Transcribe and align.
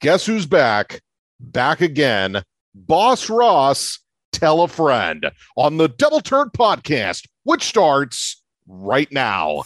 guess 0.00 0.26
who's 0.26 0.46
back? 0.46 1.00
Back 1.40 1.80
again. 1.80 2.42
Boss 2.74 3.28
Ross, 3.28 3.98
tell 4.32 4.62
a 4.62 4.68
friend 4.68 5.30
on 5.56 5.76
the 5.76 5.88
Double 5.88 6.20
Turn 6.20 6.50
podcast, 6.50 7.26
which 7.44 7.64
starts 7.64 8.42
right 8.66 9.10
now. 9.10 9.62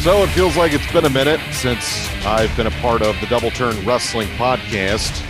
So 0.00 0.22
it 0.22 0.28
feels 0.28 0.56
like 0.56 0.72
it's 0.72 0.90
been 0.90 1.04
a 1.04 1.10
minute 1.10 1.40
since 1.52 2.08
I've 2.24 2.54
been 2.56 2.66
a 2.66 2.70
part 2.70 3.02
of 3.02 3.20
the 3.20 3.26
Double 3.26 3.50
Turn 3.50 3.84
Wrestling 3.84 4.28
podcast. 4.28 5.22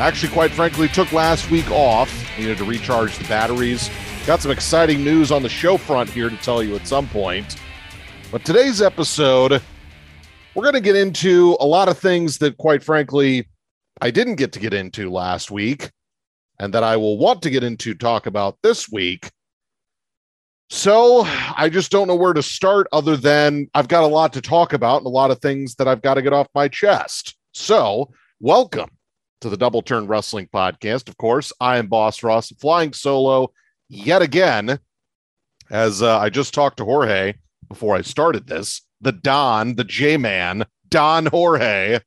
Actually, 0.00 0.32
quite 0.32 0.50
frankly, 0.50 0.88
took 0.88 1.12
last 1.12 1.48
week 1.52 1.70
off. 1.70 2.25
Needed 2.38 2.58
to 2.58 2.64
recharge 2.64 3.16
the 3.16 3.24
batteries. 3.28 3.88
Got 4.26 4.42
some 4.42 4.50
exciting 4.50 5.02
news 5.02 5.32
on 5.32 5.42
the 5.42 5.48
show 5.48 5.78
front 5.78 6.10
here 6.10 6.28
to 6.28 6.36
tell 6.36 6.62
you 6.62 6.76
at 6.76 6.86
some 6.86 7.08
point. 7.08 7.56
But 8.30 8.44
today's 8.44 8.82
episode, 8.82 9.62
we're 10.54 10.62
going 10.62 10.74
to 10.74 10.80
get 10.80 10.96
into 10.96 11.56
a 11.60 11.66
lot 11.66 11.88
of 11.88 11.98
things 11.98 12.38
that, 12.38 12.58
quite 12.58 12.82
frankly, 12.82 13.48
I 14.02 14.10
didn't 14.10 14.34
get 14.34 14.52
to 14.52 14.58
get 14.58 14.74
into 14.74 15.10
last 15.10 15.50
week 15.50 15.90
and 16.58 16.74
that 16.74 16.84
I 16.84 16.96
will 16.96 17.16
want 17.16 17.40
to 17.42 17.50
get 17.50 17.64
into 17.64 17.94
talk 17.94 18.26
about 18.26 18.58
this 18.62 18.90
week. 18.90 19.30
So 20.68 21.22
I 21.56 21.70
just 21.70 21.90
don't 21.90 22.08
know 22.08 22.16
where 22.16 22.34
to 22.34 22.42
start 22.42 22.86
other 22.92 23.16
than 23.16 23.68
I've 23.72 23.88
got 23.88 24.04
a 24.04 24.08
lot 24.08 24.32
to 24.34 24.42
talk 24.42 24.74
about 24.74 24.98
and 24.98 25.06
a 25.06 25.10
lot 25.10 25.30
of 25.30 25.40
things 25.40 25.76
that 25.76 25.88
I've 25.88 26.02
got 26.02 26.14
to 26.14 26.22
get 26.22 26.34
off 26.34 26.48
my 26.54 26.68
chest. 26.68 27.36
So, 27.52 28.10
welcome 28.40 28.95
to 29.40 29.48
the 29.48 29.56
Double 29.56 29.82
Turn 29.82 30.06
Wrestling 30.06 30.48
Podcast. 30.52 31.08
Of 31.08 31.16
course, 31.16 31.52
I 31.60 31.78
am 31.78 31.88
Boss 31.88 32.22
Ross, 32.22 32.50
flying 32.52 32.92
solo 32.92 33.52
yet 33.88 34.22
again. 34.22 34.78
As 35.70 36.02
uh, 36.02 36.18
I 36.18 36.30
just 36.30 36.54
talked 36.54 36.76
to 36.78 36.84
Jorge 36.84 37.34
before 37.68 37.96
I 37.96 38.02
started 38.02 38.46
this, 38.46 38.82
the 39.00 39.12
Don, 39.12 39.74
the 39.74 39.84
J 39.84 40.16
Man, 40.16 40.64
Don 40.88 41.26
Jorge, 41.26 41.98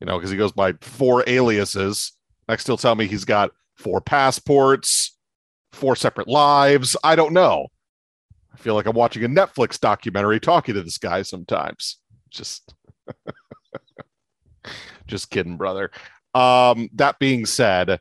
you 0.00 0.06
know, 0.06 0.18
because 0.18 0.30
he 0.30 0.36
goes 0.36 0.52
by 0.52 0.72
four 0.80 1.24
aliases. 1.26 2.12
Next, 2.48 2.66
he'll 2.66 2.76
tell 2.76 2.94
me 2.94 3.06
he's 3.06 3.24
got 3.24 3.52
four 3.76 4.00
passports, 4.00 5.16
four 5.72 5.96
separate 5.96 6.28
lives. 6.28 6.96
I 7.04 7.16
don't 7.16 7.32
know. 7.32 7.68
I 8.52 8.56
feel 8.56 8.74
like 8.74 8.86
I'm 8.86 8.96
watching 8.96 9.24
a 9.24 9.28
Netflix 9.28 9.78
documentary 9.78 10.40
talking 10.40 10.74
to 10.74 10.82
this 10.82 10.98
guy 10.98 11.22
sometimes. 11.22 11.98
Just 12.30 12.74
just 15.06 15.30
kidding, 15.30 15.56
brother. 15.56 15.90
Um, 16.36 16.88
that 16.94 17.18
being 17.18 17.46
said, 17.46 18.00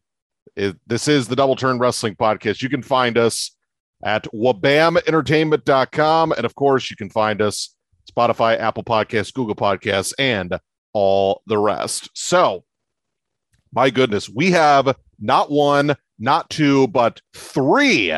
it, 0.56 0.78
this 0.88 1.08
is 1.08 1.28
the 1.28 1.36
Double 1.36 1.56
Turn 1.56 1.80
Wrestling 1.80 2.16
Podcast. 2.16 2.62
You 2.62 2.70
can 2.70 2.84
find 2.84 3.18
us 3.18 3.56
at 4.04 4.26
wabamentertainment.com. 4.34 6.32
And 6.34 6.46
of 6.46 6.56
course, 6.56 6.90
you 6.90 6.96
can 6.96 7.10
find 7.10 7.42
us 7.42 7.76
Spotify, 8.12 8.60
Apple 8.60 8.84
Podcasts, 8.84 9.34
Google 9.34 9.56
Podcasts, 9.56 10.14
and 10.20 10.60
all 10.94 11.42
the 11.48 11.58
rest. 11.58 12.10
So, 12.14 12.64
my 13.74 13.90
goodness, 13.90 14.30
we 14.30 14.52
have 14.52 14.96
not 15.20 15.52
one, 15.52 15.96
not 16.20 16.50
two, 16.50 16.88
but 16.88 17.22
three 17.34 18.14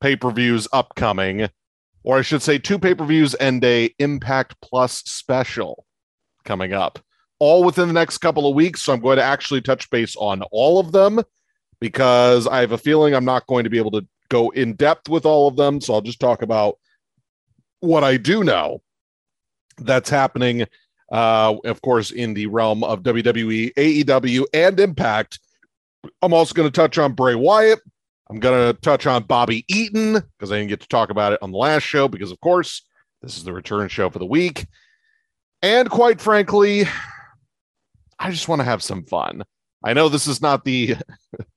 pay 0.00 0.16
per 0.16 0.30
views 0.30 0.66
upcoming 0.72 1.48
or 2.08 2.18
I 2.18 2.22
should 2.22 2.42
say, 2.42 2.58
two 2.58 2.78
pay 2.78 2.94
per 2.94 3.04
views 3.04 3.34
and 3.34 3.62
a 3.64 3.94
Impact 3.98 4.56
Plus 4.62 5.00
special 5.00 5.84
coming 6.44 6.72
up, 6.72 6.98
all 7.38 7.64
within 7.64 7.88
the 7.88 7.94
next 7.94 8.18
couple 8.18 8.48
of 8.48 8.54
weeks. 8.54 8.82
So 8.82 8.92
I'm 8.92 9.00
going 9.00 9.18
to 9.18 9.22
actually 9.22 9.60
touch 9.60 9.88
base 9.90 10.16
on 10.16 10.42
all 10.50 10.78
of 10.78 10.92
them 10.92 11.22
because 11.80 12.46
I 12.46 12.60
have 12.60 12.72
a 12.72 12.78
feeling 12.78 13.14
I'm 13.14 13.24
not 13.24 13.46
going 13.46 13.64
to 13.64 13.70
be 13.70 13.78
able 13.78 13.92
to 13.92 14.06
go 14.28 14.50
in 14.50 14.74
depth 14.74 15.08
with 15.08 15.24
all 15.24 15.48
of 15.48 15.56
them. 15.56 15.80
So 15.80 15.94
I'll 15.94 16.00
just 16.00 16.20
talk 16.20 16.42
about 16.42 16.78
what 17.80 18.04
I 18.04 18.16
do 18.16 18.42
know 18.42 18.82
that's 19.78 20.10
happening, 20.10 20.66
uh, 21.12 21.54
of 21.64 21.80
course, 21.82 22.10
in 22.10 22.34
the 22.34 22.46
realm 22.46 22.82
of 22.82 23.02
WWE, 23.02 23.72
AEW, 23.74 24.44
and 24.52 24.80
Impact. 24.80 25.38
I'm 26.22 26.32
also 26.32 26.54
going 26.54 26.68
to 26.68 26.72
touch 26.72 26.98
on 26.98 27.12
Bray 27.12 27.34
Wyatt, 27.34 27.80
I'm 28.30 28.40
going 28.40 28.74
to 28.74 28.78
touch 28.80 29.06
on 29.06 29.22
Bobby 29.22 29.64
Eaton 29.68 30.14
because 30.14 30.52
I 30.52 30.58
didn't 30.58 30.68
get 30.68 30.80
to 30.80 30.88
talk 30.88 31.10
about 31.10 31.32
it 31.32 31.42
on 31.42 31.50
the 31.50 31.56
last 31.56 31.82
show 31.82 32.08
because, 32.08 32.30
of 32.30 32.40
course, 32.40 32.82
this 33.22 33.36
is 33.36 33.44
the 33.44 33.52
return 33.52 33.88
show 33.88 34.10
for 34.10 34.18
the 34.18 34.26
week. 34.26 34.66
And 35.62 35.88
quite 35.88 36.20
frankly, 36.20 36.84
I 38.18 38.30
just 38.30 38.48
want 38.48 38.60
to 38.60 38.64
have 38.64 38.82
some 38.82 39.04
fun. 39.04 39.44
I 39.84 39.92
know 39.92 40.08
this 40.08 40.26
is 40.26 40.42
not 40.42 40.64
the 40.64 40.96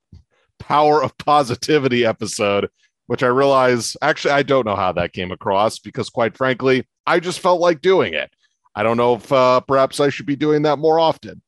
power 0.58 1.02
of 1.02 1.16
positivity 1.18 2.04
episode, 2.06 2.68
which 3.06 3.22
I 3.22 3.28
realize 3.28 3.96
actually 4.00 4.32
I 4.32 4.42
don't 4.42 4.66
know 4.66 4.76
how 4.76 4.92
that 4.92 5.12
came 5.12 5.32
across 5.32 5.78
because, 5.78 6.08
quite 6.08 6.36
frankly, 6.36 6.86
I 7.06 7.20
just 7.20 7.40
felt 7.40 7.60
like 7.60 7.80
doing 7.80 8.14
it. 8.14 8.30
I 8.74 8.82
don't 8.82 8.96
know 8.96 9.14
if 9.14 9.30
uh, 9.32 9.60
perhaps 9.60 10.00
I 10.00 10.08
should 10.08 10.26
be 10.26 10.36
doing 10.36 10.62
that 10.62 10.78
more 10.78 10.98
often. 10.98 11.42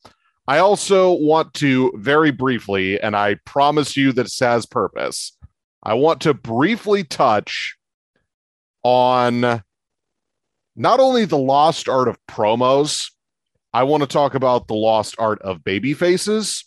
I 0.47 0.59
also 0.59 1.13
want 1.13 1.55
to 1.55 1.93
very 1.97 2.31
briefly, 2.31 3.01
and 3.01 3.17
I 3.17 3.37
promise 3.47 3.97
you 3.97 4.13
that 4.13 4.27
it 4.27 4.45
has 4.45 4.67
purpose. 4.67 5.37
I 5.83 5.95
want 5.95 6.21
to 6.23 6.35
briefly 6.35 7.03
touch 7.05 7.77
on 8.83 9.63
not 10.77 11.01
only 11.01 11.25
the 11.25 11.39
lost 11.39 11.89
art 11.89 12.09
of 12.09 12.19
promos, 12.27 13.11
I 13.75 13.83
want 13.83 14.05
to 14.05 14.07
talk 14.07 14.35
about 14.35 14.69
the 14.69 14.75
lost 14.75 15.17
art 15.19 15.43
of 15.43 15.65
baby 15.65 15.95
faces, 15.95 16.65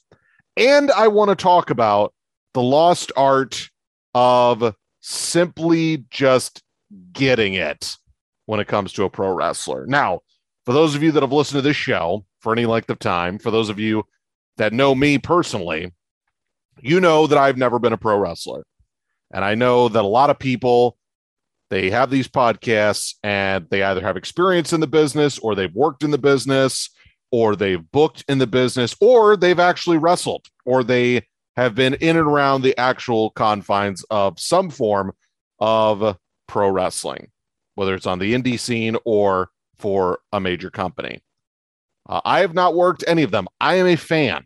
and 0.57 0.91
I 0.91 1.07
want 1.07 1.29
to 1.29 1.35
talk 1.35 1.69
about 1.69 2.13
the 2.53 2.61
lost 2.61 3.13
art 3.15 3.69
of 4.13 4.75
simply 4.99 6.03
just 6.09 6.61
getting 7.13 7.53
it 7.53 7.95
when 8.45 8.59
it 8.59 8.67
comes 8.67 8.91
to 8.93 9.05
a 9.05 9.09
pro 9.09 9.31
wrestler. 9.31 9.85
Now, 9.87 10.19
for 10.65 10.73
those 10.73 10.95
of 10.95 11.01
you 11.01 11.13
that 11.13 11.23
have 11.23 11.31
listened 11.31 11.59
to 11.59 11.61
this 11.61 11.77
show, 11.77 12.25
for 12.41 12.51
any 12.51 12.65
length 12.65 12.89
of 12.89 12.99
time, 12.99 13.39
for 13.39 13.51
those 13.51 13.69
of 13.69 13.79
you 13.79 14.03
that 14.57 14.73
know 14.73 14.93
me 14.93 15.17
personally, 15.17 15.93
you 16.81 16.99
know 16.99 17.25
that 17.25 17.37
I've 17.37 17.57
never 17.57 17.79
been 17.79 17.93
a 17.93 17.97
pro 17.97 18.17
wrestler. 18.17 18.65
And 19.31 19.45
I 19.45 19.55
know 19.55 19.87
that 19.87 20.03
a 20.03 20.07
lot 20.07 20.29
of 20.29 20.39
people 20.39 20.96
they 21.69 21.89
have 21.89 22.09
these 22.09 22.27
podcasts 22.27 23.15
and 23.23 23.67
they 23.69 23.83
either 23.83 24.01
have 24.01 24.17
experience 24.17 24.73
in 24.73 24.79
the 24.79 24.87
business 24.87 25.37
or 25.39 25.55
they've 25.55 25.73
worked 25.73 26.03
in 26.03 26.11
the 26.11 26.17
business 26.17 26.89
or 27.31 27.55
they've 27.55 27.91
booked 27.91 28.23
in 28.27 28.37
the 28.37 28.47
business 28.47 28.95
or 29.01 29.35
they've 29.35 29.59
actually 29.59 29.97
wrestled 29.97 30.45
or 30.65 30.83
they 30.83 31.25
have 31.57 31.75
been 31.75 31.95
in 31.95 32.15
and 32.15 32.27
around 32.27 32.61
the 32.61 32.77
actual 32.77 33.31
confines 33.31 34.05
of 34.09 34.39
some 34.39 34.69
form 34.69 35.11
of 35.59 36.17
pro 36.47 36.69
wrestling, 36.69 37.29
whether 37.75 37.95
it's 37.95 38.05
on 38.05 38.19
the 38.19 38.33
indie 38.33 38.59
scene 38.59 38.95
or 39.03 39.49
for 39.77 40.19
a 40.31 40.39
major 40.39 40.69
company. 40.69 41.21
Uh, 42.07 42.21
I 42.23 42.39
have 42.39 42.53
not 42.53 42.75
worked 42.75 43.03
any 43.07 43.23
of 43.23 43.31
them. 43.31 43.47
I 43.59 43.75
am 43.75 43.87
a 43.87 43.95
fan. 43.95 44.45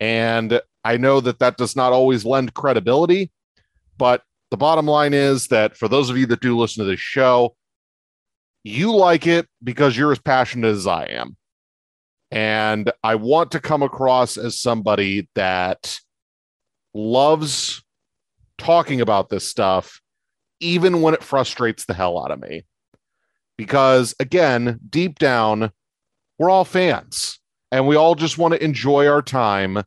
And 0.00 0.60
I 0.82 0.96
know 0.96 1.20
that 1.20 1.38
that 1.38 1.56
does 1.56 1.76
not 1.76 1.92
always 1.92 2.24
lend 2.24 2.54
credibility, 2.54 3.30
but 3.96 4.22
the 4.50 4.56
bottom 4.56 4.86
line 4.86 5.14
is 5.14 5.48
that 5.48 5.76
for 5.76 5.88
those 5.88 6.10
of 6.10 6.16
you 6.16 6.26
that 6.26 6.40
do 6.40 6.56
listen 6.56 6.84
to 6.84 6.90
this 6.90 7.00
show, 7.00 7.56
you 8.62 8.94
like 8.94 9.26
it 9.26 9.46
because 9.62 9.96
you're 9.96 10.12
as 10.12 10.18
passionate 10.18 10.68
as 10.68 10.86
I 10.86 11.04
am. 11.04 11.36
And 12.30 12.90
I 13.02 13.14
want 13.16 13.52
to 13.52 13.60
come 13.60 13.82
across 13.82 14.36
as 14.36 14.58
somebody 14.58 15.28
that 15.34 16.00
loves 16.94 17.82
talking 18.58 19.00
about 19.00 19.28
this 19.28 19.46
stuff, 19.46 20.00
even 20.60 21.02
when 21.02 21.14
it 21.14 21.22
frustrates 21.22 21.84
the 21.84 21.94
hell 21.94 22.18
out 22.22 22.30
of 22.30 22.40
me. 22.40 22.64
Because 23.56 24.14
again, 24.18 24.80
deep 24.88 25.18
down, 25.18 25.70
we're 26.38 26.50
all 26.50 26.64
fans 26.64 27.38
and 27.70 27.86
we 27.86 27.96
all 27.96 28.14
just 28.14 28.38
want 28.38 28.54
to 28.54 28.64
enjoy 28.64 29.06
our 29.06 29.22
time 29.22 29.82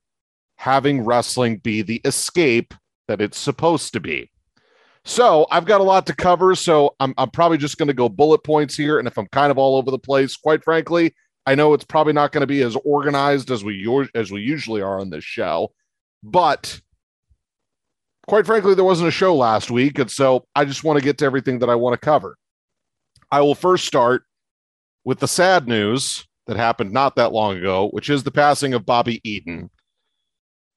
having 0.57 1.03
wrestling 1.03 1.57
be 1.57 1.81
the 1.81 2.01
escape 2.05 2.73
that 3.07 3.21
it's 3.21 3.37
supposed 3.37 3.93
to 3.93 3.99
be. 3.99 4.29
So 5.07 5.47
I've 5.49 5.65
got 5.65 5.79
a 5.79 5.85
lot 5.85 6.05
to 6.07 6.15
cover. 6.15 6.53
So 6.53 6.93
I'm, 6.99 7.13
I'm 7.17 7.29
probably 7.31 7.57
just 7.57 7.77
going 7.77 7.87
to 7.87 7.93
go 7.93 8.09
bullet 8.09 8.43
points 8.43 8.75
here. 8.75 8.99
And 8.99 9.07
if 9.07 9.17
I'm 9.17 9.27
kind 9.31 9.51
of 9.51 9.57
all 9.57 9.77
over 9.77 9.89
the 9.89 9.97
place, 9.97 10.35
quite 10.35 10.63
frankly, 10.65 11.15
I 11.45 11.55
know 11.55 11.73
it's 11.73 11.85
probably 11.85 12.11
not 12.11 12.33
going 12.33 12.41
to 12.41 12.47
be 12.47 12.61
as 12.61 12.75
organized 12.83 13.49
as 13.49 13.63
we 13.63 13.87
as 14.13 14.33
we 14.33 14.41
usually 14.41 14.81
are 14.81 14.99
on 14.99 15.09
this 15.09 15.23
show, 15.23 15.71
but 16.21 16.81
quite 18.27 18.45
frankly, 18.45 18.75
there 18.75 18.83
wasn't 18.83 19.07
a 19.07 19.11
show 19.11 19.33
last 19.33 19.71
week, 19.71 19.97
and 19.97 20.11
so 20.11 20.45
I 20.55 20.65
just 20.65 20.83
want 20.83 20.99
to 20.99 21.05
get 21.05 21.17
to 21.19 21.25
everything 21.25 21.59
that 21.59 21.69
I 21.69 21.75
want 21.75 21.93
to 21.93 22.05
cover. 22.05 22.37
I 23.31 23.39
will 23.39 23.55
first 23.55 23.85
start 23.85 24.23
with 25.05 25.19
the 25.19 25.27
sad 25.27 25.69
news 25.69 26.27
that 26.47 26.57
happened 26.57 26.91
not 26.91 27.15
that 27.15 27.31
long 27.31 27.57
ago, 27.57 27.87
which 27.91 28.09
is 28.09 28.23
the 28.23 28.31
passing 28.31 28.73
of 28.73 28.85
Bobby 28.85 29.21
Eaton. 29.23 29.69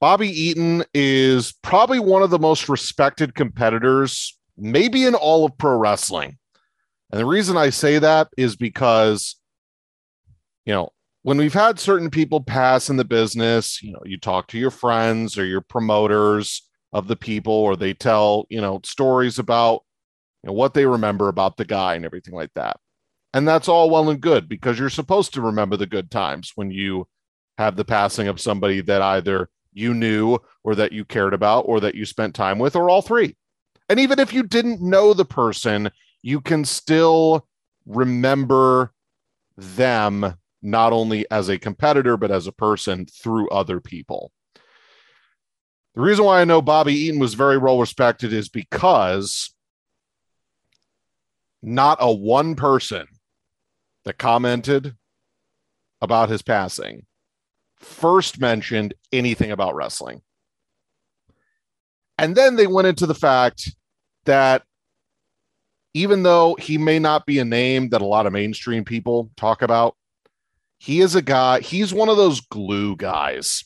Bobby 0.01 0.29
Eaton 0.29 0.83
is 0.95 1.53
probably 1.63 2.01
one 2.01 2.23
of 2.23 2.31
the 2.31 2.39
most 2.39 2.69
respected 2.69 3.35
competitors, 3.35 4.39
maybe 4.57 5.05
in 5.05 5.15
all 5.15 5.45
of 5.45 5.57
pro 5.59 5.77
wrestling. 5.77 6.39
And 7.11 7.21
the 7.21 7.27
reason 7.27 7.57
I 7.57 7.71
say 7.71 7.99
that 7.99 8.29
is 8.39 8.57
because, 8.57 9.37
you 10.65 10.73
know, 10.73 10.91
when 11.23 11.37
we've 11.37 11.53
had 11.53 11.79
certain 11.79 12.09
people 12.09 12.41
pass 12.41 12.89
in 12.89 12.97
the 12.97 13.05
business, 13.05 13.83
you 13.83 13.93
know, 13.93 14.01
you 14.07 14.19
talk 14.19 14.49
to 14.49 14.59
your 14.59 14.71
friends 14.71 15.37
or 15.37 15.45
your 15.45 15.61
promoters 15.61 16.67
of 16.95 17.07
the 17.07 17.17
people 17.17 17.53
or 17.53 17.77
they 17.77 17.93
tell, 17.93 18.47
you 18.49 18.61
know, 18.61 18.81
stories 18.85 19.39
about 19.39 19.83
you 20.43 20.49
know, 20.49 20.55
what 20.55 20.73
they 20.73 20.87
remember 20.87 21.29
about 21.29 21.59
the 21.59 21.65
guy 21.67 21.95
and 21.95 22.07
everything 22.07 22.35
like 22.35 22.53
that. 22.55 22.79
And 23.35 23.47
that's 23.47 23.69
all 23.69 23.91
well 23.91 24.09
and 24.09 24.21
good 24.21 24.49
because 24.49 24.79
you're 24.79 24.89
supposed 24.89 25.35
to 25.35 25.43
remember 25.43 25.77
the 25.77 25.87
good 25.87 26.11
times 26.11 26.53
when 26.55 26.71
you 26.71 27.07
have 27.59 27.77
the 27.77 27.85
passing 27.85 28.27
of 28.27 28.41
somebody 28.41 28.81
that 28.81 29.03
either 29.03 29.51
you 29.73 29.95
knew 29.95 30.39
or 30.65 30.75
that 30.75 30.93
you 30.93 31.05
cared 31.05 31.35
about 31.35 31.63
or 31.63 31.81
that 31.81 31.95
you 31.95 32.05
spent 32.05 32.35
time 32.35 32.59
with 32.59 32.77
or 32.77 32.91
all 32.91 33.03
three. 33.03 33.37
And 33.89 33.99
even 33.99 34.19
if 34.19 34.33
you 34.33 34.43
didn't 34.43 34.81
know 34.81 35.15
the 35.15 35.25
person, 35.25 35.91
you 36.23 36.41
can 36.41 36.65
still 36.65 37.47
remember 37.87 38.93
them 39.57 40.35
not 40.63 40.93
only 40.93 41.29
as 41.31 41.49
a 41.49 41.59
competitor, 41.59 42.17
but 42.17 42.31
as 42.31 42.47
a 42.47 42.53
person 42.53 43.07
through 43.07 43.49
other 43.49 43.81
people. 43.81 44.31
The 45.95 46.03
reason 46.03 46.25
why 46.25 46.41
I 46.41 46.45
know 46.45 46.63
Bobby 46.63 46.95
Eaton 46.95 47.19
was 47.19 47.35
very 47.35 47.59
well 47.59 47.79
respected 47.79 48.33
is 48.33 48.49
because 48.49 49.53
not 51.63 51.99
a 52.01 52.13
one 52.13 52.55
person 52.55 53.07
that 54.05 54.19
commented 54.19 54.95
about 56.01 56.29
his 56.29 56.43
passing 56.43 57.07
first 57.81 58.41
mentioned 58.41 58.95
anything 59.13 59.51
about 59.51 59.75
wrestling. 59.75 60.23
And 62.19 62.37
then 62.37 62.57
they 62.57 62.67
went 62.67 62.87
into 62.87 63.07
the 63.07 63.15
fact 63.15 63.75
that 64.27 64.63
even 65.95 66.23
though 66.23 66.55
he 66.61 66.79
may 66.79 66.99
not 66.99 67.27
be 67.27 67.39
a 67.39 67.45
name 67.45 67.89
that 67.89 68.03
a 68.03 68.07
lot 68.07 68.27
of 68.27 68.33
mainstream 68.33 68.85
people 68.85 69.31
talk 69.37 69.63
about, 69.63 69.97
he 70.79 71.01
is 71.01 71.15
a 71.15 71.23
guy, 71.23 71.61
he's 71.61 71.93
one 71.93 72.09
of 72.09 72.17
those 72.17 72.41
glue 72.41 72.97
guys. 72.97 73.65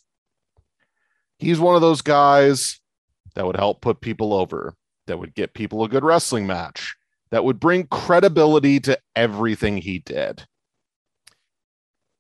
He's 1.38 1.60
one 1.60 1.74
of 1.74 1.80
those 1.80 2.00
guys 2.00 2.80
that 3.34 3.46
would 3.46 3.56
help 3.56 3.80
put 3.80 4.00
people 4.00 4.32
over, 4.32 4.74
that 5.06 5.18
would 5.18 5.34
get 5.34 5.54
people 5.54 5.84
a 5.84 5.88
good 5.88 6.04
wrestling 6.04 6.46
match, 6.46 6.94
that 7.30 7.44
would 7.44 7.60
bring 7.60 7.86
credibility 7.88 8.80
to 8.80 8.98
everything 9.14 9.76
he 9.76 9.98
did. 9.98 10.46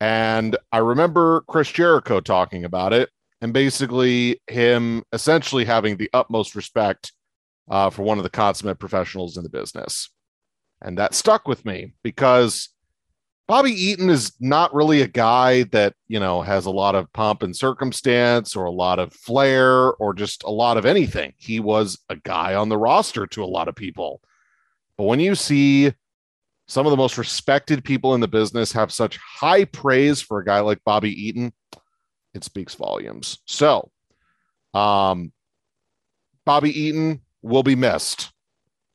And 0.04 0.54
I 0.70 0.78
remember 0.78 1.44
Chris 1.48 1.72
Jericho 1.72 2.20
talking 2.20 2.66
about 2.66 2.92
it 2.92 3.08
and 3.40 3.54
basically 3.54 4.38
him 4.48 5.02
essentially 5.14 5.64
having 5.64 5.96
the 5.96 6.10
utmost 6.12 6.54
respect 6.54 7.14
uh, 7.70 7.88
for 7.88 8.02
one 8.02 8.18
of 8.18 8.22
the 8.22 8.28
consummate 8.28 8.78
professionals 8.78 9.38
in 9.38 9.44
the 9.44 9.48
business. 9.48 10.10
And 10.82 10.98
that 10.98 11.14
stuck 11.14 11.48
with 11.48 11.64
me 11.64 11.94
because 12.02 12.68
Bobby 13.48 13.70
Eaton 13.70 14.10
is 14.10 14.34
not 14.40 14.74
really 14.74 15.00
a 15.00 15.08
guy 15.08 15.62
that, 15.72 15.94
you 16.06 16.20
know, 16.20 16.42
has 16.42 16.66
a 16.66 16.70
lot 16.70 16.94
of 16.94 17.10
pomp 17.14 17.42
and 17.42 17.56
circumstance 17.56 18.54
or 18.54 18.66
a 18.66 18.70
lot 18.70 18.98
of 18.98 19.14
flair 19.14 19.94
or 19.94 20.12
just 20.12 20.44
a 20.44 20.50
lot 20.50 20.76
of 20.76 20.84
anything. 20.84 21.32
He 21.38 21.60
was 21.60 21.98
a 22.10 22.16
guy 22.16 22.54
on 22.54 22.68
the 22.68 22.76
roster 22.76 23.26
to 23.28 23.42
a 23.42 23.46
lot 23.46 23.68
of 23.68 23.74
people. 23.74 24.20
But 24.98 25.04
when 25.04 25.20
you 25.20 25.34
see 25.34 25.94
some 26.74 26.86
of 26.86 26.90
the 26.90 26.96
most 26.96 27.18
respected 27.18 27.84
people 27.84 28.16
in 28.16 28.20
the 28.20 28.26
business 28.26 28.72
have 28.72 28.90
such 28.90 29.16
high 29.18 29.64
praise 29.64 30.20
for 30.20 30.40
a 30.40 30.44
guy 30.44 30.58
like 30.58 30.82
Bobby 30.84 31.10
Eaton, 31.10 31.52
it 32.34 32.42
speaks 32.42 32.74
volumes. 32.74 33.38
So, 33.44 33.92
um, 34.74 35.32
Bobby 36.44 36.76
Eaton 36.76 37.20
will 37.42 37.62
be 37.62 37.76
missed. 37.76 38.32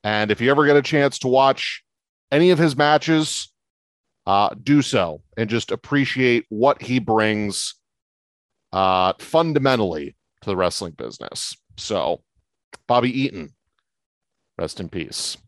And 0.04 0.30
if 0.30 0.42
you 0.42 0.50
ever 0.50 0.66
get 0.66 0.76
a 0.76 0.82
chance 0.82 1.18
to 1.20 1.28
watch 1.28 1.82
any 2.30 2.50
of 2.50 2.58
his 2.58 2.76
matches, 2.76 3.50
uh, 4.26 4.50
do 4.62 4.82
so 4.82 5.22
and 5.38 5.48
just 5.48 5.70
appreciate 5.70 6.44
what 6.50 6.82
he 6.82 6.98
brings 6.98 7.76
uh, 8.74 9.14
fundamentally 9.18 10.14
to 10.42 10.50
the 10.50 10.56
wrestling 10.56 10.92
business. 10.98 11.56
So, 11.78 12.24
Bobby 12.86 13.22
Eaton, 13.22 13.54
rest 14.58 14.80
in 14.80 14.90
peace. 14.90 15.38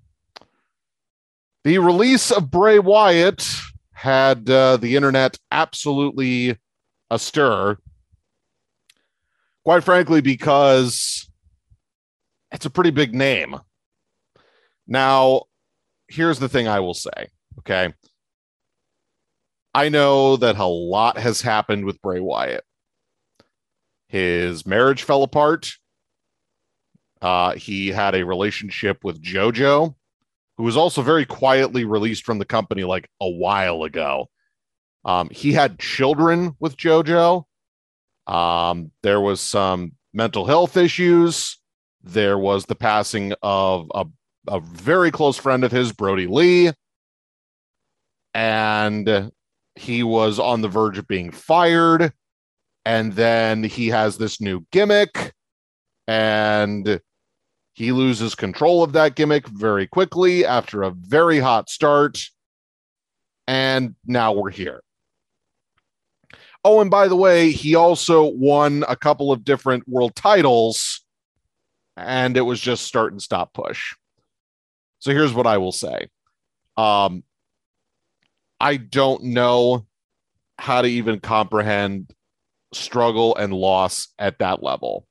The 1.64 1.78
release 1.78 2.30
of 2.32 2.50
Bray 2.50 2.78
Wyatt 2.78 3.48
had 3.92 4.50
uh, 4.50 4.78
the 4.78 4.96
internet 4.96 5.38
absolutely 5.52 6.58
astir. 7.10 7.78
Quite 9.64 9.84
frankly, 9.84 10.20
because 10.20 11.30
it's 12.50 12.66
a 12.66 12.70
pretty 12.70 12.90
big 12.90 13.14
name. 13.14 13.60
Now, 14.88 15.42
here's 16.08 16.40
the 16.40 16.48
thing 16.48 16.66
I 16.66 16.80
will 16.80 16.94
say. 16.94 17.28
Okay. 17.60 17.94
I 19.74 19.88
know 19.88 20.36
that 20.36 20.58
a 20.58 20.66
lot 20.66 21.16
has 21.16 21.40
happened 21.40 21.84
with 21.84 22.02
Bray 22.02 22.20
Wyatt. 22.20 22.64
His 24.08 24.66
marriage 24.66 25.04
fell 25.04 25.22
apart. 25.22 25.72
Uh, 27.22 27.54
he 27.54 27.88
had 27.88 28.14
a 28.14 28.24
relationship 28.24 29.04
with 29.04 29.22
JoJo, 29.22 29.94
who 30.62 30.66
was 30.66 30.76
also 30.76 31.02
very 31.02 31.26
quietly 31.26 31.84
released 31.84 32.24
from 32.24 32.38
the 32.38 32.44
company 32.44 32.84
like 32.84 33.10
a 33.20 33.28
while 33.28 33.82
ago. 33.82 34.30
Um, 35.04 35.28
he 35.28 35.52
had 35.52 35.80
children 35.80 36.54
with 36.60 36.76
JoJo. 36.76 37.42
Um, 38.28 38.92
there 39.02 39.20
was 39.20 39.40
some 39.40 39.94
mental 40.12 40.46
health 40.46 40.76
issues. 40.76 41.58
There 42.04 42.38
was 42.38 42.66
the 42.66 42.76
passing 42.76 43.34
of 43.42 43.90
a, 43.92 44.06
a 44.46 44.60
very 44.60 45.10
close 45.10 45.36
friend 45.36 45.64
of 45.64 45.72
his, 45.72 45.90
Brodie 45.90 46.28
Lee. 46.28 46.70
And 48.32 49.32
he 49.74 50.04
was 50.04 50.38
on 50.38 50.60
the 50.60 50.68
verge 50.68 50.96
of 50.96 51.08
being 51.08 51.32
fired. 51.32 52.12
And 52.84 53.14
then 53.14 53.64
he 53.64 53.88
has 53.88 54.16
this 54.16 54.40
new 54.40 54.64
gimmick. 54.70 55.34
And 56.06 57.00
he 57.74 57.92
loses 57.92 58.34
control 58.34 58.82
of 58.82 58.92
that 58.92 59.14
gimmick 59.14 59.48
very 59.48 59.86
quickly 59.86 60.44
after 60.44 60.82
a 60.82 60.90
very 60.90 61.38
hot 61.38 61.70
start. 61.70 62.18
And 63.48 63.96
now 64.06 64.32
we're 64.32 64.50
here. 64.50 64.82
Oh, 66.64 66.80
and 66.80 66.90
by 66.90 67.08
the 67.08 67.16
way, 67.16 67.50
he 67.50 67.74
also 67.74 68.24
won 68.24 68.84
a 68.88 68.94
couple 68.94 69.32
of 69.32 69.44
different 69.44 69.88
world 69.88 70.14
titles, 70.14 71.00
and 71.96 72.36
it 72.36 72.42
was 72.42 72.60
just 72.60 72.84
start 72.84 73.12
and 73.12 73.20
stop 73.20 73.52
push. 73.52 73.94
So 75.00 75.10
here's 75.10 75.34
what 75.34 75.48
I 75.48 75.58
will 75.58 75.72
say. 75.72 76.06
Um, 76.76 77.24
I 78.60 78.76
don't 78.76 79.24
know 79.24 79.86
how 80.56 80.82
to 80.82 80.88
even 80.88 81.18
comprehend 81.18 82.14
struggle 82.72 83.34
and 83.34 83.52
loss 83.52 84.08
at 84.18 84.38
that 84.38 84.62
level 84.62 85.06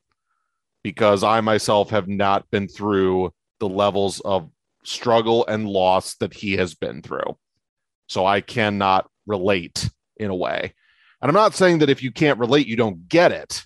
because 0.83 1.23
I 1.23 1.41
myself 1.41 1.89
have 1.91 2.07
not 2.07 2.49
been 2.51 2.67
through 2.67 3.33
the 3.59 3.69
levels 3.69 4.19
of 4.21 4.49
struggle 4.83 5.45
and 5.47 5.67
loss 5.67 6.15
that 6.15 6.33
he 6.33 6.53
has 6.53 6.73
been 6.73 7.01
through. 7.01 7.37
So 8.07 8.25
I 8.25 8.41
cannot 8.41 9.09
relate 9.25 9.89
in 10.17 10.29
a 10.29 10.35
way. 10.35 10.73
And 11.21 11.29
I'm 11.29 11.35
not 11.35 11.53
saying 11.53 11.79
that 11.79 11.89
if 11.89 12.01
you 12.01 12.11
can't 12.11 12.39
relate, 12.39 12.67
you 12.67 12.75
don't 12.75 13.07
get 13.07 13.31
it. 13.31 13.63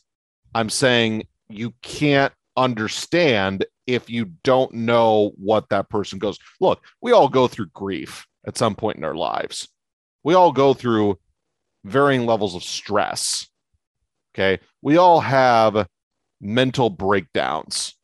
I'm 0.54 0.70
saying 0.70 1.24
you 1.50 1.74
can't 1.82 2.34
understand 2.58 3.66
if 3.88 4.10
you 4.10 4.26
don't 4.44 4.74
know 4.74 5.32
what 5.38 5.70
that 5.70 5.90
person 5.90 6.20
goes. 6.20 6.38
Look, 6.60 6.84
we 7.02 7.12
all 7.12 7.30
go 7.30 7.48
through 7.48 7.68
grief 7.68 8.28
at 8.46 8.58
some 8.58 8.76
point 8.76 8.98
in 8.98 9.04
our 9.04 9.16
lives. 9.16 9.70
We 10.24 10.34
all 10.34 10.52
go 10.52 10.74
through 10.74 11.20
varying 11.84 12.26
levels 12.26 12.56
of 12.56 12.64
stress. 12.64 13.48
Okay. 14.34 14.62
We 14.82 14.98
all 14.98 15.22
have 15.22 15.88
mental 16.46 16.90
breakdowns. 16.90 17.96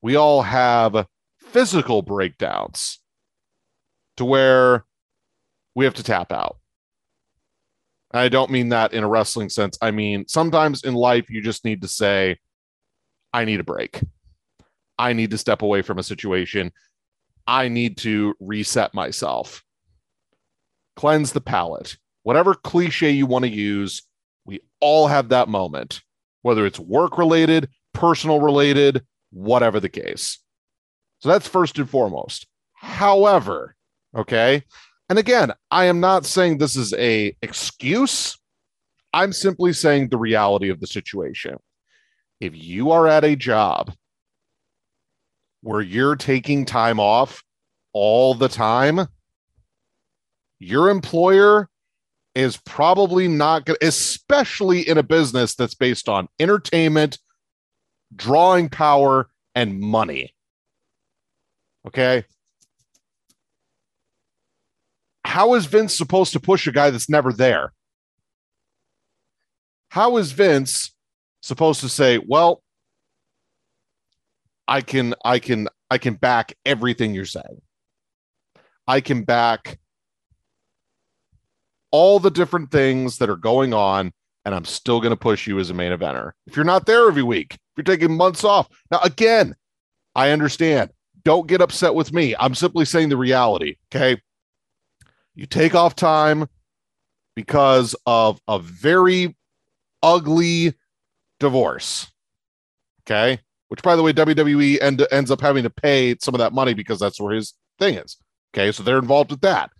We 0.00 0.16
all 0.16 0.42
have 0.42 1.06
physical 1.38 2.02
breakdowns 2.02 3.00
to 4.16 4.24
where 4.24 4.84
we 5.74 5.84
have 5.84 5.94
to 5.94 6.02
tap 6.02 6.32
out. 6.32 6.58
I 8.12 8.28
don't 8.28 8.50
mean 8.50 8.70
that 8.70 8.94
in 8.94 9.04
a 9.04 9.08
wrestling 9.08 9.48
sense. 9.48 9.76
I 9.82 9.90
mean, 9.90 10.26
sometimes 10.28 10.84
in 10.84 10.94
life, 10.94 11.28
you 11.28 11.42
just 11.42 11.64
need 11.64 11.82
to 11.82 11.88
say, 11.88 12.38
I 13.32 13.44
need 13.44 13.60
a 13.60 13.64
break. 13.64 14.00
I 14.98 15.12
need 15.12 15.30
to 15.32 15.38
step 15.38 15.62
away 15.62 15.82
from 15.82 15.98
a 15.98 16.02
situation. 16.02 16.72
I 17.46 17.68
need 17.68 17.98
to 17.98 18.34
reset 18.40 18.94
myself, 18.94 19.62
cleanse 20.96 21.32
the 21.32 21.40
palate. 21.40 21.96
Whatever 22.22 22.54
cliche 22.54 23.10
you 23.10 23.26
want 23.26 23.44
to 23.44 23.50
use, 23.50 24.02
we 24.44 24.60
all 24.80 25.06
have 25.06 25.30
that 25.30 25.48
moment 25.48 26.02
whether 26.48 26.64
it's 26.64 26.80
work 26.80 27.18
related, 27.18 27.68
personal 27.92 28.40
related, 28.40 29.04
whatever 29.30 29.78
the 29.78 29.88
case. 29.90 30.38
So 31.18 31.28
that's 31.28 31.46
first 31.46 31.78
and 31.78 31.88
foremost. 31.88 32.46
However, 32.72 33.76
okay, 34.16 34.62
and 35.10 35.18
again, 35.18 35.52
I 35.70 35.84
am 35.84 36.00
not 36.00 36.24
saying 36.24 36.56
this 36.56 36.74
is 36.74 36.94
a 36.94 37.36
excuse. 37.42 38.38
I'm 39.12 39.34
simply 39.34 39.74
saying 39.74 40.08
the 40.08 40.16
reality 40.16 40.70
of 40.70 40.80
the 40.80 40.86
situation. 40.86 41.58
If 42.40 42.56
you 42.56 42.92
are 42.92 43.06
at 43.06 43.24
a 43.24 43.36
job 43.36 43.92
where 45.60 45.82
you're 45.82 46.16
taking 46.16 46.64
time 46.64 46.98
off 46.98 47.42
all 47.92 48.32
the 48.32 48.48
time, 48.48 49.06
your 50.58 50.88
employer 50.88 51.68
is 52.34 52.56
probably 52.56 53.28
not 53.28 53.64
going 53.64 53.78
especially 53.82 54.88
in 54.88 54.98
a 54.98 55.02
business 55.02 55.54
that's 55.54 55.74
based 55.74 56.08
on 56.08 56.28
entertainment, 56.38 57.18
drawing 58.14 58.68
power 58.68 59.28
and 59.54 59.80
money. 59.80 60.34
Okay. 61.86 62.24
How 65.24 65.54
is 65.54 65.66
Vince 65.66 65.96
supposed 65.96 66.32
to 66.32 66.40
push 66.40 66.66
a 66.66 66.72
guy 66.72 66.90
that's 66.90 67.10
never 67.10 67.32
there? 67.32 67.72
How 69.90 70.16
is 70.16 70.32
Vince 70.32 70.94
supposed 71.42 71.80
to 71.80 71.88
say, 71.88 72.18
well, 72.18 72.62
I 74.66 74.80
can, 74.80 75.14
I 75.24 75.38
can, 75.38 75.68
I 75.90 75.98
can 75.98 76.14
back 76.14 76.54
everything 76.64 77.14
you're 77.14 77.24
saying. 77.24 77.62
I 78.86 79.00
can 79.00 79.24
back 79.24 79.78
all 81.90 82.18
the 82.18 82.30
different 82.30 82.70
things 82.70 83.18
that 83.18 83.30
are 83.30 83.36
going 83.36 83.72
on, 83.72 84.12
and 84.44 84.54
I'm 84.54 84.64
still 84.64 85.00
going 85.00 85.10
to 85.10 85.16
push 85.16 85.46
you 85.46 85.58
as 85.58 85.70
a 85.70 85.74
main 85.74 85.92
eventer. 85.92 86.32
If 86.46 86.56
you're 86.56 86.64
not 86.64 86.86
there 86.86 87.08
every 87.08 87.22
week, 87.22 87.54
if 87.54 87.60
you're 87.76 87.96
taking 87.96 88.16
months 88.16 88.44
off. 88.44 88.68
Now, 88.90 89.00
again, 89.00 89.54
I 90.14 90.30
understand. 90.30 90.90
Don't 91.24 91.46
get 91.46 91.60
upset 91.60 91.94
with 91.94 92.12
me. 92.12 92.34
I'm 92.38 92.54
simply 92.54 92.84
saying 92.84 93.08
the 93.10 93.16
reality. 93.16 93.76
Okay. 93.94 94.20
You 95.34 95.46
take 95.46 95.74
off 95.74 95.94
time 95.94 96.48
because 97.36 97.94
of 98.06 98.40
a 98.48 98.58
very 98.58 99.36
ugly 100.02 100.74
divorce. 101.38 102.10
Okay. 103.02 103.40
Which, 103.68 103.82
by 103.82 103.94
the 103.94 104.02
way, 104.02 104.12
WWE 104.12 104.80
end, 104.80 105.06
ends 105.12 105.30
up 105.30 105.40
having 105.40 105.62
to 105.64 105.70
pay 105.70 106.16
some 106.20 106.34
of 106.34 106.38
that 106.38 106.52
money 106.52 106.74
because 106.74 106.98
that's 106.98 107.20
where 107.20 107.34
his 107.34 107.54
thing 107.78 107.96
is. 107.96 108.16
Okay. 108.54 108.72
So 108.72 108.82
they're 108.82 108.98
involved 108.98 109.30
with 109.30 109.42
that. 109.42 109.70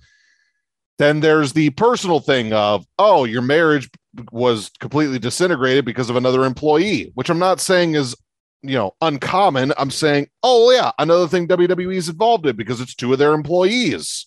Then 0.99 1.21
there's 1.21 1.53
the 1.53 1.71
personal 1.71 2.21
thing 2.21 2.53
of, 2.53 2.85
oh, 2.99 3.25
your 3.25 3.43
marriage 3.43 3.89
was 4.33 4.71
completely 4.81 5.19
disintegrated 5.19 5.85
because 5.85 6.11
of 6.11 6.17
another 6.17 6.45
employee, 6.45 7.13
which 7.15 7.31
I'm 7.31 7.39
not 7.39 7.61
saying 7.61 7.95
is, 7.95 8.17
you 8.63 8.75
know, 8.75 8.95
uncommon. 9.01 9.73
I'm 9.79 9.93
saying, 9.93 10.29
oh, 10.43 10.73
yeah, 10.73 10.91
another 10.99 11.29
thing 11.29 11.47
WWE 11.47 11.95
is 11.95 12.09
involved 12.09 12.47
in 12.47 12.57
because 12.57 12.81
it's 12.81 12.97
two 12.97 13.13
of 13.13 13.21
their 13.21 13.33
employees. 13.33 14.27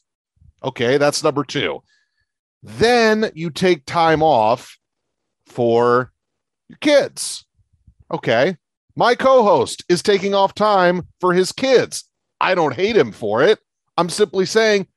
Okay, 0.64 0.98
that's 0.98 1.24
number 1.24 1.44
two. 1.44 1.82
Then 2.64 3.32
you 3.34 3.50
take 3.50 3.86
time 3.86 4.24
off 4.24 4.78
for 5.48 6.14
your 6.70 6.78
kids. 6.80 7.46
Okay. 8.12 8.56
My 8.96 9.16
co 9.16 9.44
host 9.44 9.84
is 9.90 10.02
taking 10.02 10.34
off 10.34 10.54
time 10.54 11.08
for 11.20 11.34
his 11.34 11.52
kids. 11.52 12.06
I 12.40 12.56
don't 12.56 12.76
hate 12.76 12.98
him 12.98 13.12
for 13.12 13.42
it. 13.42 13.60
I'm 13.98 14.10
simply 14.10 14.46
saying 14.46 14.88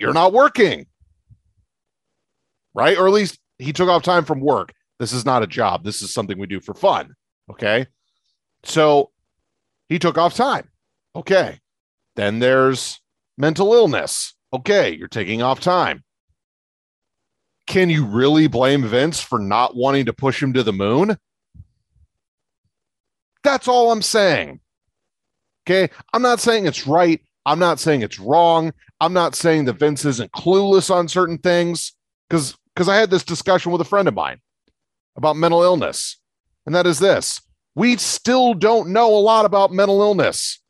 you're 0.00 0.12
not 0.12 0.32
working. 0.32 0.86
Right? 2.74 2.96
Or 2.96 3.06
at 3.06 3.12
least 3.12 3.38
he 3.58 3.72
took 3.72 3.88
off 3.88 4.02
time 4.02 4.24
from 4.24 4.40
work. 4.40 4.72
This 4.98 5.12
is 5.12 5.24
not 5.24 5.42
a 5.42 5.46
job. 5.46 5.84
This 5.84 6.02
is 6.02 6.12
something 6.12 6.38
we 6.38 6.46
do 6.46 6.60
for 6.60 6.74
fun. 6.74 7.14
Okay. 7.50 7.86
So 8.62 9.10
he 9.88 9.98
took 9.98 10.18
off 10.18 10.34
time. 10.34 10.68
Okay. 11.14 11.58
Then 12.16 12.38
there's 12.38 13.00
mental 13.36 13.72
illness. 13.74 14.34
Okay. 14.52 14.94
You're 14.94 15.08
taking 15.08 15.42
off 15.42 15.60
time. 15.60 16.04
Can 17.66 17.90
you 17.90 18.04
really 18.04 18.46
blame 18.46 18.84
Vince 18.84 19.20
for 19.20 19.38
not 19.38 19.76
wanting 19.76 20.06
to 20.06 20.12
push 20.12 20.42
him 20.42 20.52
to 20.54 20.62
the 20.62 20.72
moon? 20.72 21.16
That's 23.42 23.68
all 23.68 23.90
I'm 23.90 24.02
saying. 24.02 24.60
Okay. 25.66 25.92
I'm 26.12 26.22
not 26.22 26.40
saying 26.40 26.66
it's 26.66 26.86
right. 26.86 27.20
I'm 27.50 27.58
not 27.58 27.80
saying 27.80 28.02
it's 28.02 28.20
wrong. 28.20 28.72
I'm 29.00 29.12
not 29.12 29.34
saying 29.34 29.64
that 29.64 29.72
Vince 29.72 30.04
isn't 30.04 30.30
clueless 30.30 30.88
on 30.88 31.08
certain 31.08 31.36
things 31.36 31.96
because 32.28 32.56
because 32.72 32.88
I 32.88 32.94
had 32.94 33.10
this 33.10 33.24
discussion 33.24 33.72
with 33.72 33.80
a 33.80 33.84
friend 33.84 34.06
of 34.06 34.14
mine 34.14 34.38
about 35.16 35.34
mental 35.34 35.64
illness. 35.64 36.20
And 36.64 36.76
that 36.76 36.86
is 36.86 37.00
this. 37.00 37.40
We 37.74 37.96
still 37.96 38.54
don't 38.54 38.90
know 38.90 39.12
a 39.12 39.18
lot 39.18 39.46
about 39.46 39.72
mental 39.72 40.00
illness. 40.00 40.60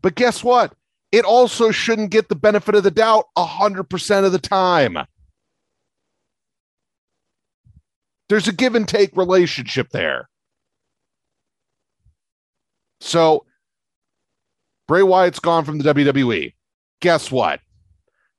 But 0.00 0.14
guess 0.14 0.42
what? 0.42 0.72
It 1.12 1.26
also 1.26 1.72
shouldn't 1.72 2.10
get 2.10 2.30
the 2.30 2.36
benefit 2.36 2.74
of 2.74 2.84
the 2.84 2.90
doubt 2.90 3.26
100% 3.36 4.24
of 4.24 4.32
the 4.32 4.38
time. 4.38 4.96
There's 8.30 8.48
a 8.48 8.52
give 8.52 8.74
and 8.74 8.88
take 8.88 9.14
relationship 9.14 9.90
there. 9.90 10.30
So 13.02 13.44
Bray 14.90 15.04
Wyatt's 15.04 15.38
gone 15.38 15.64
from 15.64 15.78
the 15.78 15.94
WWE. 15.94 16.52
Guess 17.00 17.30
what? 17.30 17.60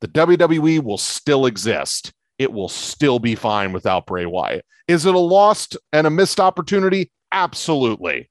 The 0.01 0.09
WWE 0.09 0.83
will 0.83 0.97
still 0.97 1.45
exist. 1.45 2.11
It 2.39 2.51
will 2.51 2.67
still 2.67 3.19
be 3.19 3.35
fine 3.35 3.71
without 3.71 4.05
Bray 4.05 4.25
Wyatt. 4.25 4.65
Is 4.89 5.05
it 5.05 5.15
a 5.15 5.17
lost 5.17 5.77
and 5.93 6.05
a 6.05 6.09
missed 6.09 6.41
opportunity? 6.41 7.09
Absolutely. 7.31 8.29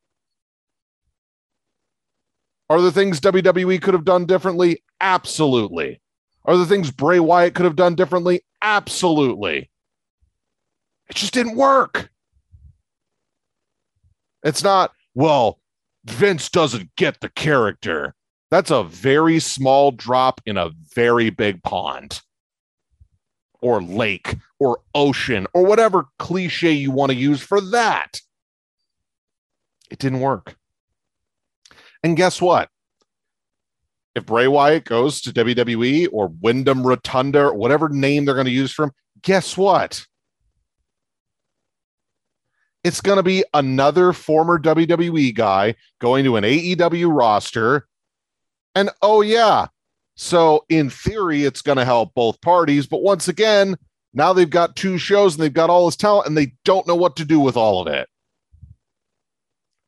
Are 2.69 2.83
there 2.83 2.91
things 2.91 3.23
WWE 3.23 3.81
could 3.81 3.95
have 3.95 4.05
done 4.05 4.27
differently? 4.27 4.85
Absolutely. 5.01 6.03
Are 6.45 6.59
there 6.59 6.67
things 6.67 6.91
Bray 6.91 7.21
Wyatt 7.21 7.55
could 7.55 7.65
have 7.65 7.75
done 7.75 7.95
differently? 7.95 8.43
Absolutely. 8.61 9.71
It 11.09 11.17
just 11.17 11.33
didn't 11.33 11.57
work. 11.57 12.11
It's 14.43 14.63
not, 14.63 14.93
well, 15.15 15.60
Vince 16.05 16.49
doesn't 16.49 16.95
get 16.97 17.21
the 17.21 17.29
character. 17.29 18.15
That's 18.51 18.71
a 18.71 18.83
very 18.85 19.39
small 19.39 19.93
drop 19.93 20.41
in 20.47 20.57
a 20.57 20.71
very 20.95 21.31
big 21.31 21.63
pond 21.63 22.21
or 23.61 23.83
lake 23.83 24.37
or 24.59 24.81
ocean 24.95 25.47
or 25.53 25.65
whatever 25.65 26.07
cliche 26.19 26.73
you 26.73 26.91
want 26.91 27.13
to 27.13 27.17
use 27.17 27.41
for 27.41 27.61
that. 27.61 28.21
It 29.91 29.99
didn't 29.99 30.21
work. 30.21 30.57
And 32.03 32.17
guess 32.17 32.41
what? 32.41 32.71
If 34.15 34.27
Bray 34.27 34.49
Wyatt 34.49 34.85
goes 34.85 35.21
to 35.23 35.33
WWE 35.33 36.09
or 36.13 36.29
Wyndham 36.41 36.85
Rotunda, 36.85 37.47
or 37.47 37.55
whatever 37.55 37.89
name 37.89 38.25
they're 38.25 38.35
going 38.35 38.47
to 38.47 38.51
use 38.51 38.73
for 38.73 38.85
him, 38.85 38.93
guess 39.23 39.57
what? 39.57 40.05
It's 42.83 43.01
going 43.01 43.17
to 43.17 43.23
be 43.23 43.45
another 43.53 44.13
former 44.13 44.59
WWE 44.59 45.35
guy 45.35 45.75
going 46.01 46.25
to 46.25 46.37
an 46.37 46.45
AEW 46.45 47.15
roster. 47.15 47.87
And 48.75 48.91
oh, 49.03 49.21
yeah. 49.21 49.67
So, 50.17 50.65
in 50.69 50.91
theory, 50.91 51.45
it's 51.45 51.63
going 51.63 51.79
to 51.79 51.85
help 51.85 52.15
both 52.15 52.41
parties. 52.41 52.87
But 52.87 53.03
once 53.03 53.29
again, 53.29 53.77
now 54.13 54.33
they've 54.33 54.49
got 54.49 54.77
two 54.77 54.99
shows 54.99 55.35
and 55.35 55.43
they've 55.43 55.53
got 55.53 55.71
all 55.71 55.87
this 55.87 55.97
talent 55.97 56.27
and 56.27 56.37
they 56.37 56.53
don't 56.65 56.87
know 56.87 56.97
what 56.97 57.17
to 57.17 57.25
do 57.25 57.39
with 57.41 57.57
all 57.57 57.81
of 57.81 57.87
it. 57.87 58.09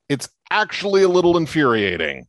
It's 0.08 0.28
actually 0.50 1.02
a 1.02 1.08
little 1.08 1.36
infuriating 1.36 2.26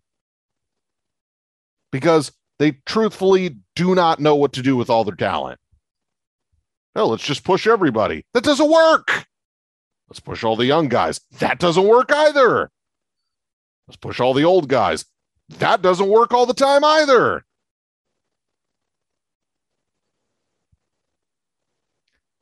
because 1.92 2.32
they 2.60 2.72
truthfully 2.86 3.58
do 3.76 3.96
not 3.96 4.20
know 4.20 4.36
what 4.36 4.54
to 4.54 4.62
do 4.62 4.76
with 4.76 4.90
all 4.90 5.04
their 5.04 5.16
talent. 5.16 5.60
Oh, 6.96 7.08
let's 7.08 7.24
just 7.24 7.44
push 7.44 7.68
everybody. 7.68 8.26
That 8.34 8.44
doesn't 8.44 8.70
work. 8.70 9.26
Let's 10.14 10.20
push 10.20 10.44
all 10.44 10.56
the 10.56 10.68
young 10.68 10.90
guys. 10.90 11.20
That 11.40 11.58
doesn't 11.58 11.88
work 11.88 12.12
either. 12.12 12.70
Let's 13.88 13.98
push 13.98 14.20
all 14.20 14.36
the 14.36 14.44
old 14.44 14.70
guys. 14.70 15.06
That 15.58 15.82
doesn't 15.82 16.08
work 16.08 16.32
all 16.32 16.46
the 16.46 16.54
time 16.54 16.84
either. 16.84 17.44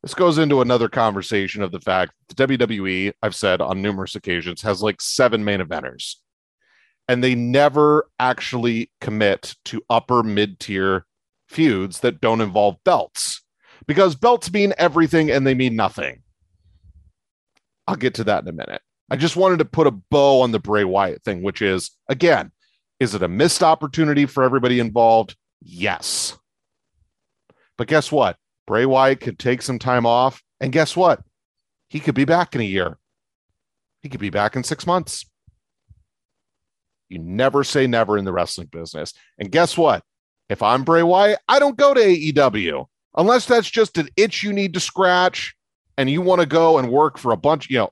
This 0.03 0.13
goes 0.13 0.37
into 0.37 0.59
another 0.59 0.89
conversation 0.89 1.63
of 1.63 1.71
the 1.71 1.79
fact 1.79 2.11
the 2.27 2.45
WWE, 2.45 3.13
I've 3.23 3.35
said 3.35 3.61
on 3.61 3.81
numerous 3.81 4.15
occasions, 4.15 4.61
has 4.63 4.83
like 4.83 4.99
seven 4.99 5.45
main 5.45 5.61
eventers, 5.61 6.15
and 7.07 7.23
they 7.23 7.35
never 7.35 8.09
actually 8.19 8.91
commit 8.99 9.55
to 9.63 9.81
upper 9.89 10.23
mid 10.23 10.59
tier 10.59 11.05
feuds 11.47 12.01
that 12.01 12.19
don't 12.19 12.41
involve 12.41 12.83
belts 12.83 13.43
because 13.87 14.17
belts 14.17 14.51
mean 14.51 14.73
everything 14.77 15.31
and 15.31 15.47
they 15.47 15.53
mean 15.53 15.77
nothing. 15.77 16.21
I'll 17.87 17.95
get 17.95 18.15
to 18.15 18.23
that 18.25 18.43
in 18.43 18.49
a 18.49 18.53
minute. 18.53 18.81
I 19.09 19.17
just 19.17 19.35
wanted 19.35 19.59
to 19.59 19.65
put 19.65 19.87
a 19.87 19.91
bow 19.91 20.41
on 20.41 20.51
the 20.51 20.59
Bray 20.59 20.83
Wyatt 20.83 21.23
thing, 21.23 21.41
which 21.41 21.61
is 21.61 21.91
again, 22.07 22.51
is 22.99 23.15
it 23.15 23.23
a 23.23 23.27
missed 23.27 23.63
opportunity 23.63 24.25
for 24.25 24.43
everybody 24.43 24.79
involved? 24.79 25.35
Yes. 25.61 26.37
But 27.77 27.87
guess 27.87 28.11
what? 28.11 28.37
Bray 28.67 28.85
Wyatt 28.85 29.19
could 29.19 29.39
take 29.39 29.61
some 29.61 29.79
time 29.79 30.05
off. 30.05 30.41
And 30.59 30.71
guess 30.71 30.95
what? 30.95 31.21
He 31.89 31.99
could 31.99 32.15
be 32.15 32.25
back 32.25 32.55
in 32.55 32.61
a 32.61 32.65
year. 32.65 32.99
He 34.01 34.09
could 34.09 34.21
be 34.21 34.29
back 34.29 34.55
in 34.55 34.63
six 34.63 34.87
months. 34.87 35.25
You 37.09 37.19
never 37.19 37.63
say 37.63 37.87
never 37.87 38.17
in 38.17 38.23
the 38.23 38.31
wrestling 38.31 38.67
business. 38.67 39.13
And 39.37 39.51
guess 39.51 39.77
what? 39.77 40.03
If 40.47 40.63
I'm 40.63 40.83
Bray 40.83 41.03
Wyatt, 41.03 41.39
I 41.47 41.59
don't 41.59 41.77
go 41.77 41.93
to 41.93 41.99
AEW 41.99 42.85
unless 43.17 43.45
that's 43.45 43.69
just 43.69 43.97
an 43.97 44.07
itch 44.15 44.43
you 44.43 44.53
need 44.53 44.73
to 44.75 44.79
scratch 44.79 45.55
and 45.97 46.09
you 46.09 46.21
want 46.21 46.41
to 46.41 46.47
go 46.47 46.77
and 46.77 46.91
work 46.91 47.17
for 47.17 47.31
a 47.31 47.37
bunch, 47.37 47.69
you 47.69 47.77
know, 47.77 47.89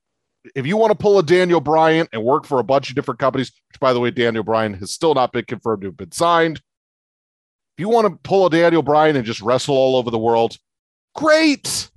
if 0.56 0.66
you 0.66 0.78
want 0.78 0.92
to 0.92 0.98
pull 0.98 1.20
a 1.20 1.24
Daniel 1.24 1.60
Bryan 1.60 2.08
and 2.14 2.24
work 2.24 2.46
for 2.46 2.60
a 2.60 2.64
bunch 2.64 2.90
of 2.90 2.96
different 2.96 3.20
companies, 3.20 3.52
which 3.70 3.80
by 3.80 3.94
the 3.94 4.00
way, 4.00 4.10
Daniel 4.12 4.44
Bryan 4.44 4.74
has 4.76 4.92
still 4.92 5.14
not 5.14 5.34
been 5.34 5.46
confirmed 5.46 5.82
to 5.82 5.90
have 5.90 5.98
been 5.98 6.12
signed. 6.12 6.58
If 7.78 7.82
you 7.82 7.90
want 7.90 8.08
to 8.08 8.20
pull 8.24 8.46
a 8.46 8.50
Daniel 8.50 8.82
Bryan 8.82 9.16
and 9.16 9.26
just 9.26 9.42
wrestle 9.42 9.76
all 9.76 9.96
over 9.96 10.12
the 10.12 10.18
world, 10.18 10.58
great. 11.16 11.90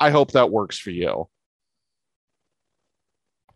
I 0.00 0.10
hope 0.10 0.32
that 0.32 0.50
works 0.50 0.78
for 0.78 0.90
you. 0.90 1.28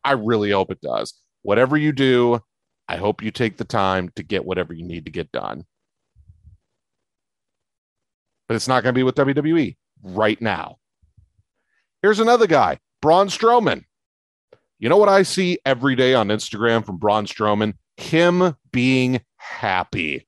I 0.05 0.13
really 0.13 0.51
hope 0.53 0.71
it 0.71 0.81
does. 0.81 1.15
whatever 1.43 1.77
you 1.77 1.93
do, 1.93 2.41
I 2.89 2.97
hope 2.97 3.23
you 3.23 3.31
take 3.31 3.57
the 3.57 3.65
time 3.65 4.11
to 4.17 4.23
get 4.23 4.45
whatever 4.45 4.73
you 4.73 4.85
need 4.85 5.05
to 5.07 5.13
get 5.13 5.31
done. 5.33 5.65
But 8.49 8.55
it's 8.55 8.69
not 8.69 8.83
going 8.83 8.95
to 8.95 8.99
be 8.99 9.03
with 9.03 9.17
WWE 9.17 9.77
right 10.03 10.41
now. 10.41 10.79
Here's 12.03 12.21
another 12.21 12.47
guy, 12.47 12.79
Braun 13.01 13.29
Strowman. 13.29 13.85
You 14.79 14.89
know 14.89 14.99
what 14.99 15.09
I 15.09 15.23
see 15.23 15.59
every 15.65 15.97
day 15.97 16.15
on 16.15 16.29
Instagram 16.29 16.85
from 16.85 16.99
Braun 16.99 17.27
Strowman? 17.27 17.75
Him 17.97 18.57
being 18.73 19.23
happy. 19.37 20.27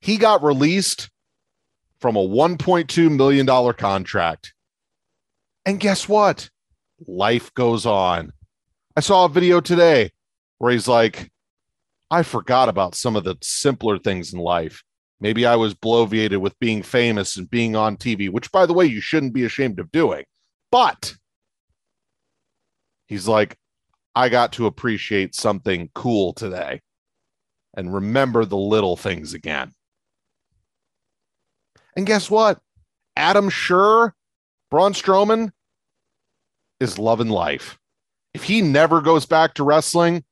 He 0.00 0.16
got 0.16 0.42
released 0.42 1.10
from 2.00 2.16
a 2.16 2.26
$1.2 2.26 3.16
million 3.16 3.74
contract. 3.74 4.52
And 5.64 5.80
guess 5.80 6.08
what? 6.08 6.50
Life 7.06 7.52
goes 7.54 7.86
on. 7.86 8.32
I 8.96 9.00
saw 9.00 9.24
a 9.24 9.28
video 9.28 9.60
today 9.60 10.10
where 10.58 10.72
he's 10.72 10.88
like, 10.88 11.30
I 12.10 12.22
forgot 12.22 12.68
about 12.68 12.94
some 12.94 13.16
of 13.16 13.24
the 13.24 13.36
simpler 13.42 13.98
things 13.98 14.32
in 14.32 14.38
life. 14.38 14.84
Maybe 15.20 15.46
I 15.46 15.56
was 15.56 15.74
bloviated 15.74 16.38
with 16.38 16.58
being 16.58 16.82
famous 16.82 17.36
and 17.36 17.50
being 17.50 17.74
on 17.74 17.96
TV, 17.96 18.30
which, 18.30 18.52
by 18.52 18.66
the 18.66 18.74
way, 18.74 18.84
you 18.84 19.00
shouldn't 19.00 19.32
be 19.32 19.44
ashamed 19.44 19.80
of 19.80 19.90
doing. 19.90 20.24
But 20.70 21.14
he's 23.06 23.26
like, 23.26 23.56
I 24.14 24.28
got 24.28 24.52
to 24.54 24.66
appreciate 24.66 25.34
something 25.34 25.90
cool 25.94 26.32
today 26.32 26.80
and 27.74 27.92
remember 27.92 28.44
the 28.44 28.56
little 28.56 28.96
things 28.96 29.34
again. 29.34 29.72
And 31.96 32.06
guess 32.06 32.30
what? 32.30 32.58
Adam 33.16 33.48
Scherr, 33.48 34.12
Braun 34.70 34.92
Strowman 34.92 35.50
is 36.78 36.98
loving 36.98 37.30
life. 37.30 37.78
If 38.34 38.42
he 38.42 38.60
never 38.60 39.00
goes 39.00 39.24
back 39.24 39.54
to 39.54 39.64
wrestling 39.64 40.24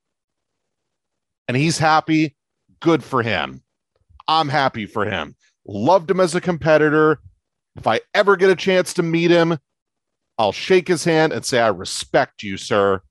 and 1.48 1.56
he's 1.56 1.78
happy, 1.78 2.36
good 2.80 3.02
for 3.02 3.22
him. 3.22 3.63
I'm 4.26 4.48
happy 4.48 4.86
for 4.86 5.04
him. 5.04 5.36
Loved 5.66 6.10
him 6.10 6.20
as 6.20 6.34
a 6.34 6.40
competitor. 6.40 7.20
If 7.76 7.86
I 7.86 8.00
ever 8.14 8.36
get 8.36 8.50
a 8.50 8.56
chance 8.56 8.94
to 8.94 9.02
meet 9.02 9.30
him, 9.30 9.58
I'll 10.38 10.52
shake 10.52 10.88
his 10.88 11.04
hand 11.04 11.32
and 11.32 11.44
say, 11.44 11.60
I 11.60 11.68
respect 11.68 12.42
you, 12.42 12.56
sir. 12.56 13.02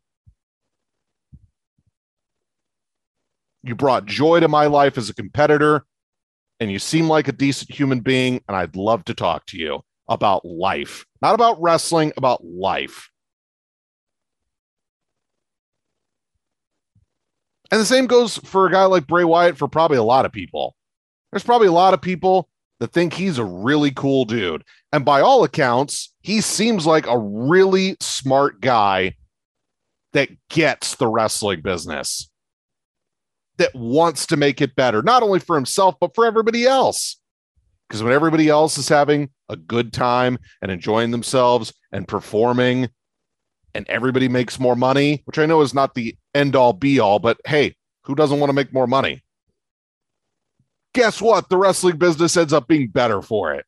You 3.64 3.76
brought 3.76 4.06
joy 4.06 4.42
to 4.42 4.48
my 4.48 4.66
life 4.66 4.98
as 4.98 5.10
a 5.10 5.16
competitor 5.16 5.86
and 6.60 6.72
you 6.72 6.80
seem 6.80 7.10
like 7.10 7.28
a 7.28 7.34
decent 7.34 7.72
human 7.72 8.00
being, 8.00 8.42
and 8.48 8.56
I'd 8.56 8.76
love 8.76 9.04
to 9.06 9.14
talk 9.14 9.46
to 9.48 9.58
you 9.58 9.82
about 10.08 10.46
life, 10.46 11.06
not 11.22 11.36
about 11.36 11.62
wrestling, 11.62 12.14
about 12.16 12.44
life. 12.44 13.10
And 17.72 17.82
the 17.82 17.86
same 17.86 18.06
goes 18.06 18.38
for 18.38 18.68
a 18.68 18.72
guy 18.72 18.86
like 18.86 19.08
Bray 19.08 19.24
Wyatt 19.24 19.58
for 19.58 19.68
probably 19.68 19.98
a 19.98 20.04
lot 20.04 20.26
of 20.26 20.32
people. 20.32 20.76
There's 21.34 21.44
probably 21.44 21.68
a 21.68 21.72
lot 21.72 21.96
of 21.96 22.02
people 22.02 22.48
that 22.80 22.94
think 22.94 23.14
he's 23.14 23.40
a 23.40 23.44
really 23.44 23.90
cool 23.90 24.24
dude. 24.24 24.64
And 24.92 25.04
by 25.04 25.20
all 25.20 25.44
accounts, 25.44 26.14
he 26.22 26.42
seems 26.42 26.86
like 26.86 27.08
a 27.08 27.18
really 27.18 27.98
smart 28.00 28.62
guy 28.62 29.16
that 30.12 30.30
gets 30.50 30.96
the 30.96 31.08
wrestling 31.08 31.62
business 31.62 32.30
that 33.58 33.74
wants 33.74 34.28
to 34.28 34.38
make 34.38 34.62
it 34.62 34.76
better, 34.76 35.02
not 35.02 35.24
only 35.24 35.40
for 35.40 35.56
himself, 35.56 35.96
but 36.00 36.14
for 36.14 36.24
everybody 36.24 36.66
else. 36.66 37.20
Because 37.88 38.04
when 38.04 38.14
everybody 38.14 38.48
else 38.48 38.78
is 38.78 38.88
having 38.88 39.32
a 39.50 39.56
good 39.56 39.92
time 39.92 40.38
and 40.62 40.72
enjoying 40.72 41.10
themselves 41.10 41.74
and 41.92 42.08
performing, 42.08 42.90
and 43.74 43.88
everybody 43.90 44.28
makes 44.28 44.60
more 44.60 44.76
money, 44.76 45.24
which 45.26 45.40
I 45.40 45.48
know 45.48 45.62
is 45.62 45.74
not 45.74 45.96
the 45.96 46.16
end 46.36 46.56
all 46.56 46.74
be 46.74 47.00
all, 47.00 47.18
but 47.18 47.40
hey, 47.46 47.76
who 48.04 48.14
doesn't 48.14 48.40
want 48.40 48.50
to 48.50 48.54
make 48.54 48.72
more 48.72 48.86
money? 48.86 49.23
Guess 50.94 51.22
what? 51.22 51.50
The 51.50 51.58
wrestling 51.58 51.98
business 51.98 52.38
ends 52.38 52.54
up 52.54 52.68
being 52.68 52.88
better 52.90 53.22
for 53.22 53.54
it. 53.54 53.66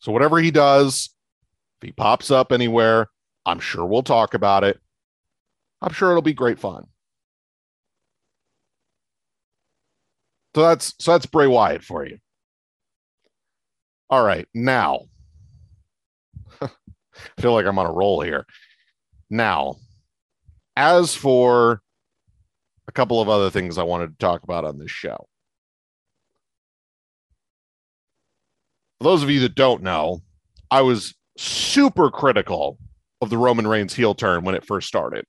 So, 0.00 0.12
whatever 0.12 0.38
he 0.38 0.50
does, 0.50 1.10
if 1.80 1.86
he 1.86 1.92
pops 1.92 2.30
up 2.30 2.52
anywhere, 2.52 3.08
I'm 3.44 3.58
sure 3.58 3.84
we'll 3.84 4.02
talk 4.02 4.34
about 4.34 4.62
it. 4.62 4.78
I'm 5.82 5.92
sure 5.92 6.10
it'll 6.10 6.22
be 6.22 6.34
great 6.34 6.58
fun. 6.58 6.86
So 10.54 10.62
that's 10.62 10.94
so 10.98 11.12
that's 11.12 11.26
Bray 11.26 11.46
Wyatt 11.46 11.84
for 11.84 12.04
you. 12.04 12.18
All 14.10 14.24
right, 14.24 14.46
now 14.54 15.02
I 16.60 16.68
feel 17.38 17.52
like 17.52 17.66
I'm 17.66 17.78
on 17.78 17.86
a 17.86 17.92
roll 17.92 18.22
here. 18.22 18.46
Now, 19.30 19.76
as 20.76 21.14
for 21.14 21.82
a 22.88 22.92
couple 22.92 23.20
of 23.20 23.28
other 23.28 23.50
things 23.50 23.78
I 23.78 23.82
wanted 23.82 24.08
to 24.10 24.18
talk 24.18 24.42
about 24.42 24.64
on 24.64 24.78
this 24.78 24.90
show. 24.90 25.28
For 28.98 29.04
those 29.04 29.22
of 29.22 29.30
you 29.30 29.40
that 29.40 29.54
don't 29.54 29.82
know, 29.82 30.22
I 30.70 30.80
was 30.80 31.14
super 31.36 32.10
critical 32.10 32.78
of 33.20 33.30
the 33.30 33.38
Roman 33.38 33.66
Reigns 33.66 33.94
heel 33.94 34.14
turn 34.14 34.42
when 34.42 34.54
it 34.54 34.66
first 34.66 34.88
started. 34.88 35.24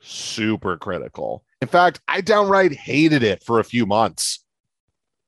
Super 0.00 0.76
critical. 0.76 1.44
In 1.60 1.68
fact, 1.68 2.00
I 2.08 2.20
downright 2.20 2.72
hated 2.72 3.22
it 3.22 3.42
for 3.42 3.58
a 3.58 3.64
few 3.64 3.86
months 3.86 4.44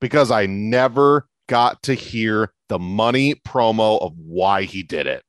because 0.01 0.31
I 0.31 0.47
never 0.47 1.27
got 1.49 1.83
to 1.85 1.95
hear 1.95 2.53
the 2.69 2.79
money 2.79 3.37
promo 3.47 4.01
of 4.03 4.13
why 4.19 4.65
he 4.65 4.83
did 4.83 5.07
it. 5.07 5.23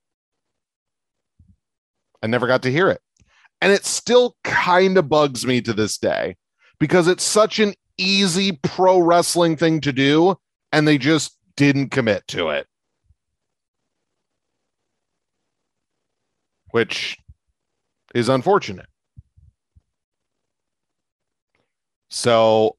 I 2.22 2.26
never 2.26 2.46
got 2.46 2.62
to 2.62 2.72
hear 2.72 2.88
it. 2.90 3.00
And 3.60 3.72
it 3.72 3.84
still 3.84 4.36
kind 4.44 4.98
of 4.98 5.08
bugs 5.08 5.46
me 5.46 5.60
to 5.62 5.72
this 5.72 5.98
day 5.98 6.36
because 6.78 7.08
it's 7.08 7.24
such 7.24 7.58
an 7.58 7.74
easy 7.96 8.52
pro 8.62 8.98
wrestling 8.98 9.56
thing 9.56 9.80
to 9.80 9.92
do. 9.92 10.36
And 10.72 10.86
they 10.86 10.98
just 10.98 11.38
didn't 11.56 11.90
commit 11.90 12.26
to 12.28 12.50
it. 12.50 12.66
Which 16.70 17.16
is 18.14 18.28
unfortunate. 18.28 18.86
So 22.08 22.76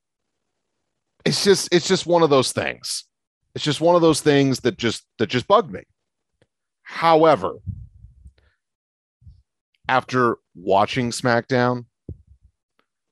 it's 1.26 1.44
just 1.44 1.70
it's 1.72 1.88
just 1.88 2.06
one 2.06 2.24
of 2.24 2.30
those 2.30 2.52
things. 2.52 3.06
It's 3.54 3.64
just 3.64 3.82
one 3.82 3.96
of 3.96 4.02
those 4.02 4.22
things 4.22 4.62
that 4.62 4.78
just 4.78 5.04
that 5.20 5.28
just 5.28 5.48
bugged 5.48 5.72
me. 5.72 5.82
However, 6.84 7.56
after 9.88 10.38
watching 10.56 11.12
SmackDown, 11.12 11.86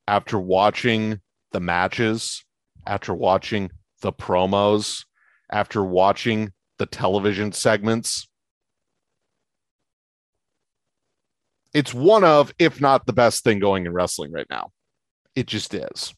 after 0.07 0.39
watching 0.39 1.19
the 1.51 1.59
matches, 1.59 2.43
after 2.85 3.13
watching 3.13 3.71
the 4.01 4.11
promos, 4.11 5.05
after 5.51 5.83
watching 5.83 6.51
the 6.77 6.85
television 6.85 7.51
segments, 7.51 8.27
it's 11.73 11.93
one 11.93 12.23
of, 12.23 12.53
if 12.57 12.79
not 12.79 13.05
the 13.05 13.13
best 13.13 13.43
thing 13.43 13.59
going 13.59 13.85
in 13.85 13.93
wrestling 13.93 14.31
right 14.31 14.47
now. 14.49 14.71
It 15.35 15.47
just 15.47 15.73
is. 15.73 16.13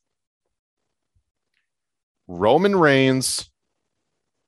Roman 2.28 2.76
Reigns 2.76 3.50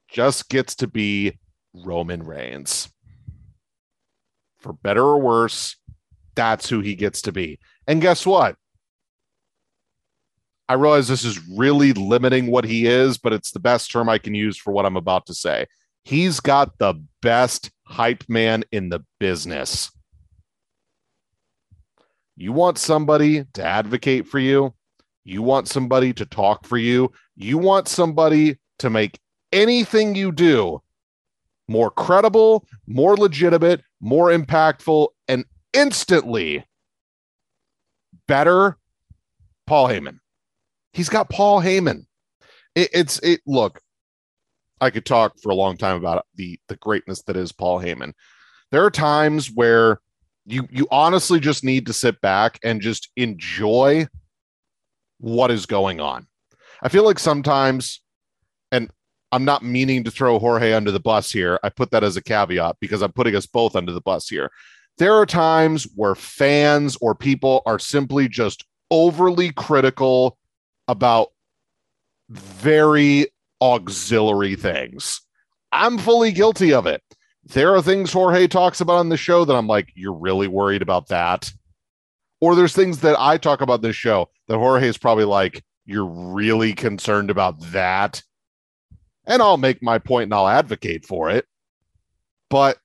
just 0.07 0.49
gets 0.49 0.75
to 0.75 0.87
be 0.87 1.39
Roman 1.73 2.23
Reigns. 2.23 2.89
For 4.59 4.73
better 4.73 5.01
or 5.03 5.19
worse, 5.19 5.77
that's 6.39 6.69
who 6.69 6.79
he 6.79 6.95
gets 6.95 7.21
to 7.23 7.33
be. 7.33 7.59
And 7.85 8.01
guess 8.01 8.25
what? 8.25 8.55
I 10.69 10.75
realize 10.75 11.09
this 11.09 11.25
is 11.25 11.45
really 11.49 11.91
limiting 11.91 12.47
what 12.47 12.63
he 12.63 12.87
is, 12.87 13.17
but 13.17 13.33
it's 13.33 13.51
the 13.51 13.59
best 13.59 13.91
term 13.91 14.07
I 14.07 14.19
can 14.19 14.33
use 14.33 14.55
for 14.55 14.71
what 14.71 14.85
I'm 14.85 14.95
about 14.95 15.25
to 15.25 15.33
say. 15.33 15.65
He's 16.05 16.39
got 16.39 16.77
the 16.77 16.93
best 17.21 17.71
hype 17.83 18.23
man 18.29 18.63
in 18.71 18.87
the 18.87 19.03
business. 19.19 19.91
You 22.37 22.53
want 22.53 22.77
somebody 22.77 23.43
to 23.55 23.63
advocate 23.65 24.25
for 24.25 24.39
you? 24.39 24.73
You 25.25 25.41
want 25.41 25.67
somebody 25.67 26.13
to 26.13 26.25
talk 26.25 26.65
for 26.65 26.77
you. 26.77 27.11
You 27.35 27.57
want 27.57 27.89
somebody 27.89 28.59
to 28.77 28.89
make 28.89 29.19
anything 29.51 30.15
you 30.15 30.31
do 30.31 30.81
more 31.67 31.91
credible, 31.91 32.65
more 32.87 33.15
legitimate, 33.17 33.83
more 33.99 34.29
impactful, 34.29 35.09
and 35.27 35.43
instantly 35.73 36.65
better. 38.27 38.77
Paul 39.67 39.87
Heyman. 39.87 40.19
He's 40.93 41.09
got 41.09 41.29
Paul 41.29 41.61
Heyman. 41.61 42.05
It, 42.73 42.89
it's 42.91 43.19
it. 43.19 43.41
Look, 43.45 43.81
I 44.81 44.89
could 44.89 45.05
talk 45.05 45.33
for 45.41 45.49
a 45.49 45.55
long 45.55 45.77
time 45.77 45.95
about 45.95 46.25
the 46.35 46.59
the 46.67 46.75
greatness 46.77 47.21
that 47.23 47.37
is 47.37 47.51
Paul 47.51 47.79
Heyman. 47.79 48.13
There 48.71 48.83
are 48.83 48.91
times 48.91 49.51
where 49.53 50.01
you 50.45 50.67
you 50.71 50.87
honestly 50.89 51.39
just 51.39 51.63
need 51.63 51.85
to 51.85 51.93
sit 51.93 52.19
back 52.21 52.59
and 52.63 52.81
just 52.81 53.09
enjoy 53.15 54.07
what 55.19 55.51
is 55.51 55.65
going 55.65 55.99
on. 55.99 56.27
I 56.81 56.89
feel 56.89 57.05
like 57.05 57.19
sometimes, 57.19 58.01
and 58.71 58.89
I'm 59.31 59.45
not 59.45 59.63
meaning 59.63 60.03
to 60.05 60.11
throw 60.11 60.39
Jorge 60.39 60.73
under 60.73 60.91
the 60.91 60.99
bus 60.99 61.31
here. 61.31 61.59
I 61.63 61.69
put 61.69 61.91
that 61.91 62.03
as 62.03 62.17
a 62.17 62.23
caveat 62.23 62.77
because 62.79 63.01
I'm 63.01 63.11
putting 63.11 63.35
us 63.35 63.45
both 63.45 63.75
under 63.75 63.91
the 63.91 64.01
bus 64.01 64.27
here. 64.27 64.49
There 64.99 65.15
are 65.15 65.25
times 65.25 65.87
where 65.95 66.13
fans 66.13 66.97
or 67.01 67.15
people 67.15 67.61
are 67.65 67.79
simply 67.79 68.27
just 68.27 68.65
overly 68.91 69.51
critical 69.53 70.37
about 70.87 71.29
very 72.29 73.27
auxiliary 73.61 74.55
things. 74.55 75.21
I'm 75.71 75.97
fully 75.97 76.31
guilty 76.31 76.73
of 76.73 76.85
it. 76.85 77.01
There 77.45 77.73
are 77.73 77.81
things 77.81 78.11
Jorge 78.11 78.47
talks 78.47 78.81
about 78.81 78.97
on 78.97 79.09
the 79.09 79.17
show 79.17 79.45
that 79.45 79.55
I'm 79.55 79.67
like, 79.67 79.91
you're 79.95 80.13
really 80.13 80.47
worried 80.47 80.81
about 80.81 81.07
that. 81.07 81.51
Or 82.41 82.55
there's 82.55 82.75
things 82.75 82.99
that 82.99 83.15
I 83.19 83.37
talk 83.37 83.61
about 83.61 83.81
this 83.81 83.95
show 83.95 84.29
that 84.47 84.57
Jorge 84.57 84.87
is 84.87 84.97
probably 84.97 85.25
like, 85.25 85.63
you're 85.85 86.05
really 86.05 86.73
concerned 86.73 87.29
about 87.29 87.59
that. 87.71 88.21
And 89.25 89.41
I'll 89.41 89.57
make 89.57 89.81
my 89.81 89.97
point 89.97 90.25
and 90.25 90.33
I'll 90.33 90.47
advocate 90.47 91.05
for 91.05 91.29
it. 91.29 91.45
But 92.49 92.77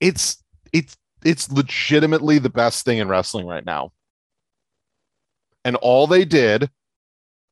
it's 0.00 0.42
it's 0.72 0.96
it's 1.24 1.50
legitimately 1.50 2.38
the 2.38 2.50
best 2.50 2.84
thing 2.84 2.98
in 2.98 3.08
wrestling 3.08 3.46
right 3.46 3.64
now. 3.64 3.92
And 5.64 5.76
all 5.76 6.06
they 6.06 6.24
did 6.24 6.70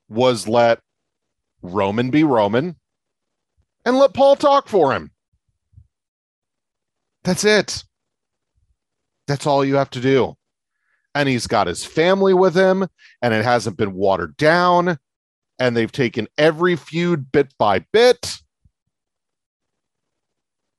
was 0.08 0.48
let 0.48 0.80
Roman 1.62 2.10
be 2.10 2.24
Roman 2.24 2.76
and 3.84 3.98
let 3.98 4.14
Paul 4.14 4.36
talk 4.36 4.68
for 4.68 4.92
him. 4.92 5.10
That's 7.24 7.44
it. 7.44 7.84
That's 9.26 9.46
all 9.46 9.64
you 9.64 9.76
have 9.76 9.90
to 9.90 10.00
do. 10.00 10.34
And 11.14 11.28
he's 11.28 11.46
got 11.46 11.66
his 11.66 11.84
family 11.84 12.32
with 12.32 12.54
him, 12.54 12.86
and 13.20 13.34
it 13.34 13.44
hasn't 13.44 13.76
been 13.76 13.92
watered 13.92 14.36
down. 14.36 14.98
And 15.58 15.76
they've 15.76 15.92
taken 15.92 16.28
every 16.38 16.76
feud 16.76 17.32
bit 17.32 17.52
by 17.58 17.80
bit. 17.92 18.38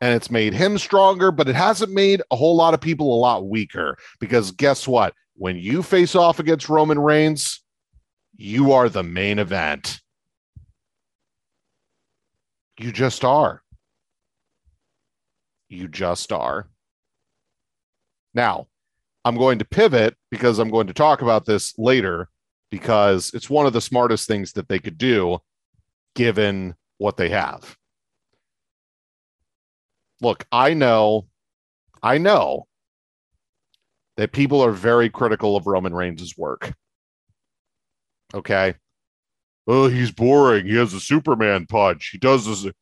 And 0.01 0.13
it's 0.13 0.31
made 0.31 0.53
him 0.53 0.77
stronger, 0.77 1.31
but 1.31 1.49
it 1.49 1.55
hasn't 1.55 1.91
made 1.91 2.21
a 2.31 2.35
whole 2.35 2.55
lot 2.55 2.73
of 2.73 2.79
people 2.79 3.13
a 3.13 3.19
lot 3.19 3.47
weaker. 3.47 3.97
Because 4.19 4.51
guess 4.51 4.87
what? 4.87 5.13
When 5.35 5.57
you 5.57 5.83
face 5.83 6.15
off 6.15 6.39
against 6.39 6.69
Roman 6.69 6.99
Reigns, 6.99 7.61
you 8.37 8.71
are 8.71 8.87
the 8.87 9.03
main 9.03 9.39
event. 9.39 9.99
You 12.79 12.93
just 12.93 13.25
are. 13.25 13.61
You 15.67 15.89
just 15.89 16.31
are. 16.31 16.69
Now, 18.33 18.67
I'm 19.25 19.35
going 19.35 19.59
to 19.59 19.65
pivot 19.65 20.15
because 20.31 20.59
I'm 20.59 20.69
going 20.69 20.87
to 20.87 20.93
talk 20.93 21.21
about 21.21 21.45
this 21.45 21.77
later 21.77 22.29
because 22.71 23.31
it's 23.33 23.49
one 23.49 23.65
of 23.65 23.73
the 23.73 23.81
smartest 23.81 24.27
things 24.27 24.53
that 24.53 24.69
they 24.69 24.79
could 24.79 24.97
do 24.97 25.39
given 26.15 26.75
what 26.97 27.17
they 27.17 27.29
have. 27.29 27.75
Look, 30.21 30.45
I 30.51 30.73
know, 30.73 31.27
I 32.03 32.17
know 32.17 32.67
that 34.17 34.31
people 34.33 34.61
are 34.61 34.71
very 34.71 35.09
critical 35.09 35.55
of 35.55 35.65
Roman 35.65 35.93
Reigns' 35.93 36.37
work. 36.37 36.73
Okay. 38.33 38.75
Oh, 39.65 39.87
he's 39.87 40.11
boring. 40.11 40.65
He 40.65 40.75
has 40.75 40.93
a 40.93 40.99
Superman 40.99 41.67
punch. 41.67 42.09
He 42.11 42.17
does 42.17 42.45
this, 42.45 42.63
you 42.63 42.73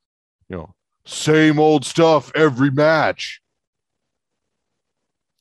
know, 0.50 0.74
same 1.06 1.60
old 1.60 1.86
stuff 1.86 2.32
every 2.34 2.72
match. 2.72 3.42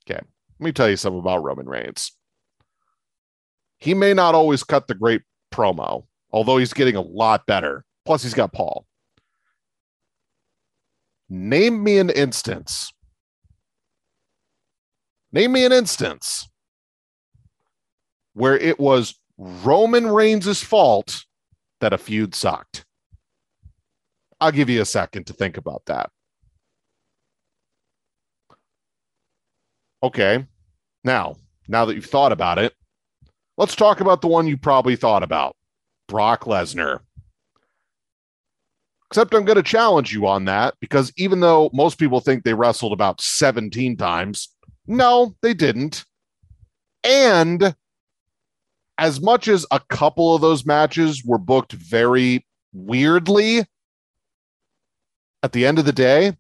Okay. 0.04 0.20
Let 0.59 0.64
me 0.64 0.72
tell 0.72 0.90
you 0.90 0.96
something 0.96 1.20
about 1.20 1.42
Roman 1.42 1.68
Reigns. 1.68 2.12
He 3.78 3.94
may 3.94 4.14
not 4.14 4.35
always 4.35 4.62
cut 4.62 4.87
the 4.87 4.94
great 4.94 5.22
promo, 5.52 6.06
although 6.30 6.56
he's 6.56 6.72
getting 6.72 6.96
a 6.96 7.00
lot 7.00 7.46
better. 7.46 7.85
Plus, 8.04 8.22
he's 8.22 8.35
got 8.35 8.52
Paul. 8.52 8.87
Name 11.28 11.82
me 11.82 11.98
an 11.98 12.10
instance. 12.10 12.92
Name 15.32 15.52
me 15.52 15.64
an 15.64 15.72
instance 15.72 16.48
where 18.34 18.56
it 18.56 18.78
was 18.78 19.18
Roman 19.38 20.06
Reigns' 20.06 20.62
fault 20.62 21.24
that 21.80 21.92
a 21.92 21.98
feud 21.98 22.34
sucked. 22.34 22.84
I'll 24.40 24.52
give 24.52 24.68
you 24.68 24.82
a 24.82 24.86
second 24.86 25.26
to 25.26 25.32
think 25.32 25.56
about 25.56 25.82
that. 25.86 26.10
Okay. 30.02 30.46
Now, 31.02 31.36
now 31.68 31.84
that 31.86 31.94
you've 31.94 32.06
thought 32.06 32.32
about 32.32 32.58
it, 32.58 32.74
let's 33.56 33.74
talk 33.74 34.00
about 34.00 34.20
the 34.20 34.28
one 34.28 34.46
you 34.46 34.56
probably 34.56 34.96
thought 34.96 35.22
about 35.22 35.56
Brock 36.06 36.44
Lesnar. 36.44 37.00
Except 39.10 39.34
I'm 39.34 39.44
going 39.44 39.56
to 39.56 39.62
challenge 39.62 40.12
you 40.12 40.26
on 40.26 40.46
that 40.46 40.74
because 40.80 41.12
even 41.16 41.40
though 41.40 41.70
most 41.72 41.98
people 41.98 42.20
think 42.20 42.42
they 42.42 42.54
wrestled 42.54 42.92
about 42.92 43.20
17 43.20 43.96
times, 43.96 44.48
no, 44.86 45.36
they 45.42 45.54
didn't. 45.54 46.04
And 47.04 47.74
as 48.98 49.20
much 49.20 49.46
as 49.46 49.64
a 49.70 49.80
couple 49.80 50.34
of 50.34 50.40
those 50.40 50.66
matches 50.66 51.24
were 51.24 51.38
booked 51.38 51.72
very 51.72 52.44
weirdly, 52.72 53.64
at 55.42 55.52
the 55.52 55.66
end 55.66 55.78
of 55.78 55.84
the 55.84 55.92
day, 55.92 56.36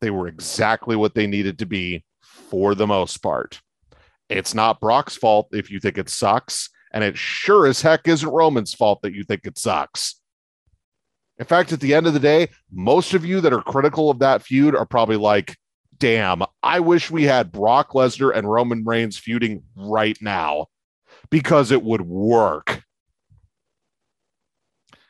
they 0.00 0.10
were 0.10 0.26
exactly 0.26 0.96
what 0.96 1.14
they 1.14 1.28
needed 1.28 1.60
to 1.60 1.66
be 1.66 2.04
for 2.22 2.74
the 2.74 2.86
most 2.86 3.18
part. 3.18 3.60
It's 4.28 4.54
not 4.54 4.80
Brock's 4.80 5.16
fault 5.16 5.48
if 5.52 5.70
you 5.70 5.78
think 5.78 5.98
it 5.98 6.08
sucks, 6.08 6.68
and 6.92 7.04
it 7.04 7.16
sure 7.16 7.66
as 7.66 7.82
heck 7.82 8.08
isn't 8.08 8.28
Roman's 8.28 8.74
fault 8.74 9.02
that 9.02 9.14
you 9.14 9.22
think 9.22 9.42
it 9.46 9.58
sucks. 9.58 10.20
In 11.42 11.46
fact, 11.46 11.72
at 11.72 11.80
the 11.80 11.92
end 11.92 12.06
of 12.06 12.14
the 12.14 12.20
day, 12.20 12.50
most 12.70 13.14
of 13.14 13.24
you 13.24 13.40
that 13.40 13.52
are 13.52 13.62
critical 13.62 14.10
of 14.10 14.20
that 14.20 14.42
feud 14.42 14.76
are 14.76 14.86
probably 14.86 15.16
like, 15.16 15.56
damn, 15.98 16.44
I 16.62 16.78
wish 16.78 17.10
we 17.10 17.24
had 17.24 17.50
Brock 17.50 17.94
Lesnar 17.94 18.32
and 18.32 18.48
Roman 18.48 18.84
Reigns 18.84 19.18
feuding 19.18 19.64
right 19.74 20.16
now 20.22 20.66
because 21.30 21.72
it 21.72 21.82
would 21.82 22.02
work. 22.02 22.84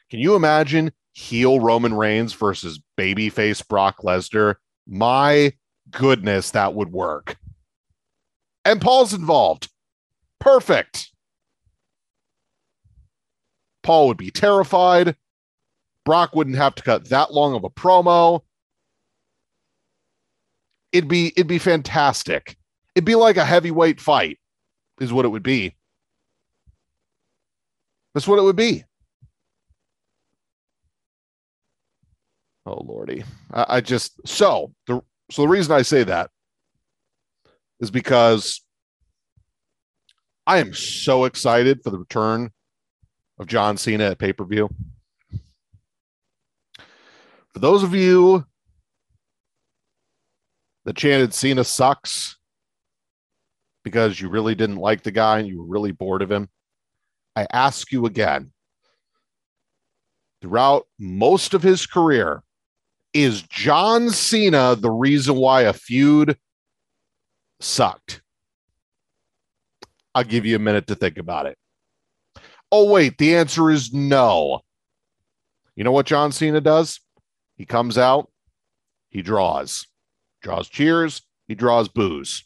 Can 0.09 0.21
you 0.21 0.35
imagine 0.35 0.93
heel 1.13 1.61
Roman 1.61 1.93
Reigns 1.93 2.33
versus 2.33 2.81
babyface 2.99 3.69
Brock 3.69 3.99
Lesnar? 3.99 4.55
My 4.87 5.53
goodness, 5.91 6.53
that 6.53 6.73
would 6.73 6.93
work. 6.93 7.37
And 8.65 8.81
Paul's 8.81 9.13
involved. 9.13 9.69
Perfect. 10.41 11.11
Paul 13.83 14.09
would 14.09 14.17
be 14.17 14.31
terrified. 14.31 15.15
Brock 16.05 16.35
wouldn't 16.35 16.57
have 16.57 16.75
to 16.77 16.83
cut 16.83 17.09
that 17.09 17.33
long 17.33 17.55
of 17.55 17.65
a 17.65 17.71
promo. 17.71 18.43
It'd 20.93 21.09
be 21.09 21.29
it'd 21.29 21.47
be 21.47 21.59
fantastic. 21.59 22.57
It'd 22.95 23.07
be 23.07 23.15
like 23.15 23.37
a 23.37 23.45
heavyweight 23.45 24.01
fight, 24.01 24.39
is 25.01 25.13
what 25.13 25.25
it 25.25 25.29
would 25.29 25.43
be. 25.43 25.75
That's 28.15 28.29
what 28.29 28.39
it 28.39 28.43
would 28.43 28.57
be. 28.57 28.85
Oh 32.67 32.83
lordy, 32.85 33.25
I, 33.53 33.67
I 33.69 33.81
just 33.81 34.21
so 34.27 34.73
the 34.87 35.01
so 35.31 35.43
the 35.43 35.49
reason 35.49 35.73
I 35.73 35.83
say 35.83 36.05
that 36.05 36.31
is 37.81 37.91
because 37.91 38.63
I 40.47 40.59
am 40.59 40.75
so 40.75 41.25
excited 41.25 41.83
for 41.83 41.91
the 41.91 41.99
return 41.99 42.51
of 43.39 43.47
John 43.47 43.77
Cena 43.77 44.11
at 44.11 44.19
pay 44.19 44.33
per 44.33 44.45
view. 44.45 44.69
For 47.53 47.61
those 47.61 47.83
of 47.83 47.95
you 47.95 48.45
that 50.85 50.97
chanted 50.97 51.35
Cena 51.35 51.65
sucks 51.65 52.37
because 53.85 54.21
you 54.21 54.29
really 54.29 54.55
didn't 54.55 54.77
like 54.77 55.03
the 55.03 55.11
guy 55.11 55.39
and 55.39 55.49
you 55.49 55.59
were 55.59 55.69
really 55.69 55.93
bored 55.93 56.23
of 56.23 56.31
him, 56.31 56.49
I 57.37 57.47
ask 57.53 57.93
you 57.93 58.07
again 58.07 58.53
throughout 60.41 60.87
most 60.99 61.55
of 61.55 61.63
his 61.63 61.87
career, 61.87 62.43
is 63.13 63.43
John 63.43 64.11
Cena 64.11 64.75
the 64.75 64.91
reason 64.91 65.37
why 65.37 65.63
a 65.63 65.73
feud 65.73 66.37
sucked? 67.61 68.23
I'll 70.15 70.25
give 70.25 70.47
you 70.47 70.57
a 70.57 70.59
minute 70.59 70.87
to 70.89 70.95
think 70.95 71.19
about 71.19 71.47
it. 71.47 71.57
Oh, 72.71 72.91
wait, 72.91 73.19
the 73.19 73.37
answer 73.37 73.71
is 73.71 73.93
no. 73.93 74.63
You 75.77 75.85
know 75.85 75.93
what 75.93 76.07
John 76.07 76.33
Cena 76.33 76.61
does? 76.61 77.01
He 77.63 77.67
comes 77.67 77.97
out, 77.97 78.29
he 79.09 79.23
draws, 79.23 79.87
draws 80.43 80.69
cheers, 80.69 81.23
he 81.47 81.55
draws 81.55 81.87
boos. 81.89 82.43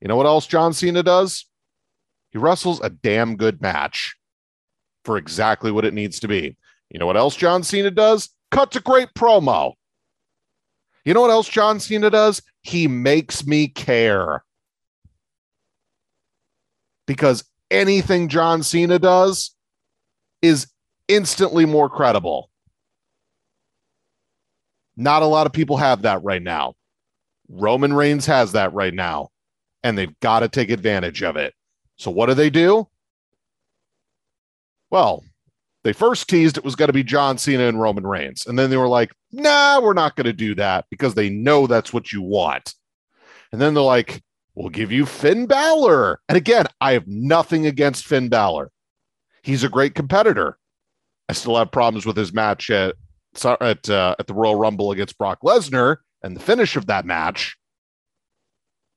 You 0.00 0.06
know 0.06 0.14
what 0.14 0.26
else 0.26 0.46
John 0.46 0.72
Cena 0.72 1.02
does? 1.02 1.46
He 2.30 2.38
wrestles 2.38 2.80
a 2.80 2.88
damn 2.88 3.34
good 3.34 3.60
match 3.60 4.14
for 5.04 5.16
exactly 5.16 5.72
what 5.72 5.84
it 5.84 5.92
needs 5.92 6.20
to 6.20 6.28
be. 6.28 6.56
You 6.88 7.00
know 7.00 7.06
what 7.06 7.16
else 7.16 7.34
John 7.34 7.64
Cena 7.64 7.90
does? 7.90 8.28
Cuts 8.52 8.76
a 8.76 8.80
great 8.80 9.08
promo. 9.18 9.72
You 11.04 11.14
know 11.14 11.22
what 11.22 11.32
else 11.32 11.48
John 11.48 11.80
Cena 11.80 12.08
does? 12.08 12.40
He 12.62 12.86
makes 12.86 13.44
me 13.44 13.66
care. 13.66 14.44
Because 17.08 17.42
anything 17.72 18.28
John 18.28 18.62
Cena 18.62 19.00
does 19.00 19.50
is 20.42 20.68
instantly 21.08 21.66
more 21.66 21.90
credible. 21.90 22.50
Not 24.96 25.22
a 25.22 25.26
lot 25.26 25.46
of 25.46 25.52
people 25.52 25.76
have 25.76 26.02
that 26.02 26.22
right 26.22 26.42
now. 26.42 26.74
Roman 27.48 27.92
Reigns 27.92 28.26
has 28.26 28.52
that 28.52 28.72
right 28.72 28.94
now, 28.94 29.28
and 29.82 29.98
they've 29.98 30.18
got 30.20 30.40
to 30.40 30.48
take 30.48 30.70
advantage 30.70 31.22
of 31.22 31.36
it. 31.36 31.54
So, 31.96 32.10
what 32.10 32.26
do 32.26 32.34
they 32.34 32.50
do? 32.50 32.88
Well, 34.90 35.24
they 35.84 35.92
first 35.92 36.28
teased 36.28 36.56
it 36.56 36.64
was 36.64 36.76
going 36.76 36.88
to 36.88 36.94
be 36.94 37.04
John 37.04 37.36
Cena 37.36 37.64
and 37.64 37.80
Roman 37.80 38.06
Reigns. 38.06 38.46
And 38.46 38.58
then 38.58 38.70
they 38.70 38.76
were 38.76 38.88
like, 38.88 39.12
nah, 39.32 39.80
we're 39.80 39.92
not 39.92 40.16
going 40.16 40.24
to 40.24 40.32
do 40.32 40.54
that 40.54 40.86
because 40.90 41.14
they 41.14 41.28
know 41.28 41.66
that's 41.66 41.92
what 41.92 42.10
you 42.10 42.22
want. 42.22 42.74
And 43.52 43.60
then 43.60 43.74
they're 43.74 43.82
like, 43.82 44.22
we'll 44.54 44.70
give 44.70 44.90
you 44.90 45.04
Finn 45.04 45.46
Balor. 45.46 46.20
And 46.28 46.36
again, 46.36 46.66
I 46.80 46.92
have 46.92 47.06
nothing 47.06 47.66
against 47.66 48.06
Finn 48.06 48.28
Balor. 48.28 48.70
He's 49.42 49.62
a 49.62 49.68
great 49.68 49.94
competitor. 49.94 50.58
I 51.28 51.34
still 51.34 51.56
have 51.56 51.70
problems 51.70 52.06
with 52.06 52.16
his 52.16 52.32
match 52.32 52.70
at 52.70 52.96
at 53.60 53.88
uh, 53.88 54.14
at 54.18 54.26
the 54.26 54.34
Royal 54.34 54.56
Rumble 54.56 54.92
against 54.92 55.18
Brock 55.18 55.40
Lesnar 55.42 55.98
and 56.22 56.36
the 56.36 56.40
finish 56.40 56.76
of 56.76 56.86
that 56.86 57.04
match. 57.04 57.56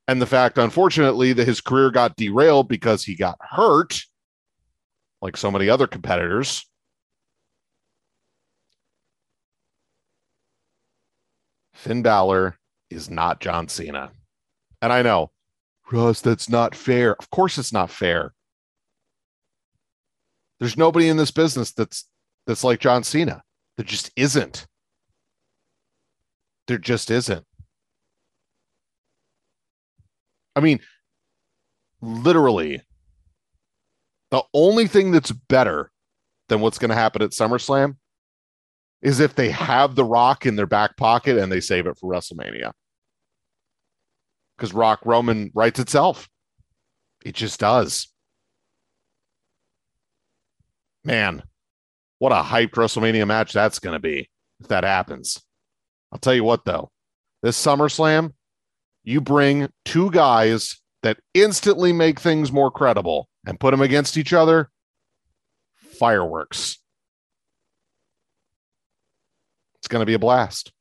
And 0.06 0.22
the 0.22 0.26
fact, 0.26 0.56
unfortunately, 0.56 1.34
that 1.34 1.46
his 1.46 1.60
career 1.60 1.90
got 1.90 2.16
derailed 2.16 2.68
because 2.68 3.04
he 3.04 3.14
got 3.14 3.36
hurt, 3.40 4.00
like 5.20 5.36
so 5.36 5.50
many 5.50 5.68
other 5.68 5.86
competitors. 5.86 6.64
Finn 11.74 12.02
Balor 12.02 12.58
is 12.90 13.10
not 13.10 13.40
John 13.40 13.68
Cena. 13.68 14.10
And 14.80 14.92
I 14.92 15.02
know, 15.02 15.30
Russ, 15.92 16.20
that's 16.20 16.48
not 16.48 16.74
fair. 16.74 17.14
Of 17.18 17.30
course 17.30 17.58
it's 17.58 17.72
not 17.72 17.90
fair. 17.90 18.32
There's 20.58 20.76
nobody 20.76 21.08
in 21.08 21.16
this 21.16 21.30
business 21.30 21.72
that's 21.72 22.08
that's 22.46 22.64
like 22.64 22.80
John 22.80 23.04
Cena. 23.04 23.42
There 23.78 23.84
just 23.84 24.10
isn't. 24.16 24.66
There 26.66 26.78
just 26.78 27.12
isn't. 27.12 27.46
I 30.56 30.60
mean, 30.60 30.80
literally, 32.02 32.82
the 34.32 34.42
only 34.52 34.88
thing 34.88 35.12
that's 35.12 35.30
better 35.30 35.92
than 36.48 36.60
what's 36.60 36.78
going 36.78 36.88
to 36.88 36.96
happen 36.96 37.22
at 37.22 37.30
SummerSlam 37.30 37.96
is 39.00 39.20
if 39.20 39.36
they 39.36 39.48
have 39.50 39.94
the 39.94 40.04
Rock 40.04 40.44
in 40.44 40.56
their 40.56 40.66
back 40.66 40.96
pocket 40.96 41.38
and 41.38 41.52
they 41.52 41.60
save 41.60 41.86
it 41.86 41.96
for 41.98 42.12
WrestleMania. 42.12 42.72
Because 44.56 44.74
Rock 44.74 44.98
Roman 45.04 45.52
writes 45.54 45.78
itself. 45.78 46.28
It 47.24 47.36
just 47.36 47.60
does. 47.60 48.08
Man, 51.04 51.44
what 52.18 52.32
a 52.32 52.36
hyped 52.36 52.72
WrestleMania 52.72 53.26
match 53.26 53.52
that's 53.52 53.78
going 53.78 53.94
to 53.94 54.00
be 54.00 54.28
if 54.60 54.68
that 54.68 54.84
happens. 54.84 55.40
I'll 56.12 56.18
tell 56.18 56.34
you 56.34 56.44
what, 56.44 56.64
though, 56.64 56.90
this 57.42 57.62
SummerSlam, 57.62 58.32
you 59.04 59.20
bring 59.20 59.68
two 59.84 60.10
guys 60.10 60.80
that 61.02 61.18
instantly 61.34 61.92
make 61.92 62.18
things 62.18 62.50
more 62.50 62.70
credible 62.70 63.28
and 63.46 63.60
put 63.60 63.70
them 63.70 63.80
against 63.80 64.16
each 64.16 64.32
other. 64.32 64.70
Fireworks. 65.98 66.78
It's 69.76 69.88
going 69.88 70.02
to 70.02 70.06
be 70.06 70.14
a 70.14 70.18
blast. 70.18 70.72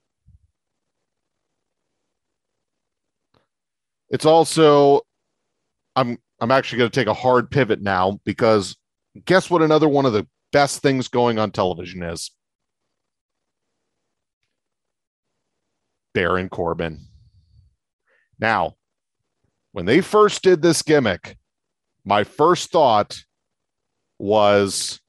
It's 4.10 4.26
also 4.26 5.02
I'm 5.96 6.18
I'm 6.40 6.52
actually 6.52 6.80
going 6.80 6.92
to 6.92 7.00
take 7.00 7.08
a 7.08 7.14
hard 7.14 7.50
pivot 7.52 7.82
now 7.82 8.20
because 8.24 8.76
guess 9.26 9.50
what 9.50 9.62
another 9.62 9.88
one 9.88 10.06
of 10.06 10.14
the 10.14 10.28
best 10.52 10.82
things 10.82 11.08
going 11.08 11.40
on 11.40 11.52
television 11.52 12.04
is? 12.04 12.32
Baron 16.14 16.50
Corbin. 16.50 17.06
Now, 18.40 18.76
when 19.72 19.86
they 19.86 20.02
first 20.02 20.42
did 20.42 20.62
this 20.62 20.82
gimmick, 20.82 21.38
my 22.04 22.24
first 22.24 22.72
thought 22.72 23.18
was, 24.18 25.00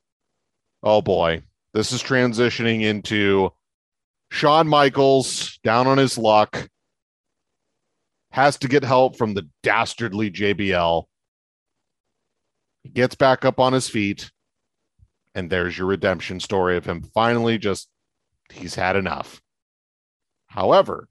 oh 0.83 1.01
boy, 1.01 1.43
this 1.73 1.93
is 1.93 2.03
transitioning 2.03 2.83
into 2.83 3.51
Shawn 4.31 4.69
Michaels 4.69 5.59
down 5.65 5.87
on 5.87 5.97
his 5.97 6.19
luck, 6.19 6.69
has 8.33 8.59
to 8.59 8.69
get 8.69 8.85
help 8.85 9.17
from 9.17 9.35
the 9.35 9.49
dastardly 9.63 10.31
JBL. 10.31 11.05
He 12.83 12.91
gets 12.91 13.15
back 13.15 13.45
up 13.45 13.59
on 13.59 13.73
his 13.73 13.89
feet, 13.89 14.31
and 15.39 15.49
there's 15.49 15.79
your 15.79 15.87
redemption 15.87 16.41
story 16.41 16.77
of 16.77 16.85
him 16.85 17.01
finally 17.01 17.59
just, 17.59 17.89
he's 18.53 18.75
had 18.75 18.97
enough. 18.97 19.41
However, 20.49 21.09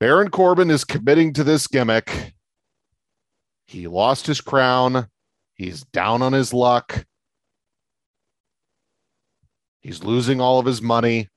Baron 0.00 0.30
Corbin 0.30 0.70
is 0.70 0.84
committing 0.84 1.34
to 1.34 1.44
this 1.44 1.66
gimmick. 1.66 2.32
He 3.66 3.86
lost 3.86 4.26
his 4.26 4.40
crown. 4.40 5.08
He's 5.52 5.84
down 5.84 6.22
on 6.22 6.32
his 6.32 6.54
luck. 6.54 7.04
He's 9.82 10.02
losing 10.02 10.40
all 10.40 10.58
of 10.58 10.64
his 10.64 10.80
money. 10.80 11.28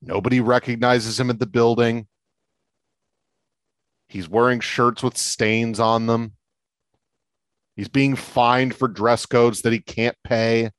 Nobody 0.00 0.40
recognizes 0.40 1.18
him 1.18 1.30
at 1.30 1.40
the 1.40 1.46
building. 1.46 2.06
He's 4.08 4.28
wearing 4.28 4.60
shirts 4.60 5.02
with 5.02 5.16
stains 5.16 5.80
on 5.80 6.06
them. 6.06 6.34
He's 7.76 7.88
being 7.88 8.14
fined 8.14 8.74
for 8.74 8.88
dress 8.88 9.26
codes 9.26 9.62
that 9.62 9.72
he 9.72 9.80
can't 9.80 10.16
pay. 10.22 10.70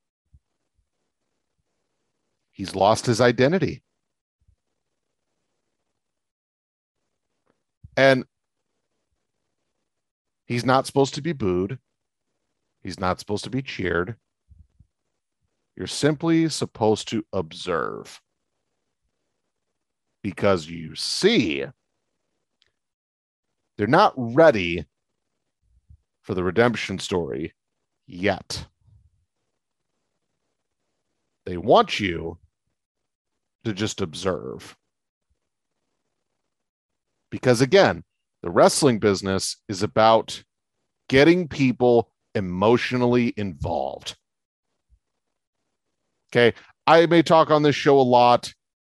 He's 2.51 2.73
lost 2.73 3.05
his 3.05 3.19
identity. 3.19 3.83
And 7.97 8.25
he's 10.45 10.65
not 10.65 10.85
supposed 10.85 11.15
to 11.15 11.21
be 11.21 11.33
booed. 11.33 11.79
He's 12.81 12.99
not 12.99 13.19
supposed 13.19 13.43
to 13.45 13.49
be 13.49 13.61
cheered. 13.61 14.15
You're 15.75 15.87
simply 15.87 16.47
supposed 16.47 17.09
to 17.09 17.25
observe 17.33 18.21
because 20.23 20.67
you 20.67 20.95
see 20.95 21.65
they're 23.77 23.87
not 23.87 24.13
ready 24.15 24.85
for 26.25 26.33
the 26.33 26.43
redemption 26.43 26.99
story 26.99 27.53
yet. 28.07 28.65
They 31.45 31.57
want 31.57 31.99
you 31.99 32.39
to 33.63 33.73
just 33.73 34.01
observe. 34.01 34.75
Because 37.29 37.61
again, 37.61 38.03
the 38.41 38.49
wrestling 38.49 38.99
business 38.99 39.57
is 39.69 39.83
about 39.83 40.43
getting 41.07 41.47
people 41.47 42.11
emotionally 42.33 43.33
involved. 43.37 44.17
Okay. 46.31 46.57
I 46.87 47.05
may 47.05 47.21
talk 47.21 47.51
on 47.51 47.61
this 47.61 47.75
show 47.75 47.99
a 47.99 48.01
lot 48.01 48.51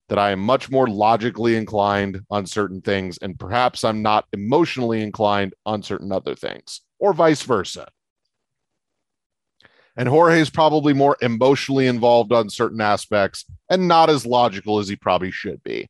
that 0.09 0.19
I 0.19 0.31
am 0.31 0.41
much 0.41 0.71
more 0.71 0.87
logically 0.87 1.57
inclined 1.57 2.21
on 2.31 2.47
certain 2.47 2.81
things, 2.81 3.19
and 3.19 3.39
perhaps 3.39 3.85
I'm 3.85 4.01
not 4.01 4.25
emotionally 4.33 5.03
inclined 5.03 5.55
on 5.67 5.83
certain 5.83 6.11
other 6.11 6.35
things, 6.35 6.81
or 6.99 7.13
vice 7.13 7.43
versa. 7.43 7.89
And 9.97 10.09
Jorge 10.09 10.41
is 10.41 10.51
probably 10.51 10.93
more 10.93 11.17
emotionally 11.21 11.87
involved 11.87 12.33
on 12.33 12.51
certain 12.51 12.81
aspects 12.81 13.45
and 13.69 13.89
not 13.89 14.11
as 14.11 14.25
logical 14.25 14.79
as 14.79 14.89
he 14.89 14.95
probably 14.95 15.33
should 15.33 15.63
be. 15.65 15.89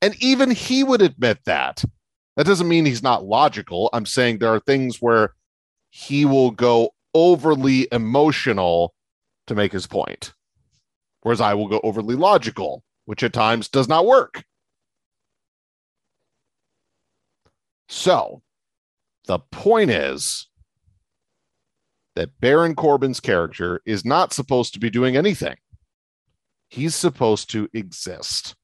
And 0.00 0.14
even 0.22 0.50
he 0.50 0.82
would 0.82 1.02
admit 1.02 1.40
that. 1.44 1.84
That 2.36 2.46
doesn't 2.46 2.68
mean 2.68 2.86
he's 2.86 3.02
not 3.02 3.24
logical. 3.24 3.90
I'm 3.92 4.06
saying 4.06 4.38
there 4.38 4.54
are 4.54 4.60
things 4.60 4.96
where 5.02 5.34
he 5.90 6.24
will 6.24 6.52
go 6.52 6.90
overly 7.12 7.86
emotional 7.92 8.94
to 9.46 9.54
make 9.54 9.72
his 9.72 9.86
point 9.86 10.32
whereas 11.22 11.40
I 11.40 11.54
will 11.54 11.68
go 11.68 11.80
overly 11.82 12.16
logical, 12.16 12.82
which 13.04 13.22
at 13.22 13.32
times 13.32 13.68
does 13.68 13.88
not 13.88 14.06
work. 14.06 14.44
So 17.88 18.42
the 19.26 19.38
point 19.38 19.90
is 19.90 20.48
that 22.20 22.38
Baron 22.38 22.74
Corbin's 22.74 23.18
character 23.18 23.80
is 23.86 24.04
not 24.04 24.34
supposed 24.34 24.74
to 24.74 24.78
be 24.78 24.90
doing 24.90 25.16
anything. 25.16 25.56
He's 26.68 26.94
supposed 26.94 27.48
to 27.52 27.66
exist. 27.72 28.56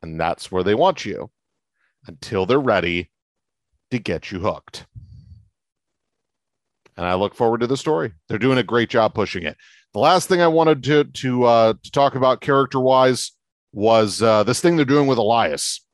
And 0.00 0.20
that's 0.20 0.52
where 0.52 0.62
they 0.62 0.76
want 0.76 1.04
you 1.04 1.32
until 2.06 2.46
they're 2.46 2.60
ready 2.60 3.10
to 3.90 3.98
get 3.98 4.30
you 4.30 4.38
hooked. 4.38 4.86
And 6.96 7.04
I 7.04 7.14
look 7.14 7.34
forward 7.34 7.62
to 7.62 7.66
the 7.66 7.76
story. 7.76 8.12
They're 8.28 8.38
doing 8.38 8.58
a 8.58 8.62
great 8.62 8.88
job 8.88 9.12
pushing 9.12 9.42
it. 9.42 9.56
The 9.92 9.98
last 9.98 10.28
thing 10.28 10.40
I 10.40 10.46
wanted 10.46 10.84
to 10.84 11.02
to 11.02 11.44
uh, 11.46 11.74
to 11.82 11.90
talk 11.90 12.14
about 12.14 12.42
character 12.42 12.78
wise 12.78 13.32
was 13.72 14.22
uh, 14.22 14.44
this 14.44 14.60
thing 14.60 14.76
they're 14.76 14.84
doing 14.84 15.08
with 15.08 15.18
Elias, 15.18 15.84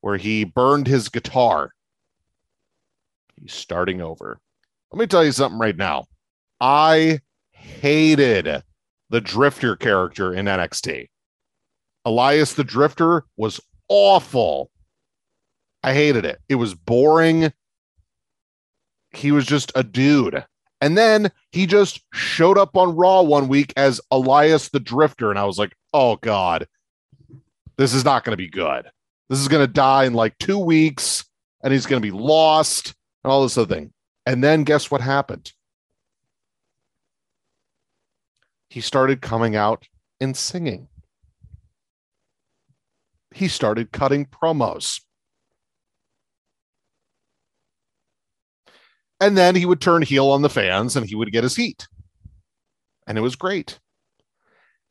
where 0.00 0.16
he 0.16 0.44
burned 0.44 0.86
his 0.86 1.10
guitar. 1.10 1.72
He's 3.38 3.52
starting 3.52 4.00
over. 4.00 4.40
Let 4.92 4.98
me 4.98 5.06
tell 5.06 5.24
you 5.24 5.32
something 5.32 5.58
right 5.58 5.76
now. 5.76 6.06
I 6.60 7.20
hated 7.52 8.62
the 9.08 9.20
Drifter 9.20 9.76
character 9.76 10.34
in 10.34 10.46
NXT. 10.46 11.08
Elias 12.04 12.54
the 12.54 12.64
Drifter 12.64 13.24
was 13.36 13.60
awful. 13.88 14.70
I 15.82 15.94
hated 15.94 16.24
it. 16.24 16.40
It 16.48 16.56
was 16.56 16.74
boring. 16.74 17.52
He 19.10 19.32
was 19.32 19.46
just 19.46 19.72
a 19.74 19.82
dude. 19.82 20.44
And 20.80 20.96
then 20.96 21.30
he 21.52 21.66
just 21.66 22.00
showed 22.12 22.58
up 22.58 22.76
on 22.76 22.96
Raw 22.96 23.22
one 23.22 23.48
week 23.48 23.72
as 23.76 24.00
Elias 24.10 24.70
the 24.70 24.80
Drifter. 24.80 25.30
And 25.30 25.38
I 25.38 25.44
was 25.44 25.58
like, 25.58 25.74
oh 25.92 26.16
God, 26.16 26.66
this 27.76 27.92
is 27.92 28.04
not 28.04 28.24
going 28.24 28.32
to 28.32 28.42
be 28.42 28.48
good. 28.48 28.90
This 29.28 29.40
is 29.40 29.48
going 29.48 29.66
to 29.66 29.72
die 29.72 30.04
in 30.04 30.14
like 30.14 30.36
two 30.38 30.58
weeks 30.58 31.24
and 31.62 31.72
he's 31.72 31.86
going 31.86 32.00
to 32.00 32.06
be 32.06 32.16
lost 32.16 32.94
and 33.22 33.30
all 33.30 33.42
this 33.42 33.58
other 33.58 33.74
thing. 33.74 33.92
And 34.26 34.44
then 34.44 34.64
guess 34.64 34.90
what 34.90 35.00
happened? 35.00 35.52
He 38.68 38.80
started 38.80 39.20
coming 39.20 39.56
out 39.56 39.88
and 40.20 40.36
singing. 40.36 40.88
He 43.32 43.48
started 43.48 43.92
cutting 43.92 44.26
promos. 44.26 45.00
And 49.20 49.36
then 49.36 49.54
he 49.54 49.66
would 49.66 49.80
turn 49.80 50.02
heel 50.02 50.30
on 50.30 50.42
the 50.42 50.48
fans 50.48 50.96
and 50.96 51.06
he 51.06 51.14
would 51.14 51.32
get 51.32 51.44
his 51.44 51.56
heat. 51.56 51.86
And 53.06 53.18
it 53.18 53.20
was 53.20 53.36
great. 53.36 53.78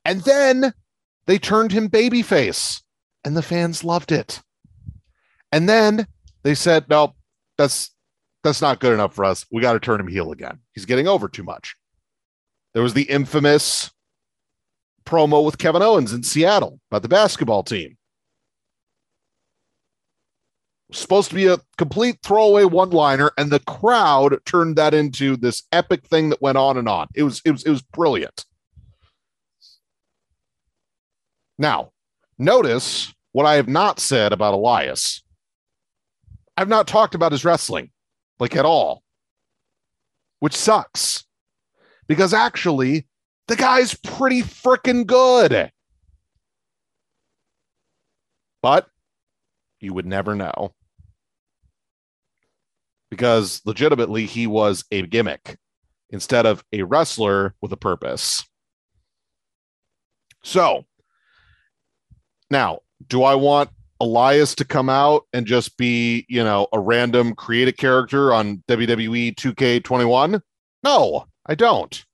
And 0.05 0.21
then 0.21 0.73
they 1.25 1.39
turned 1.39 1.71
him 1.71 1.89
babyface 1.89 2.81
and 3.23 3.35
the 3.35 3.41
fans 3.41 3.83
loved 3.83 4.11
it. 4.11 4.41
And 5.51 5.67
then 5.67 6.07
they 6.43 6.53
said, 6.53 6.89
no, 6.89 7.15
that's 7.57 7.91
that's 8.43 8.61
not 8.61 8.79
good 8.79 8.93
enough 8.93 9.13
for 9.13 9.25
us. 9.25 9.45
We 9.51 9.61
got 9.61 9.73
to 9.73 9.79
turn 9.79 9.99
him 9.99 10.07
heel 10.07 10.31
again. 10.31 10.59
He's 10.73 10.85
getting 10.85 11.07
over 11.07 11.27
too 11.27 11.43
much. 11.43 11.75
There 12.73 12.83
was 12.83 12.93
the 12.93 13.03
infamous 13.03 13.91
promo 15.05 15.43
with 15.43 15.57
Kevin 15.57 15.81
Owens 15.81 16.13
in 16.13 16.23
Seattle 16.23 16.79
about 16.89 17.01
the 17.01 17.09
basketball 17.09 17.63
team 17.63 17.97
supposed 20.91 21.29
to 21.29 21.35
be 21.35 21.47
a 21.47 21.57
complete 21.77 22.17
throwaway 22.23 22.63
one 22.63 22.89
liner 22.89 23.31
and 23.37 23.51
the 23.51 23.59
crowd 23.59 24.39
turned 24.45 24.75
that 24.75 24.93
into 24.93 25.37
this 25.37 25.63
epic 25.71 26.05
thing 26.05 26.29
that 26.29 26.41
went 26.41 26.57
on 26.57 26.77
and 26.77 26.89
on 26.89 27.07
it 27.13 27.23
was 27.23 27.41
it 27.45 27.51
was 27.51 27.63
it 27.63 27.69
was 27.69 27.81
brilliant 27.81 28.45
now 31.59 31.91
notice 32.39 33.13
what 33.33 33.45
i 33.45 33.55
have 33.55 33.67
not 33.67 33.99
said 33.99 34.33
about 34.33 34.55
elias 34.55 35.23
i've 36.57 36.69
not 36.69 36.87
talked 36.87 37.13
about 37.13 37.31
his 37.31 37.45
wrestling 37.45 37.91
like 38.39 38.55
at 38.55 38.65
all 38.65 39.03
which 40.39 40.55
sucks. 40.55 41.25
Because 42.07 42.33
actually 42.33 43.07
the 43.47 43.55
guy's 43.55 43.93
pretty 43.93 44.41
freaking 44.41 45.05
good. 45.05 45.71
But 48.61 48.87
you 49.79 49.93
would 49.93 50.05
never 50.05 50.35
know. 50.35 50.73
Because 53.09 53.61
legitimately 53.65 54.25
he 54.25 54.47
was 54.47 54.83
a 54.91 55.01
gimmick 55.03 55.57
instead 56.09 56.45
of 56.45 56.63
a 56.73 56.83
wrestler 56.83 57.55
with 57.61 57.71
a 57.71 57.77
purpose. 57.77 58.43
So 60.43 60.85
now, 62.49 62.79
do 63.07 63.23
I 63.23 63.35
want 63.35 63.69
Elias 63.99 64.55
to 64.55 64.65
come 64.65 64.89
out 64.89 65.25
and 65.33 65.45
just 65.45 65.77
be, 65.77 66.25
you 66.29 66.43
know, 66.43 66.67
a 66.71 66.79
random 66.79 67.35
create 67.35 67.67
a 67.67 67.73
character 67.73 68.33
on 68.33 68.63
WWE 68.67 69.35
2K21? 69.35 70.41
No, 70.83 71.25
I 71.45 71.55
don't. 71.55 72.05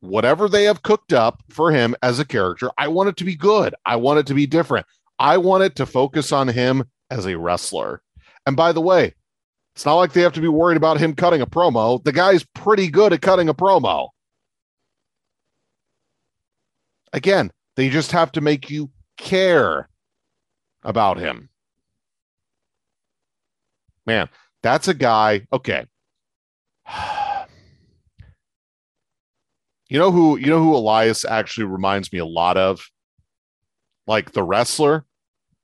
Whatever 0.00 0.48
they 0.48 0.64
have 0.64 0.82
cooked 0.82 1.12
up 1.12 1.42
for 1.48 1.70
him 1.70 1.94
as 2.02 2.18
a 2.18 2.24
character, 2.24 2.70
I 2.78 2.88
want 2.88 3.08
it 3.08 3.16
to 3.18 3.24
be 3.24 3.36
good. 3.36 3.74
I 3.84 3.96
want 3.96 4.18
it 4.18 4.26
to 4.28 4.34
be 4.34 4.46
different. 4.46 4.86
I 5.18 5.36
want 5.38 5.64
it 5.64 5.76
to 5.76 5.86
focus 5.86 6.32
on 6.32 6.48
him 6.48 6.84
as 7.10 7.26
a 7.26 7.38
wrestler. 7.38 8.02
And 8.46 8.56
by 8.56 8.72
the 8.72 8.80
way, 8.80 9.14
it's 9.74 9.86
not 9.86 9.94
like 9.94 10.12
they 10.12 10.22
have 10.22 10.32
to 10.34 10.40
be 10.40 10.48
worried 10.48 10.76
about 10.76 10.98
him 10.98 11.14
cutting 11.14 11.40
a 11.40 11.46
promo. 11.46 12.02
The 12.02 12.12
guy's 12.12 12.44
pretty 12.54 12.88
good 12.88 13.12
at 13.12 13.22
cutting 13.22 13.48
a 13.48 13.54
promo. 13.54 14.08
Again, 17.12 17.50
they 17.76 17.88
just 17.88 18.12
have 18.12 18.32
to 18.32 18.40
make 18.40 18.70
you 18.70 18.90
care 19.22 19.88
about 20.82 21.18
him. 21.18 21.48
Man, 24.04 24.28
that's 24.62 24.88
a 24.88 24.94
guy. 24.94 25.46
Okay. 25.52 25.86
You 29.88 29.98
know 29.98 30.10
who 30.10 30.38
you 30.38 30.46
know 30.46 30.58
who 30.58 30.74
Elias 30.74 31.26
actually 31.26 31.66
reminds 31.66 32.14
me 32.14 32.18
a 32.18 32.24
lot 32.24 32.56
of? 32.56 32.88
Like 34.06 34.32
the 34.32 34.42
wrestler 34.42 35.04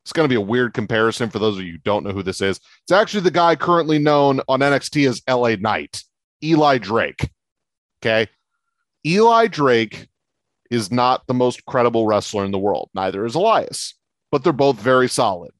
it's 0.08 0.12
going 0.14 0.24
to 0.24 0.32
be 0.32 0.36
a 0.36 0.40
weird 0.40 0.72
comparison 0.72 1.28
for 1.28 1.38
those 1.38 1.58
of 1.58 1.64
you 1.64 1.72
who 1.72 1.78
don't 1.84 2.02
know 2.02 2.12
who 2.12 2.22
this 2.22 2.40
is. 2.40 2.58
It's 2.82 2.92
actually 2.92 3.20
the 3.20 3.30
guy 3.30 3.54
currently 3.56 3.98
known 3.98 4.40
on 4.48 4.60
NXT 4.60 5.06
as 5.06 5.20
LA 5.28 5.56
Knight, 5.56 6.02
Eli 6.42 6.78
Drake. 6.78 7.28
Okay. 8.00 8.26
Eli 9.06 9.48
Drake 9.48 10.08
is 10.70 10.92
not 10.92 11.26
the 11.26 11.34
most 11.34 11.64
credible 11.66 12.06
wrestler 12.06 12.44
in 12.44 12.50
the 12.50 12.58
world. 12.58 12.90
Neither 12.94 13.24
is 13.24 13.34
Elias, 13.34 13.94
but 14.30 14.44
they're 14.44 14.52
both 14.52 14.78
very 14.78 15.08
solid. 15.08 15.52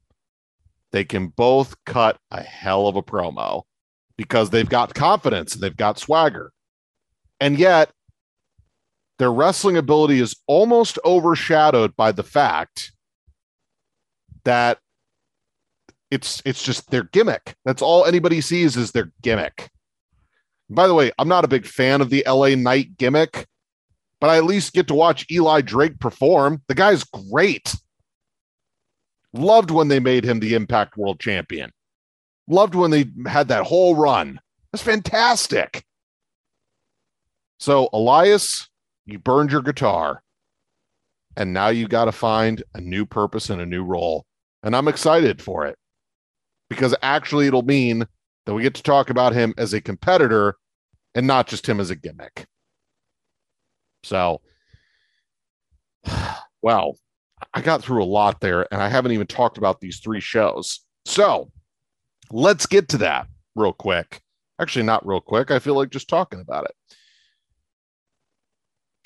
They 0.91 1.03
can 1.03 1.27
both 1.27 1.75
cut 1.85 2.17
a 2.31 2.41
hell 2.41 2.87
of 2.87 2.95
a 2.95 3.03
promo 3.03 3.63
because 4.17 4.49
they've 4.49 4.69
got 4.69 4.93
confidence 4.93 5.53
and 5.53 5.61
they've 5.61 5.75
got 5.75 5.99
swagger. 5.99 6.51
And 7.39 7.57
yet, 7.57 7.91
their 9.17 9.31
wrestling 9.31 9.77
ability 9.77 10.19
is 10.19 10.35
almost 10.47 10.97
overshadowed 11.05 11.95
by 11.95 12.11
the 12.11 12.23
fact 12.23 12.91
that 14.45 14.79
it's 16.09 16.41
it's 16.45 16.63
just 16.63 16.89
their 16.89 17.03
gimmick. 17.03 17.55
That's 17.65 17.81
all 17.81 18.05
anybody 18.05 18.41
sees 18.41 18.75
is 18.75 18.91
their 18.91 19.11
gimmick. 19.21 19.69
By 20.69 20.87
the 20.87 20.93
way, 20.93 21.11
I'm 21.19 21.27
not 21.27 21.45
a 21.45 21.49
big 21.49 21.65
fan 21.65 22.01
of 22.01 22.09
the 22.09 22.23
LA 22.27 22.55
Knight 22.55 22.97
gimmick, 22.97 23.47
but 24.19 24.29
I 24.29 24.37
at 24.37 24.45
least 24.45 24.73
get 24.73 24.87
to 24.87 24.93
watch 24.93 25.25
Eli 25.31 25.61
Drake 25.61 25.99
perform. 25.99 26.61
The 26.67 26.75
guy's 26.75 27.03
great. 27.03 27.75
Loved 29.33 29.71
when 29.71 29.87
they 29.87 29.99
made 29.99 30.25
him 30.25 30.39
the 30.39 30.55
Impact 30.55 30.97
World 30.97 31.19
Champion. 31.19 31.71
Loved 32.47 32.75
when 32.75 32.91
they 32.91 33.05
had 33.27 33.47
that 33.49 33.65
whole 33.65 33.95
run. 33.95 34.39
That's 34.71 34.83
fantastic. 34.83 35.83
So, 37.59 37.89
Elias, 37.93 38.67
you 39.05 39.19
burned 39.19 39.51
your 39.51 39.61
guitar. 39.61 40.23
And 41.35 41.53
now 41.53 41.69
you 41.69 41.87
got 41.87 42.05
to 42.05 42.11
find 42.11 42.63
a 42.73 42.81
new 42.81 43.05
purpose 43.05 43.49
and 43.49 43.61
a 43.61 43.65
new 43.65 43.83
role. 43.83 44.25
And 44.63 44.75
I'm 44.75 44.87
excited 44.87 45.41
for 45.41 45.65
it 45.65 45.77
because 46.69 46.95
actually 47.01 47.47
it'll 47.47 47.61
mean 47.61 48.05
that 48.45 48.53
we 48.53 48.63
get 48.63 48.75
to 48.75 48.83
talk 48.83 49.09
about 49.09 49.33
him 49.33 49.53
as 49.57 49.73
a 49.73 49.79
competitor 49.79 50.55
and 51.15 51.27
not 51.27 51.47
just 51.47 51.67
him 51.67 51.79
as 51.79 51.89
a 51.89 51.95
gimmick. 51.95 52.45
So, 54.03 54.41
well, 56.61 56.97
I 57.53 57.61
got 57.61 57.81
through 57.81 58.03
a 58.03 58.05
lot 58.05 58.41
there 58.41 58.71
and 58.71 58.81
I 58.81 58.89
haven't 58.89 59.11
even 59.11 59.27
talked 59.27 59.57
about 59.57 59.79
these 59.79 59.99
three 59.99 60.21
shows. 60.21 60.81
So, 61.05 61.51
let's 62.31 62.65
get 62.65 62.89
to 62.89 62.97
that 62.99 63.27
real 63.55 63.73
quick. 63.73 64.21
Actually, 64.59 64.83
not 64.83 65.05
real 65.07 65.21
quick. 65.21 65.51
I 65.51 65.59
feel 65.59 65.75
like 65.75 65.89
just 65.89 66.09
talking 66.09 66.41
about 66.41 66.65
it. 66.65 66.75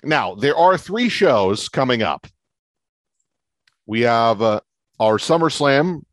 Now, 0.03 0.35
there 0.35 0.57
are 0.57 0.77
three 0.77 1.09
shows 1.09 1.69
coming 1.69 2.01
up. 2.01 2.27
We 3.85 4.01
have 4.01 4.41
uh, 4.41 4.61
our 4.99 5.17
SummerSlam 5.17 6.03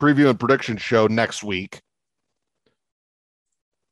preview 0.00 0.28
and 0.28 0.38
prediction 0.38 0.76
show 0.76 1.06
next 1.06 1.42
week. 1.42 1.80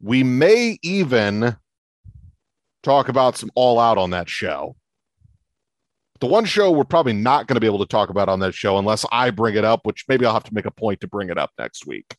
We 0.01 0.23
may 0.23 0.79
even 0.83 1.57
talk 2.87 3.09
about 3.09 3.37
some 3.37 3.51
all 3.57 3.81
out 3.81 3.99
on 3.99 4.11
that 4.11 4.29
show. 4.29 4.77
The 6.21 6.27
one 6.27 6.45
show 6.45 6.71
we're 6.71 6.85
probably 6.85 7.13
not 7.13 7.47
going 7.47 7.57
to 7.57 7.61
be 7.61 7.67
able 7.67 7.81
to 7.81 7.87
talk 7.87 8.09
about 8.09 8.29
on 8.29 8.39
that 8.41 8.55
show 8.55 8.79
unless 8.79 9.05
I 9.11 9.31
bring 9.31 9.57
it 9.57 9.65
up, 9.65 9.81
which 9.85 10.05
maybe 10.09 10.25
I'll 10.25 10.33
have 10.33 10.45
to 10.45 10.55
make 10.55 10.67
a 10.67 10.71
point 10.71 11.01
to 11.01 11.09
bring 11.09 11.29
it 11.29 11.37
up 11.37 11.51
next 11.59 11.87
week. 11.87 12.17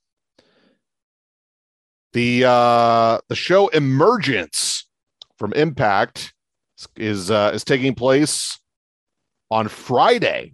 The 2.13 2.43
uh 2.45 3.20
the 3.30 3.36
show 3.36 3.70
Emergence 3.70 4.88
from 5.39 5.53
Impact 5.53 6.34
is 6.95 7.32
uh 7.32 7.51
is 7.53 7.63
taking 7.63 7.95
place 7.95 8.59
on 9.49 9.68
Friday, 9.70 10.53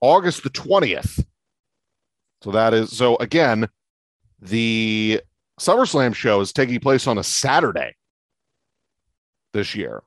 August 0.00 0.42
the 0.42 0.50
20th. 0.50 1.24
So 2.42 2.50
that 2.50 2.74
is 2.74 2.96
so 2.96 3.16
again, 3.16 3.68
the 4.40 5.20
SummerSlam 5.58 6.14
show 6.14 6.40
is 6.40 6.52
taking 6.52 6.78
place 6.78 7.06
on 7.06 7.18
a 7.18 7.24
Saturday 7.24 7.94
this 9.52 9.74
year 9.74 10.02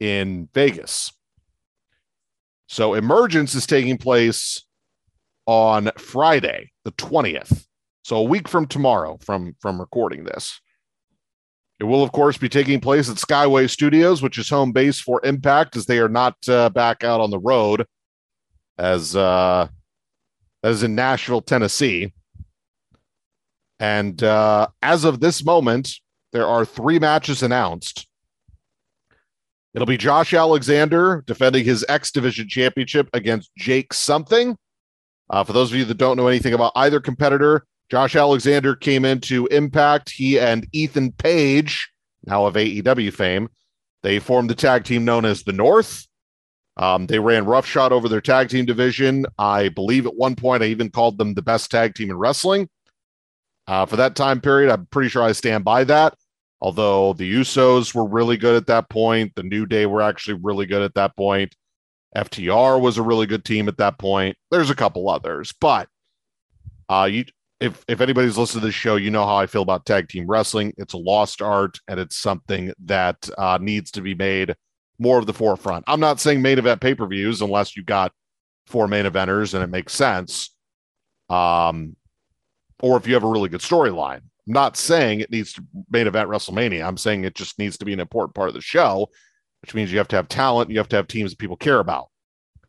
in 0.00 0.48
Vegas. 0.54 1.12
So 2.68 2.94
Emergence 2.94 3.54
is 3.54 3.66
taking 3.66 3.98
place 3.98 4.64
on 5.46 5.90
Friday, 5.98 6.72
the 6.84 6.92
20th. 6.92 7.66
So 8.02 8.16
a 8.16 8.22
week 8.22 8.48
from 8.48 8.66
tomorrow 8.66 9.18
from 9.20 9.54
from 9.60 9.80
recording 9.80 10.24
this. 10.24 10.60
It 11.78 11.84
will, 11.84 12.02
of 12.02 12.12
course, 12.12 12.36
be 12.36 12.48
taking 12.48 12.80
place 12.80 13.10
at 13.10 13.16
Skyway 13.16 13.68
Studios, 13.68 14.22
which 14.22 14.38
is 14.38 14.48
home 14.48 14.70
base 14.70 15.00
for 15.00 15.20
Impact, 15.24 15.76
as 15.76 15.86
they 15.86 15.98
are 15.98 16.08
not 16.08 16.36
uh, 16.48 16.70
back 16.70 17.02
out 17.02 17.20
on 17.20 17.30
the 17.30 17.40
road, 17.40 17.86
as 18.78 19.16
uh, 19.16 19.66
as 20.62 20.82
in 20.82 20.94
Nashville, 20.94 21.42
Tennessee. 21.42 22.12
And 23.80 24.22
uh, 24.22 24.68
as 24.80 25.04
of 25.04 25.18
this 25.18 25.44
moment, 25.44 25.92
there 26.32 26.46
are 26.46 26.64
three 26.64 27.00
matches 27.00 27.42
announced. 27.42 28.06
It'll 29.74 29.86
be 29.86 29.96
Josh 29.96 30.34
Alexander 30.34 31.24
defending 31.26 31.64
his 31.64 31.84
X 31.88 32.10
Division 32.10 32.48
Championship 32.48 33.08
against 33.14 33.50
Jake 33.56 33.94
something. 33.94 34.56
Uh, 35.30 35.44
for 35.44 35.52
those 35.52 35.72
of 35.72 35.78
you 35.78 35.84
that 35.86 35.96
don't 35.96 36.16
know 36.16 36.28
anything 36.28 36.52
about 36.52 36.72
either 36.76 37.00
competitor, 37.00 37.64
Josh 37.90 38.14
Alexander 38.14 38.76
came 38.76 39.04
into 39.04 39.46
Impact. 39.46 40.10
He 40.10 40.38
and 40.38 40.66
Ethan 40.72 41.12
Page, 41.12 41.90
now 42.26 42.44
of 42.46 42.54
AEW 42.54 43.12
fame, 43.12 43.48
they 44.02 44.18
formed 44.18 44.50
the 44.50 44.54
tag 44.54 44.84
team 44.84 45.04
known 45.04 45.24
as 45.24 45.42
the 45.42 45.52
North. 45.52 46.06
Um, 46.76 47.06
they 47.06 47.18
ran 47.18 47.44
roughshod 47.44 47.92
over 47.92 48.08
their 48.08 48.20
tag 48.20 48.48
team 48.48 48.64
division. 48.64 49.26
I 49.38 49.68
believe 49.68 50.06
at 50.06 50.16
one 50.16 50.36
point 50.36 50.62
I 50.62 50.66
even 50.66 50.90
called 50.90 51.18
them 51.18 51.34
the 51.34 51.42
best 51.42 51.70
tag 51.70 51.94
team 51.94 52.10
in 52.10 52.16
wrestling. 52.16 52.68
Uh, 53.66 53.86
for 53.86 53.96
that 53.96 54.16
time 54.16 54.40
period, 54.40 54.72
I'm 54.72 54.86
pretty 54.86 55.08
sure 55.08 55.22
I 55.22 55.32
stand 55.32 55.64
by 55.64 55.84
that. 55.84 56.14
Although 56.62 57.14
the 57.14 57.30
Usos 57.34 57.92
were 57.92 58.06
really 58.06 58.36
good 58.36 58.54
at 58.54 58.68
that 58.68 58.88
point, 58.88 59.34
the 59.34 59.42
New 59.42 59.66
Day 59.66 59.84
were 59.84 60.00
actually 60.00 60.38
really 60.40 60.64
good 60.64 60.80
at 60.80 60.94
that 60.94 61.16
point. 61.16 61.56
FTR 62.16 62.80
was 62.80 62.98
a 62.98 63.02
really 63.02 63.26
good 63.26 63.44
team 63.44 63.66
at 63.66 63.78
that 63.78 63.98
point. 63.98 64.36
There's 64.52 64.70
a 64.70 64.76
couple 64.76 65.10
others, 65.10 65.52
but 65.60 65.88
uh, 66.88 67.08
you 67.10 67.24
if 67.58 67.84
if 67.88 68.00
anybody's 68.00 68.38
listened 68.38 68.62
to 68.62 68.68
this 68.68 68.76
show, 68.76 68.94
you 68.94 69.10
know 69.10 69.26
how 69.26 69.36
I 69.36 69.46
feel 69.46 69.62
about 69.62 69.86
tag 69.86 70.08
team 70.08 70.26
wrestling. 70.28 70.72
It's 70.76 70.94
a 70.94 70.98
lost 70.98 71.42
art, 71.42 71.80
and 71.88 71.98
it's 71.98 72.16
something 72.16 72.72
that 72.84 73.28
uh, 73.36 73.58
needs 73.60 73.90
to 73.92 74.00
be 74.00 74.14
made 74.14 74.54
more 75.00 75.18
of 75.18 75.26
the 75.26 75.32
forefront. 75.32 75.84
I'm 75.88 76.00
not 76.00 76.20
saying 76.20 76.42
main 76.42 76.58
event 76.58 76.80
pay 76.80 76.94
per 76.94 77.08
views 77.08 77.42
unless 77.42 77.76
you 77.76 77.82
got 77.82 78.12
four 78.68 78.86
main 78.86 79.04
eventers 79.04 79.52
and 79.52 79.64
it 79.64 79.68
makes 79.68 79.94
sense. 79.94 80.54
Um, 81.28 81.96
or 82.80 82.96
if 82.98 83.08
you 83.08 83.14
have 83.14 83.24
a 83.24 83.28
really 83.28 83.48
good 83.48 83.60
storyline. 83.60 84.22
I'm 84.46 84.52
not 84.54 84.76
saying 84.76 85.20
it 85.20 85.30
needs 85.30 85.52
to 85.54 85.64
main 85.90 86.06
event 86.06 86.28
WrestleMania. 86.28 86.86
I'm 86.86 86.96
saying 86.96 87.24
it 87.24 87.34
just 87.34 87.58
needs 87.58 87.76
to 87.78 87.84
be 87.84 87.92
an 87.92 88.00
important 88.00 88.34
part 88.34 88.48
of 88.48 88.54
the 88.54 88.60
show, 88.60 89.08
which 89.60 89.74
means 89.74 89.92
you 89.92 89.98
have 89.98 90.08
to 90.08 90.16
have 90.16 90.28
talent, 90.28 90.70
you 90.70 90.78
have 90.78 90.88
to 90.88 90.96
have 90.96 91.06
teams 91.06 91.30
that 91.30 91.38
people 91.38 91.56
care 91.56 91.78
about. 91.78 92.08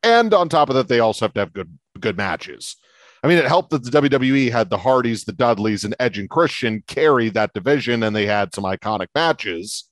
And 0.03 0.33
on 0.33 0.49
top 0.49 0.69
of 0.69 0.75
that, 0.75 0.87
they 0.87 0.99
also 0.99 1.25
have 1.25 1.33
to 1.33 1.39
have 1.39 1.53
good 1.53 1.77
good 1.99 2.17
matches. 2.17 2.75
I 3.23 3.27
mean, 3.27 3.37
it 3.37 3.45
helped 3.45 3.69
that 3.69 3.83
the 3.83 4.01
WWE 4.01 4.51
had 4.51 4.69
the 4.69 4.77
Hardys, 4.77 5.23
the 5.23 5.31
Dudleys, 5.31 5.85
and 5.85 5.95
Edge 5.99 6.19
and 6.19 6.29
Christian 6.29 6.83
carry 6.87 7.29
that 7.29 7.53
division, 7.53 8.03
and 8.03 8.13
they 8.13 8.25
had 8.25 8.53
some 8.53 8.65
iconic 8.65 9.07
matches, 9.15 9.89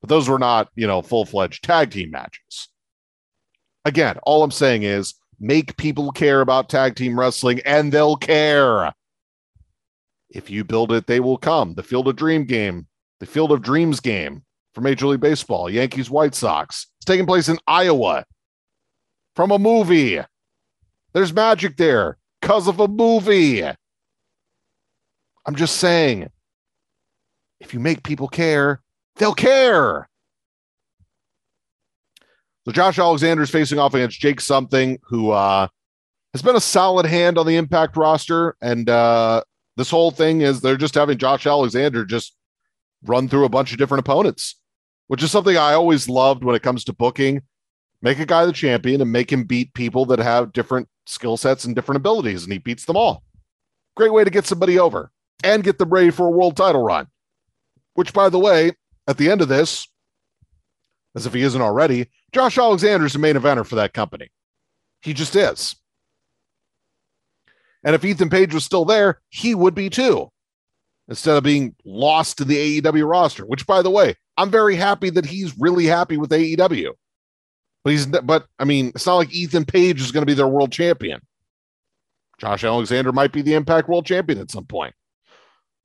but 0.00 0.08
those 0.08 0.28
were 0.28 0.40
not, 0.40 0.68
you 0.74 0.86
know, 0.86 1.00
full 1.00 1.24
fledged 1.24 1.62
tag 1.62 1.92
team 1.92 2.10
matches. 2.10 2.68
Again, 3.84 4.18
all 4.24 4.42
I'm 4.42 4.50
saying 4.50 4.82
is 4.82 5.14
make 5.38 5.76
people 5.76 6.10
care 6.10 6.40
about 6.40 6.68
tag 6.68 6.96
team 6.96 7.18
wrestling, 7.18 7.60
and 7.64 7.92
they'll 7.92 8.16
care. 8.16 8.92
If 10.34 10.50
you 10.50 10.64
build 10.64 10.90
it, 10.92 11.06
they 11.06 11.20
will 11.20 11.38
come. 11.38 11.74
The 11.74 11.82
Field 11.82 12.08
of 12.08 12.16
Dream 12.16 12.44
game, 12.44 12.88
the 13.20 13.26
Field 13.26 13.52
of 13.52 13.62
Dreams 13.62 14.00
game 14.00 14.42
for 14.74 14.80
Major 14.80 15.06
League 15.06 15.20
Baseball, 15.20 15.70
Yankees 15.70 16.10
White 16.10 16.34
Sox. 16.34 16.88
It's 16.98 17.06
taking 17.06 17.24
place 17.24 17.48
in 17.48 17.58
Iowa 17.68 18.24
from 19.36 19.52
a 19.52 19.58
movie. 19.58 20.20
There's 21.12 21.32
magic 21.32 21.76
there 21.76 22.18
because 22.40 22.66
of 22.66 22.80
a 22.80 22.88
movie. 22.88 23.62
I'm 25.46 25.54
just 25.54 25.76
saying, 25.76 26.28
if 27.60 27.72
you 27.72 27.78
make 27.78 28.02
people 28.02 28.26
care, 28.26 28.82
they'll 29.16 29.34
care. 29.34 30.08
So 32.64 32.72
Josh 32.72 32.98
Alexander 32.98 33.42
is 33.44 33.50
facing 33.50 33.78
off 33.78 33.94
against 33.94 34.18
Jake 34.18 34.40
Something, 34.40 34.98
who 35.04 35.30
uh, 35.30 35.68
has 36.32 36.42
been 36.42 36.56
a 36.56 36.60
solid 36.60 37.06
hand 37.06 37.38
on 37.38 37.46
the 37.46 37.56
Impact 37.56 37.96
roster. 37.96 38.56
And 38.60 38.88
uh, 38.90 39.44
this 39.76 39.90
whole 39.90 40.10
thing 40.10 40.40
is 40.40 40.60
they're 40.60 40.76
just 40.76 40.94
having 40.94 41.18
Josh 41.18 41.46
Alexander 41.46 42.04
just 42.04 42.36
run 43.04 43.28
through 43.28 43.44
a 43.44 43.50
bunch 43.50 43.72
of 43.72 43.78
different 43.78 44.00
opponents, 44.00 44.56
which 45.08 45.22
is 45.22 45.30
something 45.30 45.56
I 45.56 45.74
always 45.74 46.08
loved 46.08 46.44
when 46.44 46.56
it 46.56 46.62
comes 46.62 46.84
to 46.84 46.92
booking. 46.92 47.42
Make 48.02 48.18
a 48.18 48.26
guy 48.26 48.44
the 48.44 48.52
champion 48.52 49.00
and 49.00 49.10
make 49.10 49.32
him 49.32 49.44
beat 49.44 49.74
people 49.74 50.04
that 50.06 50.18
have 50.18 50.52
different 50.52 50.88
skill 51.06 51.36
sets 51.36 51.64
and 51.64 51.74
different 51.74 51.96
abilities, 51.96 52.44
and 52.44 52.52
he 52.52 52.58
beats 52.58 52.84
them 52.84 52.96
all. 52.96 53.22
Great 53.96 54.12
way 54.12 54.24
to 54.24 54.30
get 54.30 54.46
somebody 54.46 54.78
over 54.78 55.10
and 55.42 55.64
get 55.64 55.78
them 55.78 55.90
ready 55.90 56.10
for 56.10 56.26
a 56.26 56.30
world 56.30 56.56
title 56.56 56.82
run. 56.82 57.06
Which, 57.94 58.12
by 58.12 58.28
the 58.28 58.38
way, 58.38 58.72
at 59.06 59.18
the 59.18 59.30
end 59.30 59.40
of 59.40 59.48
this, 59.48 59.86
as 61.14 61.26
if 61.26 61.32
he 61.32 61.42
isn't 61.42 61.60
already, 61.60 62.08
Josh 62.32 62.58
Alexander 62.58 63.06
is 63.06 63.12
the 63.12 63.18
main 63.18 63.36
eventer 63.36 63.64
for 63.64 63.76
that 63.76 63.94
company. 63.94 64.30
He 65.00 65.12
just 65.12 65.36
is. 65.36 65.76
And 67.84 67.94
if 67.94 68.04
Ethan 68.04 68.30
Page 68.30 68.54
was 68.54 68.64
still 68.64 68.84
there, 68.84 69.20
he 69.28 69.54
would 69.54 69.74
be 69.74 69.90
too, 69.90 70.30
instead 71.08 71.36
of 71.36 71.44
being 71.44 71.74
lost 71.84 72.38
to 72.38 72.44
the 72.44 72.80
AEW 72.80 73.08
roster, 73.08 73.44
which, 73.44 73.66
by 73.66 73.82
the 73.82 73.90
way, 73.90 74.16
I'm 74.36 74.50
very 74.50 74.74
happy 74.74 75.10
that 75.10 75.26
he's 75.26 75.56
really 75.58 75.84
happy 75.84 76.16
with 76.16 76.30
AEW. 76.30 76.92
But 77.84 77.90
he's 77.90 78.06
but 78.06 78.46
I 78.58 78.64
mean, 78.64 78.88
it's 78.88 79.06
not 79.06 79.16
like 79.16 79.32
Ethan 79.32 79.66
Page 79.66 80.00
is 80.00 80.10
going 80.10 80.22
to 80.22 80.30
be 80.30 80.34
their 80.34 80.48
world 80.48 80.72
champion. 80.72 81.20
Josh 82.38 82.64
Alexander 82.64 83.12
might 83.12 83.32
be 83.32 83.42
the 83.42 83.54
Impact 83.54 83.88
World 83.88 84.06
Champion 84.06 84.40
at 84.40 84.50
some 84.50 84.64
point. 84.64 84.94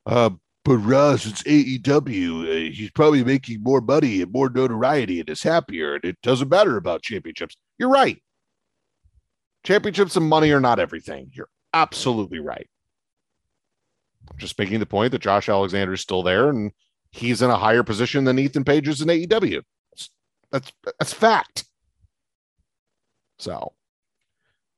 Uh, 0.05 0.31
but 0.65 0.77
Ross, 0.77 1.25
it's 1.25 1.43
AEW. 1.43 2.43
Uh, 2.43 2.71
he's 2.71 2.91
probably 2.91 3.23
making 3.23 3.61
more 3.61 3.81
money 3.81 4.21
and 4.21 4.31
more 4.31 4.49
notoriety 4.49 5.19
and 5.19 5.29
is 5.29 5.43
happier, 5.43 5.95
and 5.95 6.05
it 6.05 6.17
doesn't 6.23 6.49
matter 6.49 6.77
about 6.77 7.01
championships. 7.01 7.55
You're 7.77 7.89
right. 7.89 8.21
Championships 9.63 10.15
and 10.15 10.27
money 10.27 10.51
are 10.51 10.59
not 10.59 10.79
everything. 10.79 11.29
You're 11.33 11.49
absolutely 11.74 12.39
right. 12.39 12.70
Just 14.38 14.57
making 14.59 14.80
the 14.80 14.86
point 14.86 15.11
that 15.11 15.22
Josh 15.22 15.49
Alexander 15.49 15.93
is 15.93 16.01
still 16.01 16.24
there 16.24 16.49
and 16.49 16.72
he's 17.11 17.41
in 17.41 17.49
a 17.49 17.57
higher 17.57 17.84
position 17.84 18.24
than 18.24 18.39
Ethan 18.39 18.63
Page 18.63 18.88
is 18.88 19.01
in 19.01 19.07
AEW. 19.07 19.61
That's 20.51 20.72
that's, 20.99 21.13
fact. 21.13 21.65
So, 23.38 23.74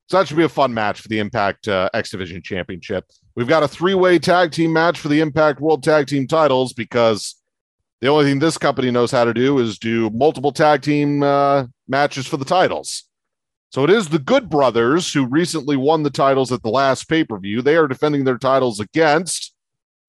so 0.07 0.17
that 0.17 0.27
should 0.27 0.37
be 0.37 0.43
a 0.43 0.49
fun 0.49 0.73
match 0.73 1.01
for 1.01 1.07
the 1.07 1.19
Impact 1.19 1.67
uh, 1.67 1.89
X 1.93 2.11
Division 2.11 2.41
Championship. 2.41 3.05
We've 3.35 3.47
got 3.47 3.63
a 3.63 3.67
three 3.67 3.93
way 3.93 4.19
tag 4.19 4.51
team 4.51 4.73
match 4.73 4.99
for 4.99 5.07
the 5.07 5.21
Impact 5.21 5.61
World 5.61 5.83
Tag 5.83 6.07
Team 6.07 6.27
titles 6.27 6.73
because 6.73 7.35
the 8.01 8.07
only 8.07 8.25
thing 8.25 8.39
this 8.39 8.57
company 8.57 8.91
knows 8.91 9.11
how 9.11 9.23
to 9.23 9.33
do 9.33 9.59
is 9.59 9.77
do 9.77 10.09
multiple 10.09 10.51
tag 10.51 10.81
team 10.81 11.23
uh, 11.23 11.65
matches 11.87 12.27
for 12.27 12.37
the 12.37 12.45
titles. 12.45 13.05
So 13.71 13.85
it 13.85 13.89
is 13.89 14.09
the 14.09 14.19
Good 14.19 14.49
Brothers 14.49 15.13
who 15.13 15.25
recently 15.25 15.77
won 15.77 16.03
the 16.03 16.09
titles 16.09 16.51
at 16.51 16.61
the 16.61 16.69
last 16.69 17.07
pay 17.07 17.23
per 17.23 17.39
view. 17.39 17.61
They 17.61 17.77
are 17.77 17.87
defending 17.87 18.25
their 18.25 18.37
titles 18.37 18.81
against 18.81 19.53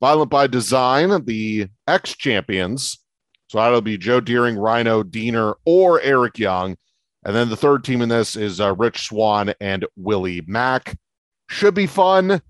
Violent 0.00 0.30
by 0.30 0.48
Design, 0.48 1.24
the 1.26 1.68
ex 1.86 2.16
champions. 2.16 2.98
So 3.46 3.58
that'll 3.58 3.80
be 3.80 3.96
Joe 3.96 4.20
Doering, 4.20 4.56
Rhino, 4.56 5.04
Deaner, 5.04 5.54
or 5.64 6.00
Eric 6.00 6.40
Young. 6.40 6.76
And 7.24 7.36
then 7.36 7.50
the 7.50 7.56
third 7.56 7.84
team 7.84 8.02
in 8.02 8.08
this 8.08 8.34
is 8.34 8.60
uh, 8.60 8.74
Rich 8.74 9.06
Swann 9.06 9.54
and 9.60 9.86
Willie 9.94 10.42
Mack. 10.48 10.98
Should 11.48 11.74
be 11.74 11.86
fun. 11.86 12.42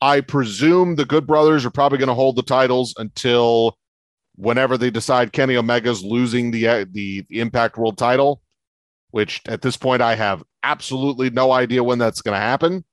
I 0.00 0.20
presume 0.20 0.96
the 0.96 1.04
Good 1.04 1.28
Brothers 1.28 1.64
are 1.64 1.70
probably 1.70 1.98
going 1.98 2.08
to 2.08 2.14
hold 2.14 2.34
the 2.34 2.42
titles 2.42 2.92
until 2.96 3.78
whenever 4.34 4.76
they 4.76 4.90
decide 4.90 5.32
Kenny 5.32 5.54
Omega's 5.54 6.02
losing 6.02 6.50
the, 6.50 6.66
uh, 6.66 6.84
the 6.90 7.24
the 7.28 7.38
Impact 7.38 7.76
World 7.76 7.98
Title, 7.98 8.42
which 9.10 9.40
at 9.46 9.62
this 9.62 9.76
point 9.76 10.02
I 10.02 10.14
have 10.14 10.42
absolutely 10.62 11.30
no 11.30 11.52
idea 11.52 11.84
when 11.84 11.98
that's 11.98 12.22
going 12.22 12.34
to 12.34 12.40
happen 12.40 12.84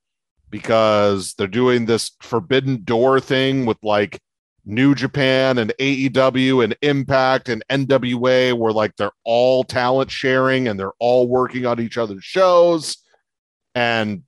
because 0.50 1.34
they're 1.34 1.48
doing 1.48 1.86
this 1.86 2.12
Forbidden 2.22 2.84
Door 2.84 3.20
thing 3.22 3.66
with 3.66 3.78
like 3.84 4.20
New 4.66 4.96
Japan 4.96 5.58
and 5.58 5.74
AEW 5.80 6.64
and 6.64 6.76
Impact 6.82 7.50
and 7.50 7.64
NWA, 7.70 8.54
where 8.54 8.74
like 8.74 8.96
they're 8.98 9.12
all 9.24 9.64
talent 9.64 10.12
sharing 10.12 10.68
and 10.68 10.80
they're 10.80 10.94
all 11.00 11.28
working 11.28 11.66
on 11.66 11.80
each 11.80 11.98
other's 11.98 12.24
shows. 12.24 12.98
And 13.76 14.24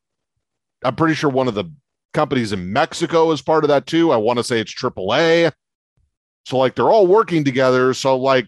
I'm 0.83 0.95
pretty 0.95 1.15
sure 1.15 1.29
one 1.29 1.47
of 1.47 1.55
the 1.55 1.65
companies 2.13 2.53
in 2.53 2.71
Mexico 2.71 3.31
is 3.31 3.41
part 3.41 3.63
of 3.63 3.67
that 3.67 3.85
too. 3.85 4.11
I 4.11 4.17
want 4.17 4.37
to 4.37 4.43
say 4.43 4.59
it's 4.59 4.73
AAA. 4.73 5.51
So 6.45 6.57
like 6.57 6.75
they're 6.75 6.89
all 6.89 7.07
working 7.07 7.43
together. 7.43 7.93
So 7.93 8.17
like 8.17 8.47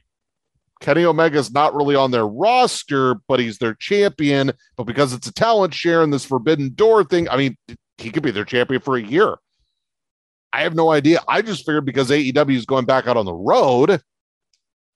Kenny 0.82 1.06
Omega's 1.06 1.52
not 1.52 1.76
really 1.76 1.96
on 1.96 2.10
their 2.10 2.28
roster, 2.28 3.16
but 3.28 3.40
he's 3.40 3.60
their 3.60 3.76
champion. 3.76 4.52
But 4.76 4.86
because 4.86 5.14
it's 5.14 5.28
a 5.28 5.34
talent 5.34 5.74
share 5.74 6.02
and 6.02 6.12
this 6.12 6.26
forbidden 6.26 6.74
door 6.74 7.04
thing, 7.04 7.30
I 7.30 7.38
mean, 7.38 7.56
he 7.98 8.10
could 8.10 8.24
be 8.24 8.32
their 8.32 8.46
champion 8.46 8.82
for 8.82 8.98
a 8.98 9.02
year. 9.02 9.38
I 10.52 10.64
have 10.64 10.76
no 10.76 10.92
idea. 10.92 11.22
I 11.28 11.44
just 11.44 11.66
figured 11.66 11.86
because 11.86 12.10
AEW 12.10 12.56
is 12.56 12.66
going 12.66 12.86
back 12.86 13.08
out 13.08 13.16
on 13.16 13.26
the 13.26 13.34
road, 13.34 14.02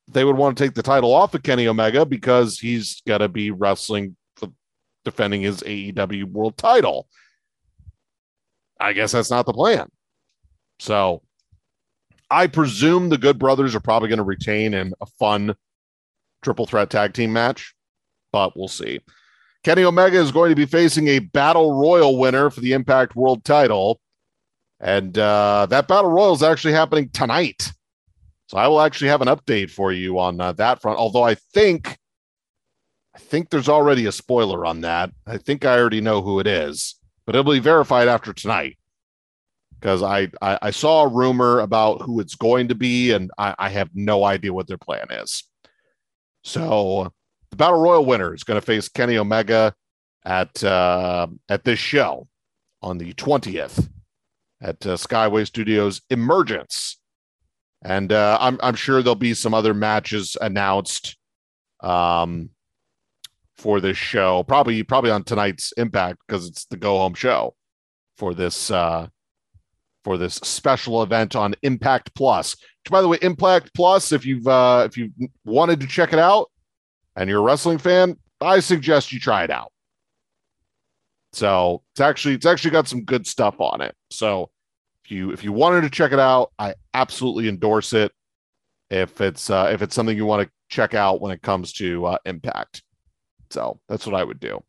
they 0.07 0.25
would 0.25 0.35
want 0.35 0.57
to 0.57 0.63
take 0.63 0.73
the 0.73 0.83
title 0.83 1.13
off 1.13 1.33
of 1.35 1.43
Kenny 1.43 1.67
Omega 1.67 2.05
because 2.05 2.59
he's 2.59 3.01
got 3.07 3.19
to 3.19 3.29
be 3.29 3.51
wrestling 3.51 4.15
for 4.35 4.49
defending 5.05 5.41
his 5.43 5.61
AEW 5.61 6.25
world 6.25 6.57
title. 6.57 7.07
I 8.79 8.93
guess 8.93 9.11
that's 9.11 9.31
not 9.31 9.45
the 9.45 9.53
plan. 9.53 9.87
So 10.79 11.21
I 12.29 12.47
presume 12.47 13.09
the 13.09 13.17
Good 13.17 13.39
Brothers 13.39 13.75
are 13.75 13.79
probably 13.79 14.09
going 14.09 14.17
to 14.17 14.23
retain 14.23 14.73
in 14.73 14.93
a 14.99 15.05
fun 15.05 15.55
triple 16.45 16.65
threat 16.65 16.89
tag 16.89 17.13
team 17.13 17.33
match, 17.33 17.75
but 18.31 18.55
we'll 18.55 18.69
see. 18.69 19.01
Kenny 19.65 19.83
Omega 19.83 20.17
is 20.19 20.31
going 20.31 20.51
to 20.51 20.55
be 20.55 20.67
facing 20.67 21.07
a 21.07 21.19
battle 21.19 21.73
royal 21.73 22.17
winner 22.17 22.49
for 22.51 22.61
the 22.61 22.73
Impact 22.73 23.15
World 23.15 23.43
title. 23.43 23.99
And 24.79 25.17
uh, 25.17 25.65
that 25.71 25.87
battle 25.87 26.11
royal 26.11 26.35
is 26.35 26.43
actually 26.43 26.75
happening 26.75 27.09
tonight. 27.09 27.71
So 28.47 28.59
I 28.59 28.67
will 28.67 28.79
actually 28.79 29.07
have 29.07 29.23
an 29.23 29.27
update 29.27 29.71
for 29.71 29.91
you 29.91 30.19
on 30.19 30.39
uh, 30.39 30.51
that 30.53 30.81
front. 30.81 30.99
Although 30.99 31.23
I 31.23 31.33
think, 31.33 31.97
I 33.15 33.17
think 33.17 33.49
there's 33.49 33.69
already 33.69 34.05
a 34.05 34.11
spoiler 34.11 34.67
on 34.67 34.81
that. 34.81 35.09
I 35.25 35.37
think 35.37 35.65
I 35.65 35.79
already 35.79 36.01
know 36.01 36.21
who 36.21 36.39
it 36.39 36.45
is, 36.45 36.95
but 37.25 37.35
it'll 37.35 37.51
be 37.51 37.59
verified 37.59 38.07
after 38.07 38.33
tonight 38.33 38.77
because 39.79 40.03
I, 40.03 40.29
I, 40.43 40.59
I 40.61 40.69
saw 40.69 41.03
a 41.03 41.07
rumor 41.07 41.61
about 41.61 42.03
who 42.03 42.19
it's 42.19 42.35
going 42.35 42.67
to 42.67 42.75
be, 42.75 43.11
and 43.13 43.31
I, 43.39 43.55
I 43.57 43.69
have 43.69 43.89
no 43.95 44.23
idea 44.23 44.53
what 44.53 44.67
their 44.67 44.77
plan 44.77 45.07
is. 45.09 45.43
So 46.45 47.11
the 47.49 47.55
battle 47.55 47.79
royal 47.79 48.05
winner 48.05 48.33
is 48.33 48.43
going 48.43 48.59
to 48.59 48.65
face 48.65 48.87
Kenny 48.87 49.17
Omega 49.17 49.73
at 50.23 50.63
uh, 50.63 51.27
at 51.49 51.63
this 51.63 51.79
show 51.79 52.27
on 52.83 52.99
the 52.99 53.13
twentieth 53.13 53.89
at 54.61 54.85
uh, 54.85 54.95
Skyway 54.95 55.47
Studios 55.47 56.01
Emergence, 56.11 56.99
and 57.81 58.13
uh, 58.13 58.37
I'm 58.39 58.59
I'm 58.61 58.75
sure 58.75 59.01
there'll 59.01 59.15
be 59.15 59.33
some 59.33 59.55
other 59.55 59.73
matches 59.73 60.37
announced 60.39 61.17
um, 61.81 62.51
for 63.57 63.81
this 63.81 63.97
show. 63.97 64.43
Probably 64.43 64.83
probably 64.83 65.09
on 65.09 65.23
tonight's 65.23 65.71
Impact 65.77 66.19
because 66.27 66.47
it's 66.47 66.65
the 66.65 66.77
go 66.77 66.99
home 66.99 67.15
show 67.15 67.55
for 68.17 68.35
this 68.35 68.69
uh, 68.69 69.07
for 70.05 70.19
this 70.19 70.35
special 70.35 71.01
event 71.01 71.35
on 71.35 71.55
Impact 71.63 72.13
Plus. 72.13 72.55
Which, 72.55 72.91
by 72.91 73.01
the 73.01 73.07
way, 73.07 73.17
Impact 73.23 73.71
Plus, 73.73 74.11
if 74.11 74.23
you've 74.23 74.47
uh, 74.47 74.83
if 74.85 74.97
you 74.97 75.11
wanted 75.43 75.81
to 75.81 75.87
check 75.87 76.13
it 76.13 76.19
out 76.19 76.51
and 77.15 77.27
you're 77.27 77.39
a 77.39 77.43
wrestling 77.43 77.79
fan, 77.79 78.17
I 78.39 78.59
suggest 78.59 79.11
you 79.11 79.19
try 79.19 79.43
it 79.43 79.49
out. 79.49 79.71
So 81.33 81.81
it's 81.91 82.01
actually 82.01 82.35
it's 82.35 82.45
actually 82.45 82.71
got 82.71 82.87
some 82.87 83.03
good 83.03 83.25
stuff 83.25 83.59
on 83.59 83.81
it. 83.81 83.95
So 84.11 84.51
if 85.03 85.11
you 85.11 85.31
if 85.31 85.43
you 85.43 85.51
wanted 85.51 85.81
to 85.81 85.89
check 85.89 86.11
it 86.11 86.19
out, 86.19 86.51
I 86.59 86.75
absolutely 86.93 87.49
endorse 87.49 87.91
it. 87.91 88.11
If 88.91 89.19
it's 89.19 89.49
uh, 89.49 89.71
if 89.73 89.81
it's 89.81 89.95
something 89.95 90.15
you 90.15 90.27
want 90.27 90.43
to 90.43 90.51
check 90.69 90.93
out 90.93 91.19
when 91.19 91.31
it 91.31 91.41
comes 91.41 91.73
to 91.73 92.05
uh, 92.05 92.17
Impact, 92.25 92.83
so 93.49 93.79
that's 93.89 94.05
what 94.05 94.15
I 94.15 94.23
would 94.23 94.39
do. 94.39 94.63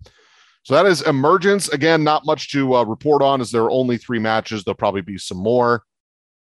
So 0.66 0.74
that 0.74 0.86
is 0.86 1.00
Emergence. 1.02 1.68
Again, 1.68 2.02
not 2.02 2.26
much 2.26 2.50
to 2.50 2.74
uh, 2.74 2.82
report 2.82 3.22
on 3.22 3.40
as 3.40 3.52
there 3.52 3.62
are 3.62 3.70
only 3.70 3.98
three 3.98 4.18
matches. 4.18 4.64
There'll 4.64 4.74
probably 4.74 5.00
be 5.00 5.16
some 5.16 5.38
more 5.38 5.84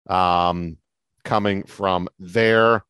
um, 0.09 0.75
coming 1.23 1.63
from 1.63 2.09
there. 2.19 2.83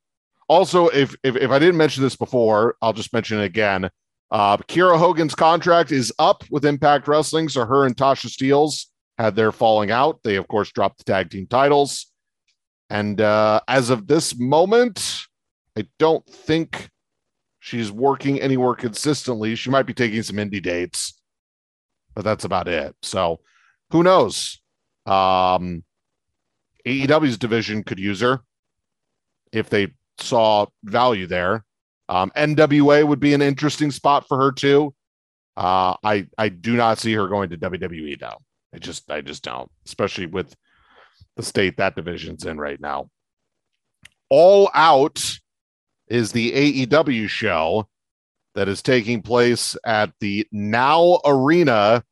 Also, 0.47 0.87
if, 0.87 1.15
if, 1.23 1.35
if 1.35 1.51
I 1.51 1.59
didn't 1.59 1.77
mention 1.77 2.01
this 2.01 2.15
before, 2.15 2.77
I'll 2.81 2.93
just 2.93 3.13
mention 3.13 3.37
it 3.37 3.43
again. 3.43 3.91
Uh, 4.31 4.57
Kiera 4.57 4.97
Hogan's 4.97 5.35
contract 5.35 5.91
is 5.91 6.11
up 6.17 6.43
with 6.49 6.65
Impact 6.65 7.07
Wrestling, 7.07 7.47
so 7.47 7.63
her 7.63 7.85
and 7.85 7.95
Tasha 7.95 8.25
Steelz 8.25 8.87
had 9.19 9.35
their 9.35 9.51
falling 9.51 9.91
out. 9.91 10.21
They 10.23 10.35
of 10.35 10.47
course 10.47 10.71
dropped 10.71 10.97
the 10.97 11.03
tag 11.03 11.29
team 11.29 11.45
titles, 11.45 12.07
and 12.89 13.21
uh, 13.21 13.59
as 13.67 13.91
of 13.91 14.07
this 14.07 14.35
moment, 14.35 15.25
I 15.77 15.85
don't 15.99 16.25
think 16.25 16.89
she's 17.59 17.91
working 17.91 18.41
anywhere 18.41 18.73
consistently. 18.73 19.53
She 19.53 19.69
might 19.69 19.85
be 19.85 19.93
taking 19.93 20.23
some 20.23 20.37
indie 20.37 20.63
dates 20.63 21.17
but 22.19 22.25
that's 22.25 22.43
about 22.43 22.67
it. 22.67 22.93
So 23.01 23.39
who 23.91 24.03
knows? 24.03 24.59
Um, 25.05 25.85
AEW's 26.85 27.37
division 27.37 27.81
could 27.81 27.97
use 27.97 28.19
her 28.19 28.41
if 29.53 29.69
they 29.69 29.93
saw 30.17 30.65
value 30.83 31.27
there. 31.27 31.63
Um, 32.09 32.29
NWA 32.35 33.07
would 33.07 33.21
be 33.21 33.33
an 33.33 33.41
interesting 33.41 33.89
spot 33.89 34.27
for 34.27 34.37
her 34.37 34.51
too. 34.51 34.93
Uh, 35.55 35.95
I 36.03 36.27
I 36.37 36.49
do 36.49 36.75
not 36.75 36.99
see 36.99 37.13
her 37.13 37.29
going 37.29 37.51
to 37.51 37.57
WWE 37.57 38.19
though. 38.19 38.39
I 38.75 38.79
just 38.79 39.09
I 39.09 39.21
just 39.21 39.41
don't, 39.41 39.71
especially 39.85 40.25
with 40.25 40.53
the 41.37 41.43
state 41.43 41.77
that 41.77 41.95
division's 41.95 42.45
in 42.45 42.57
right 42.57 42.81
now. 42.81 43.09
All 44.29 44.69
Out 44.73 45.23
is 46.09 46.33
the 46.33 46.85
AEW 46.85 47.29
show 47.29 47.87
that 48.55 48.67
is 48.67 48.81
taking 48.81 49.21
place 49.21 49.77
at 49.85 50.11
the 50.19 50.45
Now 50.51 51.21
Arena 51.23 52.03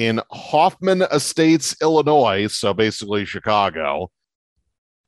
in 0.00 0.18
Hoffman 0.30 1.02
Estates, 1.12 1.76
Illinois. 1.82 2.46
So 2.46 2.72
basically, 2.72 3.26
Chicago. 3.26 4.10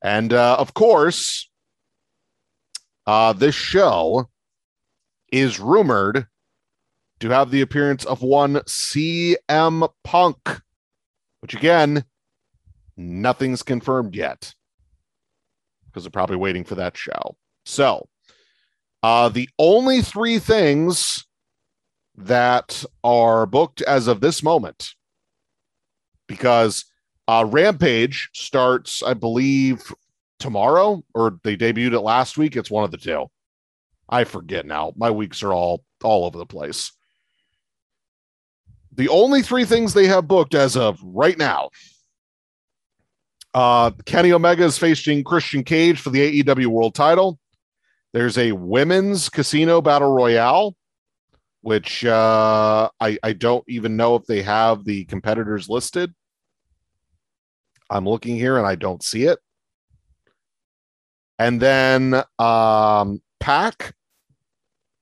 And 0.02 0.34
uh, 0.34 0.56
of 0.58 0.74
course, 0.74 1.48
uh, 3.06 3.32
this 3.32 3.54
show 3.54 4.28
is 5.32 5.58
rumored 5.58 6.26
to 7.20 7.30
have 7.30 7.50
the 7.50 7.62
appearance 7.62 8.04
of 8.04 8.20
one 8.20 8.56
CM 8.66 9.88
Punk, 10.04 10.60
which 11.40 11.54
again, 11.54 12.04
nothing's 12.94 13.62
confirmed 13.62 14.14
yet 14.14 14.52
because 15.86 16.04
they're 16.04 16.10
probably 16.10 16.36
waiting 16.36 16.64
for 16.64 16.74
that 16.74 16.98
show. 16.98 17.34
So, 17.64 18.10
uh, 19.02 19.30
the 19.30 19.48
only 19.58 20.02
three 20.02 20.38
things 20.38 21.24
that 22.16 22.84
are 23.02 23.46
booked 23.46 23.82
as 23.82 24.06
of 24.06 24.20
this 24.20 24.42
moment, 24.42 24.94
because 26.26 26.84
uh, 27.28 27.46
Rampage 27.48 28.30
starts, 28.32 29.02
I 29.02 29.14
believe, 29.14 29.82
tomorrow, 30.38 31.02
or 31.14 31.38
they 31.44 31.56
debuted 31.56 31.94
it 31.94 32.00
last 32.00 32.36
week. 32.36 32.56
It's 32.56 32.70
one 32.70 32.84
of 32.84 32.90
the 32.90 32.96
two. 32.98 33.26
I 34.08 34.24
forget 34.24 34.66
now. 34.66 34.92
My 34.96 35.10
weeks 35.10 35.42
are 35.42 35.52
all 35.52 35.84
all 36.02 36.24
over 36.24 36.38
the 36.38 36.46
place. 36.46 36.92
The 38.94 39.08
only 39.08 39.40
three 39.40 39.64
things 39.64 39.94
they 39.94 40.06
have 40.06 40.28
booked 40.28 40.54
as 40.54 40.76
of 40.76 41.00
right 41.02 41.38
now 41.38 41.70
uh, 43.54 43.90
Kenny 44.06 44.32
Omega 44.32 44.64
is 44.64 44.78
facing 44.78 45.24
Christian 45.24 45.62
Cage 45.62 46.00
for 46.00 46.10
the 46.10 46.42
AEW 46.42 46.66
World 46.66 46.94
title. 46.94 47.38
There's 48.12 48.38
a 48.38 48.52
women's 48.52 49.28
casino 49.28 49.80
battle 49.80 50.12
royale, 50.12 50.76
which 51.62 52.04
uh, 52.04 52.90
I, 53.00 53.18
I 53.22 53.32
don't 53.32 53.64
even 53.68 53.96
know 53.96 54.16
if 54.16 54.26
they 54.26 54.42
have 54.42 54.84
the 54.84 55.04
competitors 55.06 55.68
listed. 55.68 56.12
I'm 57.88 58.06
looking 58.06 58.36
here 58.36 58.58
and 58.58 58.66
I 58.66 58.74
don't 58.74 59.02
see 59.02 59.24
it. 59.24 59.38
And 61.38 61.60
then 61.60 62.22
um, 62.38 63.22
Pac 63.40 63.94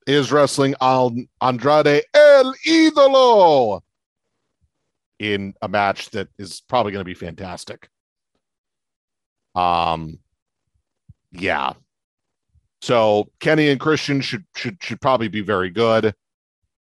is 0.06 0.32
wrestling 0.32 0.74
on 0.80 1.28
Andrade 1.40 2.02
El 2.14 2.54
Idolo 2.66 3.80
in 5.18 5.54
a 5.60 5.68
match 5.68 6.10
that 6.10 6.28
is 6.38 6.62
probably 6.62 6.92
going 6.92 7.00
to 7.00 7.04
be 7.04 7.14
fantastic. 7.14 7.88
Um, 9.54 10.18
yeah, 11.32 11.74
so 12.82 13.30
Kenny 13.40 13.68
and 13.68 13.78
Christian 13.78 14.20
should 14.20 14.44
should 14.56 14.82
should 14.82 15.00
probably 15.00 15.28
be 15.28 15.42
very 15.42 15.70
good. 15.70 16.14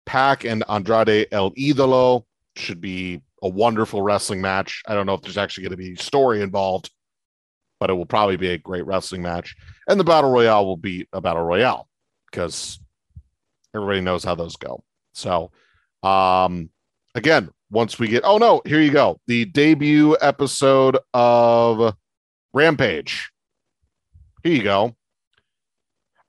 Pac 0.07 0.45
and 0.45 0.63
Andrade 0.69 1.27
El 1.31 1.51
Idolo 1.51 2.23
should 2.55 2.81
be 2.81 3.21
a 3.43 3.49
wonderful 3.49 4.01
wrestling 4.01 4.41
match. 4.41 4.81
I 4.87 4.95
don't 4.95 5.05
know 5.05 5.13
if 5.13 5.21
there's 5.21 5.37
actually 5.37 5.65
going 5.65 5.71
to 5.71 5.77
be 5.77 5.95
story 5.95 6.41
involved, 6.41 6.89
but 7.79 7.91
it 7.91 7.93
will 7.93 8.05
probably 8.05 8.37
be 8.37 8.49
a 8.49 8.57
great 8.57 8.85
wrestling 8.87 9.21
match. 9.21 9.55
And 9.87 9.99
the 9.99 10.03
battle 10.03 10.31
royale 10.31 10.65
will 10.65 10.77
be 10.77 11.07
a 11.13 11.21
battle 11.21 11.43
royale 11.43 11.87
because 12.31 12.79
everybody 13.75 14.01
knows 14.01 14.23
how 14.23 14.33
those 14.33 14.55
go. 14.55 14.83
So, 15.13 15.51
um, 16.01 16.69
again, 17.13 17.49
once 17.69 17.99
we 17.99 18.07
get, 18.07 18.23
oh 18.23 18.37
no, 18.37 18.61
here 18.65 18.79
you 18.79 18.91
go, 18.91 19.19
the 19.27 19.45
debut 19.45 20.17
episode 20.21 20.97
of 21.13 21.93
Rampage. 22.53 23.29
Here 24.41 24.53
you 24.53 24.63
go. 24.63 24.95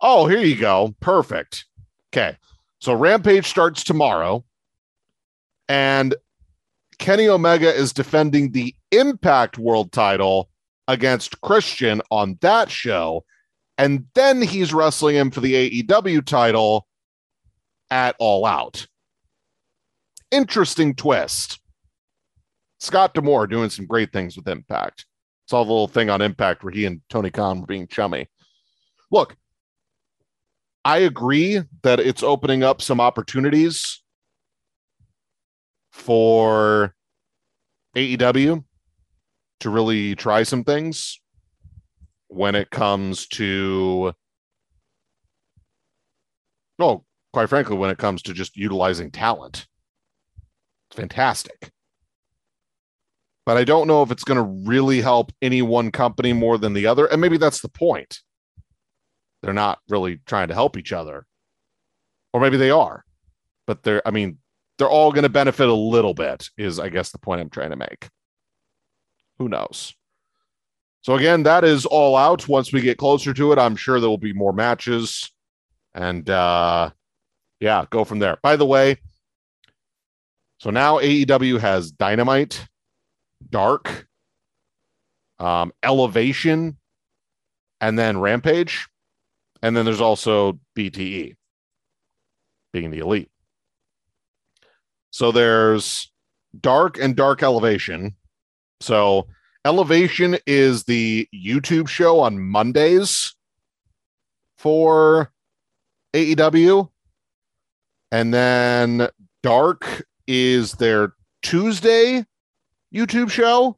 Oh, 0.01 0.27
here 0.27 0.41
you 0.41 0.57
go. 0.57 0.95
Perfect. 1.01 1.65
Okay. 2.13 2.37
So 2.81 2.95
Rampage 2.95 3.47
starts 3.47 3.85
tomorrow. 3.85 4.45
And 5.69 6.15
Kenny 6.99 7.29
Omega 7.29 7.73
is 7.73 7.93
defending 7.93 8.53
the 8.53 8.75
Impact 8.91 9.59
World 9.59 9.93
title 9.93 10.51
against 10.89 11.41
Christian 11.43 12.01
on 12.11 12.39
that 12.41 12.71
show. 12.71 13.25
And 13.77 14.07
then 14.15 14.43
he's 14.43 14.73
wrestling 14.75 15.17
him 15.17 15.31
for 15.31 15.41
the 15.41 15.83
AEW 15.83 16.25
title 16.25 16.87
at 17.91 18.17
All 18.19 18.45
Out. 18.45 18.87
Interesting 20.31 20.95
twist. 20.95 21.61
Scott 22.81 23.15
D'Amore 23.15 23.47
doing 23.47 23.71
some 23.71 23.87
great 23.87 24.13
things 24.13 24.37
with 24.37 24.49
Impact. 24.49 25.07
Saw 25.47 25.65
the 25.65 25.71
little 25.71 25.89
thing 25.89 26.11
on 26.11 26.21
Impact 26.21 26.63
where 26.63 26.73
he 26.73 26.85
and 26.85 27.01
Tony 27.09 27.31
Khan 27.31 27.61
were 27.61 27.67
being 27.67 27.87
chummy. 27.87 28.29
Look, 29.11 29.37
I 30.85 30.99
agree 30.99 31.63
that 31.83 32.01
it's 32.01 32.23
opening 32.23 32.63
up 32.63 32.81
some 32.81 33.01
opportunities 33.01 34.03
for 35.93 36.95
AEW 37.97 38.65
to 39.61 39.71
really 39.71 40.15
try 40.15 40.43
some 40.45 40.65
things. 40.65 41.21
when 42.29 42.55
it 42.55 42.71
comes 42.71 43.27
to, 43.27 44.13
well, 46.79 47.05
quite 47.33 47.49
frankly, 47.49 47.77
when 47.77 47.91
it 47.91 47.99
comes 47.99 48.23
to 48.23 48.35
just 48.35 48.57
utilizing 48.57 49.11
talent. 49.11 49.67
It's 50.91 50.97
fantastic. 50.97 51.71
But 53.45 53.57
I 53.57 53.65
don't 53.65 53.89
know 53.89 54.03
if 54.03 54.11
it's 54.11 54.25
going 54.25 54.37
to 54.37 54.69
really 54.69 55.01
help 55.01 55.33
any 55.41 55.63
one 55.63 55.91
company 55.91 56.35
more 56.35 56.59
than 56.59 56.75
the 56.75 56.87
other. 56.87 57.07
And 57.07 57.21
maybe 57.21 57.39
that's 57.39 57.63
the 57.63 57.71
point. 57.71 58.19
They're 59.43 59.53
not 59.53 59.79
really 59.89 60.21
trying 60.27 60.49
to 60.49 60.55
help 60.55 60.77
each 60.77 60.93
other. 60.93 61.27
Or 62.33 62.41
maybe 62.41 62.57
they 62.57 62.71
are. 62.71 63.05
But 63.67 63.83
they're, 63.83 64.07
I 64.07 64.11
mean, 64.11 64.39
they're 64.79 64.89
all 64.89 65.13
going 65.13 65.23
to 65.23 65.29
benefit 65.29 65.69
a 65.69 65.75
little 65.75 66.15
bit, 66.15 66.49
is 66.57 66.79
I 66.79 66.89
guess 66.89 67.11
the 67.11 67.19
point 67.19 67.41
I'm 67.41 67.51
trying 67.51 67.71
to 67.71 67.77
make. 67.77 68.09
Who 69.39 69.49
knows? 69.49 69.95
So 71.03 71.15
again, 71.15 71.45
that 71.45 71.65
is 71.65 71.87
all 71.87 72.17
out. 72.17 72.49
Once 72.49 72.73
we 72.73 72.81
get 72.81 72.99
closer 72.99 73.33
to 73.35 73.53
it, 73.53 73.59
I'm 73.59 73.77
sure 73.77 74.01
there 74.01 74.11
will 74.11 74.19
be 74.19 74.33
more 74.33 74.53
matches. 74.53 75.31
And 75.95 76.29
uh 76.29 76.91
yeah, 77.61 77.87
go 77.91 78.05
from 78.05 78.19
there. 78.19 78.39
By 78.43 78.57
the 78.57 78.67
way, 78.67 78.99
so 80.59 80.71
now 80.71 80.99
AEW 80.99 81.61
has 81.61 81.91
Dynamite, 81.91 82.67
Dark, 83.51 84.07
um, 85.39 85.73
Elevation, 85.83 86.77
and 87.81 87.99
then 87.99 88.19
Rampage. 88.19 88.89
And 89.63 89.77
then 89.77 89.85
there's 89.85 90.01
also 90.01 90.59
BTE 90.77 91.35
being 92.73 92.91
the 92.91 92.99
elite. 92.99 93.31
So 95.11 95.33
there's 95.33 96.11
Dark 96.61 96.99
and 96.99 97.17
Dark 97.17 97.43
Elevation. 97.43 98.15
So 98.81 99.27
Elevation 99.65 100.39
is 100.47 100.85
the 100.85 101.29
YouTube 101.35 101.89
show 101.89 102.21
on 102.21 102.41
Mondays 102.41 103.35
for 104.57 105.33
AEW. 106.15 106.89
And 108.13 108.33
then 108.33 109.09
Dark 109.43 110.07
is 110.27 110.73
their 110.73 111.15
Tuesday 111.43 112.25
YouTube 112.95 113.31
show. 113.31 113.77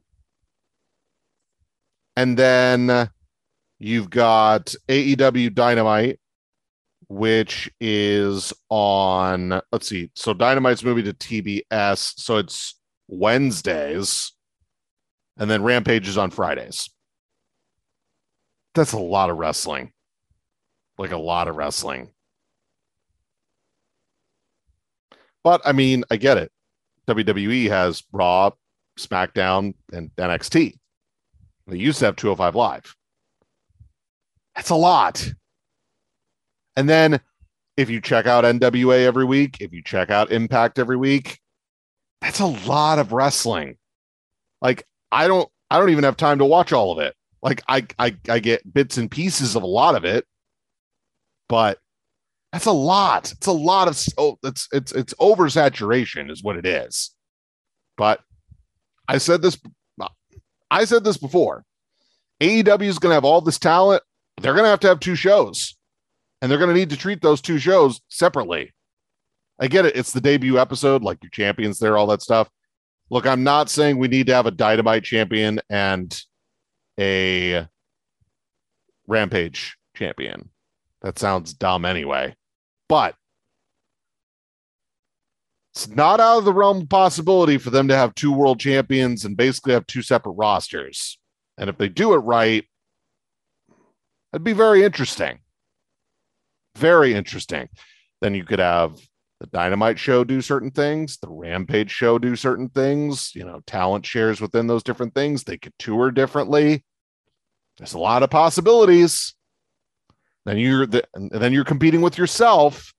And 2.15 2.37
then 2.37 3.09
you've 3.81 4.09
got 4.11 4.73
AEW 4.87 5.53
Dynamite, 5.55 6.19
which 7.09 7.69
is 7.79 8.53
on, 8.69 9.59
let's 9.71 9.89
see. 9.89 10.11
So 10.15 10.33
Dynamite's 10.33 10.83
moving 10.83 11.05
to 11.05 11.13
TBS. 11.13 12.13
So 12.17 12.37
it's 12.37 12.79
Wednesdays. 13.07 14.33
And 15.37 15.49
then 15.49 15.63
Rampage 15.63 16.07
is 16.07 16.17
on 16.17 16.29
Fridays. 16.29 16.89
That's 18.75 18.93
a 18.93 18.99
lot 18.99 19.31
of 19.31 19.37
wrestling. 19.37 19.91
Like 20.97 21.11
a 21.11 21.17
lot 21.17 21.47
of 21.47 21.55
wrestling. 21.55 22.11
But 25.43 25.61
I 25.65 25.71
mean, 25.71 26.03
I 26.11 26.17
get 26.17 26.37
it. 26.37 26.51
WWE 27.07 27.67
has 27.69 28.03
Raw, 28.11 28.51
SmackDown, 28.99 29.73
and 29.91 30.11
NXT. 30.17 30.75
They 31.65 31.77
used 31.77 31.97
to 31.99 32.05
have 32.05 32.15
205 32.15 32.55
Live. 32.55 32.95
That's 34.61 34.69
a 34.69 34.75
lot. 34.75 35.27
And 36.75 36.87
then 36.87 37.19
if 37.77 37.89
you 37.89 37.99
check 37.99 38.27
out 38.27 38.43
NWA 38.43 39.05
every 39.05 39.25
week, 39.25 39.57
if 39.59 39.73
you 39.73 39.81
check 39.81 40.11
out 40.11 40.31
Impact 40.31 40.77
every 40.77 40.97
week, 40.97 41.39
that's 42.21 42.41
a 42.41 42.45
lot 42.45 42.99
of 42.99 43.11
wrestling. 43.11 43.77
Like 44.61 44.85
I 45.11 45.27
don't 45.27 45.49
I 45.71 45.79
don't 45.79 45.89
even 45.89 46.03
have 46.03 46.15
time 46.15 46.37
to 46.37 46.45
watch 46.45 46.71
all 46.73 46.91
of 46.91 46.99
it. 46.99 47.15
Like 47.41 47.63
I 47.67 47.87
I 47.97 48.15
I 48.29 48.37
get 48.37 48.71
bits 48.71 48.97
and 48.97 49.09
pieces 49.09 49.55
of 49.55 49.63
a 49.63 49.65
lot 49.67 49.95
of 49.95 50.05
it, 50.05 50.27
but 51.49 51.79
that's 52.53 52.67
a 52.67 52.71
lot. 52.71 53.31
It's 53.31 53.47
a 53.47 53.51
lot 53.51 53.87
of 53.87 53.99
oh, 54.19 54.37
it's 54.43 54.67
it's 54.71 54.91
it's 54.91 55.15
oversaturation 55.15 56.29
is 56.29 56.43
what 56.43 56.55
it 56.55 56.67
is. 56.67 57.15
But 57.97 58.19
I 59.07 59.17
said 59.17 59.41
this 59.41 59.59
I 60.69 60.85
said 60.85 61.03
this 61.03 61.17
before. 61.17 61.65
AEW 62.41 62.83
is 62.83 62.99
going 62.99 63.09
to 63.09 63.15
have 63.15 63.25
all 63.25 63.41
this 63.41 63.57
talent. 63.57 64.03
They're 64.39 64.53
going 64.53 64.65
to 64.65 64.69
have 64.69 64.79
to 64.81 64.87
have 64.87 64.99
two 64.99 65.15
shows. 65.15 65.75
And 66.41 66.49
they're 66.49 66.57
going 66.57 66.73
to 66.73 66.79
need 66.79 66.89
to 66.89 66.97
treat 66.97 67.21
those 67.21 67.41
two 67.41 67.59
shows 67.59 68.01
separately. 68.09 68.73
I 69.59 69.67
get 69.67 69.85
it. 69.85 69.95
It's 69.95 70.11
the 70.11 70.21
debut 70.21 70.57
episode, 70.57 71.03
like 71.03 71.21
your 71.21 71.29
champions 71.29 71.77
there, 71.77 71.97
all 71.97 72.07
that 72.07 72.23
stuff. 72.23 72.49
Look, 73.11 73.27
I'm 73.27 73.43
not 73.43 73.69
saying 73.69 73.97
we 73.97 74.07
need 74.07 74.27
to 74.27 74.33
have 74.33 74.47
a 74.47 74.51
dynamite 74.51 75.03
champion 75.03 75.59
and 75.69 76.19
a 76.99 77.67
rampage 79.07 79.77
champion. 79.95 80.49
That 81.01 81.19
sounds 81.19 81.53
dumb 81.53 81.85
anyway. 81.85 82.35
But 82.89 83.15
it's 85.73 85.87
not 85.87 86.19
out 86.19 86.39
of 86.39 86.45
the 86.45 86.53
realm 86.53 86.81
of 86.81 86.89
possibility 86.89 87.57
for 87.57 87.69
them 87.69 87.87
to 87.87 87.95
have 87.95 88.15
two 88.15 88.33
world 88.33 88.59
champions 88.59 89.25
and 89.25 89.37
basically 89.37 89.73
have 89.73 89.87
two 89.87 90.01
separate 90.01 90.33
rosters. 90.33 91.17
And 91.57 91.69
if 91.69 91.77
they 91.77 91.87
do 91.87 92.13
it 92.13 92.17
right, 92.17 92.65
it'd 94.33 94.43
be 94.43 94.53
very 94.53 94.83
interesting. 94.83 95.39
Very 96.75 97.13
interesting. 97.13 97.69
Then 98.21 98.33
you 98.33 98.43
could 98.43 98.59
have 98.59 98.97
the 99.39 99.47
Dynamite 99.47 99.97
show 99.97 100.23
do 100.23 100.41
certain 100.41 100.71
things, 100.71 101.17
the 101.17 101.29
Rampage 101.29 101.91
show 101.91 102.19
do 102.19 102.35
certain 102.35 102.69
things, 102.69 103.31
you 103.33 103.43
know, 103.43 103.61
talent 103.65 104.05
shares 104.05 104.39
within 104.39 104.67
those 104.67 104.83
different 104.83 105.15
things. 105.15 105.43
They 105.43 105.57
could 105.57 105.73
tour 105.79 106.11
differently. 106.11 106.85
There's 107.77 107.93
a 107.93 107.99
lot 107.99 108.23
of 108.23 108.29
possibilities 108.29 109.33
then 110.45 110.57
you're 110.57 110.85
the, 110.85 111.03
then 111.13 111.53
you're 111.53 111.63
competing 111.63 112.01
with 112.01 112.17
yourself 112.17 112.93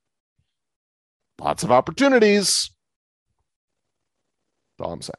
lots 1.40 1.62
of 1.62 1.72
opportunities 1.72 2.70
that's 4.78 4.86
all 4.86 4.92
i'm 4.92 5.02
saying 5.02 5.14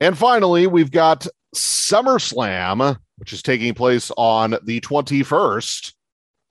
and 0.00 0.16
finally 0.16 0.66
we've 0.66 0.90
got 0.90 1.26
summerslam 1.54 2.96
which 3.24 3.32
is 3.32 3.40
taking 3.40 3.72
place 3.72 4.10
on 4.18 4.54
the 4.64 4.82
21st 4.82 5.94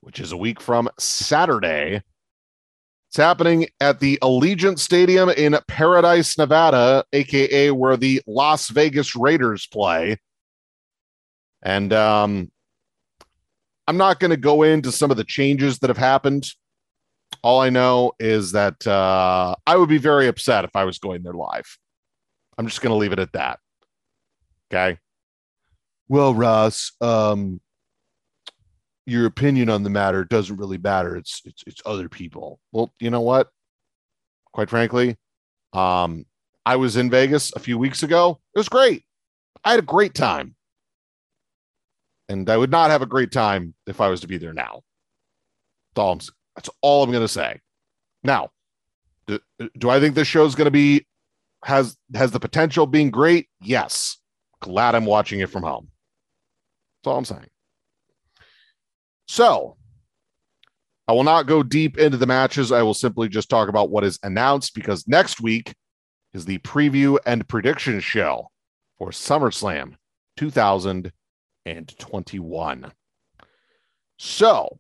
which 0.02 0.20
is 0.20 0.32
a 0.32 0.38
week 0.38 0.60
from 0.60 0.90
saturday 0.98 2.02
it's 3.10 3.18
happening 3.18 3.68
at 3.80 4.00
the 4.00 4.18
allegiant 4.24 4.80
stadium 4.80 5.30
in 5.30 5.56
paradise 5.68 6.36
nevada 6.36 7.06
aka 7.14 7.70
where 7.70 7.96
the 7.96 8.24
las 8.26 8.70
vegas 8.70 9.16
raiders 9.16 9.68
play 9.68 10.18
and 11.62 11.94
um, 11.94 12.52
I'm 13.88 13.98
not 13.98 14.20
going 14.20 14.32
to 14.32 14.38
go 14.38 14.64
into 14.64 14.92
some 14.92 15.12
of 15.12 15.18
the 15.18 15.24
changes 15.24 15.80
that 15.80 15.90
have 15.90 15.98
happened. 15.98 16.50
All 17.44 17.62
I 17.62 17.70
know 17.70 18.14
is 18.20 18.54
that 18.54 18.86
uh, 18.88 19.56
I 19.68 19.78
would 19.78 19.90
be 19.90 20.00
very 20.00 20.28
upset 20.28 20.66
if 20.66 20.76
I 20.76 20.86
was 20.86 20.98
going 20.98 21.22
there 21.22 21.34
live. 21.34 21.78
I'm 22.58 22.68
just 22.68 22.82
going 22.82 22.92
to 22.92 22.98
leave 22.98 23.14
it 23.14 23.20
at 23.20 23.34
that. 23.34 23.60
Okay. 24.74 24.98
Well, 26.14 26.36
Ross, 26.36 26.92
um, 27.02 27.60
your 29.08 29.26
opinion 29.26 29.68
on 29.68 29.82
the 29.82 29.90
matter 29.90 30.24
doesn't 30.24 30.58
really 30.58 30.78
matter. 30.78 31.16
It's 31.16 31.42
it's 31.44 31.64
it's 31.66 31.82
other 31.88 32.08
people. 32.08 32.60
Well, 32.72 32.94
you 33.00 33.10
know 33.10 33.22
what? 33.22 33.50
Quite 34.54 34.70
frankly, 34.70 35.18
um, 35.74 36.28
I 36.68 36.76
was 36.76 36.98
in 36.98 37.10
Vegas 37.10 37.52
a 37.56 37.60
few 37.60 37.80
weeks 37.80 38.04
ago. 38.04 38.40
It 38.54 38.60
was 38.60 38.70
great. 38.70 39.04
I 39.66 39.72
had 39.72 39.80
a 39.80 39.82
great 39.82 40.14
time 40.14 40.54
and 42.30 42.48
I 42.48 42.58
would 42.58 42.70
not 42.70 42.92
have 42.92 43.02
a 43.02 43.08
great 43.08 43.32
time 43.32 43.74
if 43.88 44.00
I 44.00 44.10
was 44.10 44.22
to 44.22 44.28
be 44.28 44.38
there 44.38 44.54
now. 44.54 44.82
That's 45.96 46.30
all 46.84 47.02
I'm, 47.02 47.10
going 47.10 47.24
to 47.24 47.28
say. 47.28 47.60
Now, 48.24 48.52
do, 49.26 49.40
do 49.80 49.90
I 49.90 50.00
think 50.00 50.14
this 50.14 50.28
show 50.28 50.46
is 50.46 50.54
going 50.54 50.66
to 50.66 50.72
be 50.72 51.08
has 51.66 51.98
has 52.14 52.30
the 52.30 52.40
potential 52.40 52.86
being 52.86 53.10
great? 53.10 53.48
Yes. 53.62 54.20
Glad 54.62 54.94
I'm 54.94 55.06
watching 55.06 55.40
it 55.40 55.50
from 55.50 55.64
home. 55.64 55.90
That's 57.04 57.12
all 57.12 57.18
I'm 57.18 57.26
saying. 57.26 57.50
So, 59.28 59.76
I 61.06 61.12
will 61.12 61.26
not 61.26 61.48
go 61.48 61.64
deep 61.64 61.98
into 61.98 62.16
the 62.16 62.26
matches. 62.26 62.72
I 62.72 62.82
will 62.82 62.94
simply 62.94 63.28
just 63.28 63.50
talk 63.50 63.68
about 63.68 63.90
what 63.90 64.06
is 64.06 64.18
announced 64.24 64.74
because 64.74 65.06
next 65.06 65.42
week 65.42 65.76
is 66.34 66.46
the 66.46 66.60
preview 66.60 67.18
and 67.26 67.46
prediction 67.50 68.00
show 68.00 68.50
for 68.98 69.10
SummerSlam 69.10 69.96
2021. 70.38 72.92
So, 74.18 74.80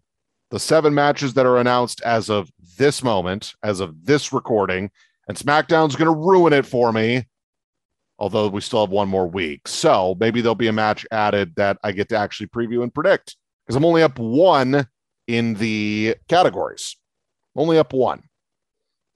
the 0.49 0.59
seven 0.59 0.93
matches 0.93 1.33
that 1.33 1.45
are 1.45 1.57
announced 1.57 2.01
as 2.03 2.29
of 2.29 2.49
this 2.77 3.03
moment, 3.03 3.53
as 3.63 3.81
of 3.81 4.05
this 4.05 4.31
recording, 4.31 4.91
and 5.27 5.37
SmackDown's 5.37 5.97
going 5.97 6.05
to 6.05 6.17
ruin 6.17 6.53
it 6.53 6.65
for 6.65 6.93
me, 6.93 7.25
although 8.23 8.47
we 8.47 8.61
still 8.61 8.79
have 8.79 8.89
one 8.89 9.09
more 9.09 9.27
week. 9.27 9.67
So, 9.67 10.15
maybe 10.17 10.39
there'll 10.39 10.55
be 10.55 10.69
a 10.69 10.73
match 10.73 11.05
added 11.11 11.53
that 11.57 11.77
I 11.83 11.91
get 11.91 12.07
to 12.07 12.17
actually 12.17 12.47
preview 12.47 12.81
and 12.81 12.93
predict 12.93 13.35
because 13.65 13.75
I'm 13.75 13.83
only 13.83 14.01
up 14.01 14.17
one 14.17 14.87
in 15.27 15.55
the 15.55 16.15
categories, 16.29 16.95
only 17.53 17.77
up 17.77 17.91
one. 17.91 18.23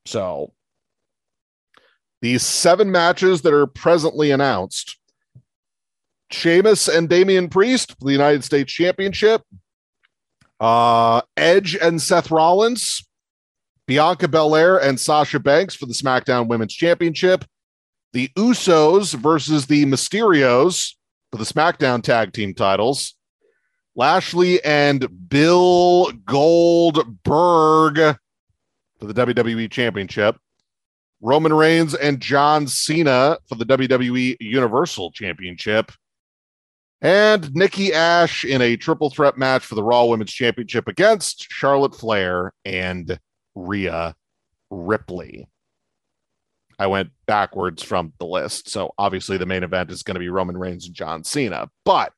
So, 0.06 0.52
these 2.22 2.44
seven 2.44 2.92
matches 2.92 3.44
that 3.44 3.54
are 3.54 3.66
presently 3.66 4.32
announced 4.32 4.98
Sheamus 6.30 6.90
and 6.90 7.08
Damian 7.08 7.48
Priest 7.48 7.94
for 7.98 8.08
the 8.08 8.12
United 8.12 8.44
States 8.44 8.74
Championship. 8.74 9.42
Uh, 10.60 11.22
Edge 11.38 11.78
and 11.78 12.02
Seth 12.02 12.30
Rollins. 12.30 13.08
Bianca 13.86 14.28
Belair 14.28 14.78
and 14.78 15.00
Sasha 15.00 15.40
Banks 15.40 15.76
for 15.76 15.86
the 15.86 15.94
SmackDown 15.94 16.50
Women's 16.50 16.74
Championship. 16.74 17.46
The 18.14 18.30
Usos 18.38 19.14
versus 19.14 19.68
the 19.68 19.86
Mysterios 19.86 20.94
for 21.32 21.38
the 21.38 21.44
SmackDown 21.44 22.02
Tag 22.02 22.34
Team 22.34 22.54
titles. 22.54 23.16
Lashley 23.96 24.64
and 24.64 25.30
Bill 25.30 26.12
Goldberg 26.26 27.96
for 29.00 29.06
the 29.06 29.14
WWE 29.14 29.70
Championship. 29.72 30.38
Roman 31.20 31.54
Reigns 31.54 31.96
and 31.96 32.20
John 32.20 32.68
Cena 32.68 33.38
for 33.48 33.56
the 33.56 33.66
WWE 33.66 34.38
Universal 34.40 35.12
Championship. 35.12 35.92
And 37.02 37.54
Nikki 37.54 37.94
Ash 37.94 38.44
in 38.44 38.62
a 38.62 38.76
triple 38.76 39.10
threat 39.10 39.38
match 39.38 39.66
for 39.66 39.76
the 39.76 39.84
Raw 39.84 40.06
Women's 40.06 40.32
Championship 40.32 40.88
against 40.88 41.48
Charlotte 41.50 41.96
Flair 41.96 42.54
and 42.66 43.20
Rhea 43.56 44.16
Ripley. 44.70 45.48
I 46.80 46.88
went 46.88 47.10
backwards 47.26 47.82
from 47.82 48.14
the 48.20 48.26
list. 48.26 48.70
So 48.70 48.94
obviously 48.98 49.38
the 49.38 49.46
main 49.46 49.64
event 49.64 49.92
is 49.92 50.04
going 50.04 50.16
to 50.16 50.20
be 50.20 50.30
Roman 50.30 50.58
Reigns 50.58 50.86
and 50.86 50.96
John 50.96 51.24
Cena. 51.24 51.70
But 51.84 52.14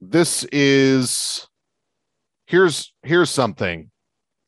this 0.00 0.44
is 0.50 1.46
here's 2.46 2.92
here's 3.02 3.30
something. 3.30 3.90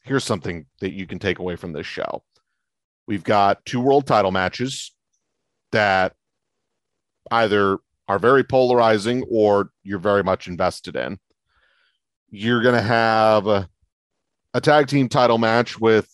Here's 0.03 0.25
something 0.25 0.67
that 0.81 0.93
you 0.93 1.07
can 1.07 1.19
take 1.19 1.39
away 1.39 1.57
from 1.57 1.73
this 1.73 1.87
show. 1.87 2.23
We've 3.07 3.25
got 3.25 3.65
two 3.65 3.81
world 3.81 4.07
title 4.07 4.33
matches 4.33 4.93
that 5.73 6.15
either 7.31 7.79
are 8.07 8.19
very 8.19 8.45
polarizing 8.45 9.25
or 9.31 9.71
you're 9.83 9.99
very 9.99 10.23
much 10.23 10.47
invested 10.47 10.97
in. 10.97 11.19
You're 12.31 12.63
going 12.63 12.75
to 12.75 12.83
have 12.83 13.47
a, 13.47 13.69
a, 14.53 14.61
tag 14.61 14.89
team 14.89 15.09
title 15.09 15.39
match 15.39 15.79
with 15.79 16.09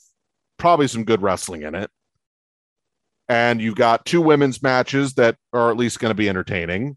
probably 0.60 0.86
some 0.86 1.04
good 1.04 1.22
wrestling 1.22 1.62
in 1.62 1.74
it. 1.74 1.90
And 3.28 3.60
you've 3.60 3.76
got 3.76 4.04
two 4.04 4.20
women's 4.20 4.62
matches 4.62 5.14
that 5.14 5.36
are 5.52 5.70
at 5.70 5.76
least 5.76 5.98
going 5.98 6.10
to 6.10 6.16
be 6.16 6.28
entertaining. 6.28 6.96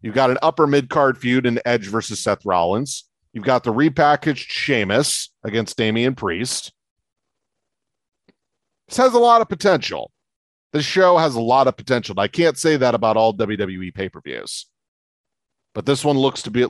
You've 0.00 0.14
got 0.14 0.30
an 0.30 0.38
upper 0.42 0.66
mid 0.66 0.88
card 0.88 1.18
feud 1.18 1.46
in 1.46 1.60
Edge 1.64 1.86
versus 1.88 2.20
Seth 2.20 2.44
Rollins. 2.44 3.04
You've 3.32 3.44
got 3.44 3.64
the 3.64 3.72
repackaged 3.72 4.46
Sheamus 4.48 5.30
against 5.42 5.76
Damian 5.76 6.14
Priest. 6.14 6.72
This 8.88 8.98
has 8.98 9.14
a 9.14 9.18
lot 9.18 9.40
of 9.40 9.48
potential. 9.48 10.12
This 10.72 10.84
show 10.84 11.16
has 11.16 11.34
a 11.34 11.40
lot 11.40 11.66
of 11.66 11.76
potential. 11.76 12.18
I 12.18 12.28
can't 12.28 12.58
say 12.58 12.76
that 12.76 12.94
about 12.94 13.16
all 13.16 13.34
WWE 13.34 13.94
pay 13.94 14.08
per 14.08 14.20
views, 14.20 14.66
but 15.74 15.86
this 15.86 16.04
one 16.04 16.18
looks 16.18 16.42
to 16.42 16.50
be 16.50 16.66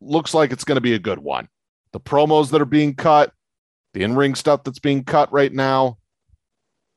looks 0.00 0.34
like 0.34 0.52
it's 0.52 0.64
going 0.64 0.76
to 0.76 0.82
be 0.82 0.94
a 0.94 0.98
good 0.98 1.18
one. 1.18 1.48
The 1.92 2.00
promos 2.00 2.50
that 2.50 2.60
are 2.60 2.66
being 2.66 2.94
cut, 2.94 3.32
the 3.94 4.02
in 4.02 4.14
ring 4.14 4.34
stuff 4.34 4.64
that's 4.64 4.80
being 4.80 5.04
cut 5.04 5.32
right 5.32 5.52
now, 5.52 5.98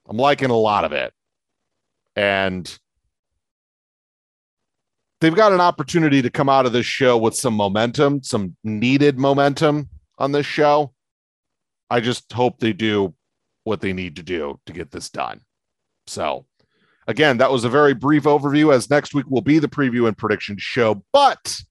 I'm 0.10 0.18
liking 0.18 0.50
a 0.50 0.58
lot 0.58 0.84
of 0.84 0.92
it, 0.92 1.14
and 2.16 2.78
they've 5.22 5.36
got 5.36 5.54
an 5.54 5.62
opportunity 5.62 6.22
to 6.22 6.30
come 6.30 6.50
out 6.50 6.66
of 6.66 6.74
this 6.74 6.86
show 6.86 7.18
with 7.18 7.36
some 7.36 7.54
momentum, 7.54 8.24
some 8.24 8.56
needed 8.64 9.18
momentum 9.18 9.90
on 10.18 10.32
this 10.32 10.46
show. 10.46 10.94
I 11.90 12.02
just 12.02 12.32
hope 12.34 12.60
they 12.60 12.74
do 12.74 13.14
what 13.64 13.82
they 13.82 13.94
need 13.94 14.16
to 14.16 14.24
do 14.24 14.60
to 14.66 14.74
get 14.74 14.92
this 14.92 15.10
done. 15.10 15.42
So, 16.08 16.46
again, 17.08 17.38
that 17.38 17.52
was 17.52 17.64
a 17.64 17.70
very 17.70 17.94
brief 17.94 18.24
overview, 18.24 18.74
as 18.74 18.90
next 18.90 19.14
week 19.14 19.26
will 19.30 19.42
be 19.42 19.60
the 19.60 19.68
preview 19.68 20.08
and 20.08 20.18
prediction 20.18 20.58
show. 20.58 21.04
But 21.14 21.62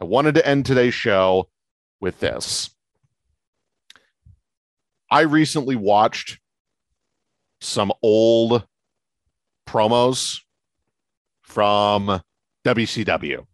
I 0.00 0.04
wanted 0.04 0.36
to 0.36 0.46
end 0.46 0.64
today's 0.64 0.94
show 0.94 1.48
with 2.00 2.20
this. 2.20 2.70
I 5.10 5.22
recently 5.22 5.76
watched 5.76 6.38
some 7.60 7.92
old 8.02 8.66
promos 9.66 10.40
from 11.42 12.20
WCW. 12.64 13.46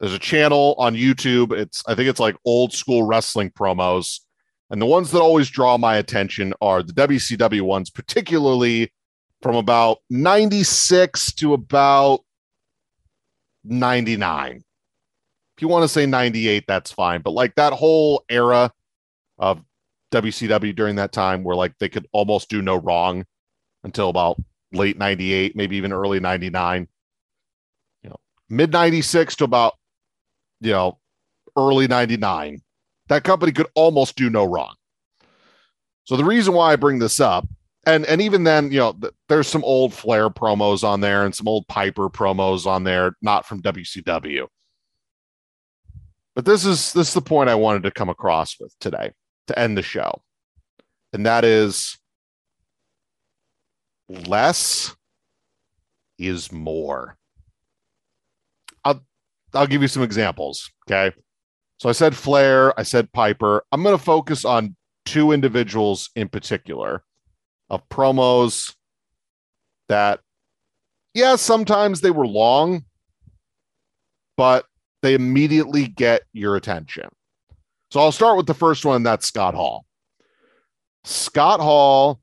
There's 0.00 0.12
a 0.12 0.18
channel 0.18 0.74
on 0.78 0.94
YouTube. 0.94 1.52
It's 1.52 1.82
I 1.86 1.94
think 1.94 2.08
it's 2.08 2.20
like 2.20 2.36
old 2.44 2.72
school 2.72 3.02
wrestling 3.02 3.50
promos. 3.50 4.20
And 4.70 4.80
the 4.80 4.86
ones 4.86 5.10
that 5.10 5.20
always 5.20 5.48
draw 5.48 5.78
my 5.78 5.96
attention 5.96 6.52
are 6.60 6.82
the 6.82 6.92
WCW 6.92 7.62
ones, 7.62 7.88
particularly 7.88 8.92
from 9.40 9.56
about 9.56 9.98
96 10.10 11.32
to 11.34 11.54
about 11.54 12.20
99. 13.64 14.62
If 15.56 15.62
you 15.62 15.68
want 15.68 15.84
to 15.84 15.88
say 15.88 16.06
98, 16.06 16.64
that's 16.68 16.92
fine. 16.92 17.22
But 17.22 17.32
like 17.32 17.54
that 17.54 17.72
whole 17.72 18.22
era 18.28 18.70
of 19.38 19.62
WCW 20.10 20.74
during 20.74 20.96
that 20.96 21.12
time 21.12 21.44
where 21.44 21.56
like 21.56 21.76
they 21.78 21.88
could 21.88 22.06
almost 22.12 22.48
do 22.48 22.62
no 22.62 22.76
wrong 22.76 23.24
until 23.84 24.08
about 24.08 24.40
late 24.72 24.98
98, 24.98 25.56
maybe 25.56 25.76
even 25.76 25.92
early 25.92 26.20
99. 26.20 26.88
You 28.02 28.10
know, 28.10 28.16
mid 28.48 28.72
96 28.72 29.36
to 29.36 29.44
about, 29.44 29.74
you 30.60 30.72
know, 30.72 30.98
early 31.56 31.86
99. 31.86 32.60
That 33.08 33.24
company 33.24 33.52
could 33.52 33.68
almost 33.74 34.16
do 34.16 34.30
no 34.30 34.44
wrong. 34.44 34.74
So 36.04 36.16
the 36.16 36.24
reason 36.24 36.54
why 36.54 36.72
I 36.72 36.76
bring 36.76 36.98
this 36.98 37.20
up 37.20 37.46
and 37.86 38.04
and 38.06 38.20
even 38.20 38.44
then, 38.44 38.70
you 38.70 38.78
know, 38.78 38.92
th- 38.92 39.12
there's 39.28 39.48
some 39.48 39.64
old 39.64 39.94
Flair 39.94 40.28
promos 40.28 40.84
on 40.84 41.00
there 41.00 41.24
and 41.24 41.34
some 41.34 41.48
old 41.48 41.66
Piper 41.68 42.10
promos 42.10 42.66
on 42.66 42.84
there, 42.84 43.12
not 43.22 43.46
from 43.46 43.62
WCW. 43.62 44.46
But 46.34 46.44
this 46.44 46.64
is 46.64 46.92
this 46.92 47.08
is 47.08 47.14
the 47.14 47.22
point 47.22 47.48
I 47.48 47.54
wanted 47.54 47.84
to 47.84 47.90
come 47.90 48.10
across 48.10 48.60
with 48.60 48.74
today 48.78 49.12
to 49.48 49.58
end 49.58 49.76
the 49.76 49.82
show. 49.82 50.22
And 51.12 51.26
that 51.26 51.44
is 51.44 51.98
less 54.08 54.94
is 56.18 56.50
more. 56.52 57.16
I'll 58.84 59.00
I'll 59.54 59.66
give 59.66 59.82
you 59.82 59.88
some 59.88 60.02
examples, 60.02 60.70
okay? 60.86 61.14
So 61.78 61.88
I 61.88 61.92
said 61.92 62.16
Flair, 62.16 62.78
I 62.78 62.82
said 62.82 63.12
Piper. 63.12 63.64
I'm 63.72 63.82
going 63.82 63.96
to 63.96 64.02
focus 64.02 64.44
on 64.44 64.74
two 65.04 65.32
individuals 65.32 66.10
in 66.16 66.28
particular 66.28 67.04
of 67.70 67.88
promos 67.88 68.74
that, 69.88 70.20
yeah, 71.14 71.36
sometimes 71.36 72.00
they 72.00 72.10
were 72.10 72.26
long, 72.26 72.84
but 74.36 74.66
they 75.02 75.14
immediately 75.14 75.86
get 75.86 76.22
your 76.32 76.56
attention. 76.56 77.08
So 77.90 78.00
I'll 78.00 78.12
start 78.12 78.36
with 78.36 78.46
the 78.46 78.54
first 78.54 78.84
one, 78.84 79.02
that's 79.02 79.26
Scott 79.26 79.54
Hall. 79.54 79.86
Scott 81.04 81.60
Hall 81.60 82.20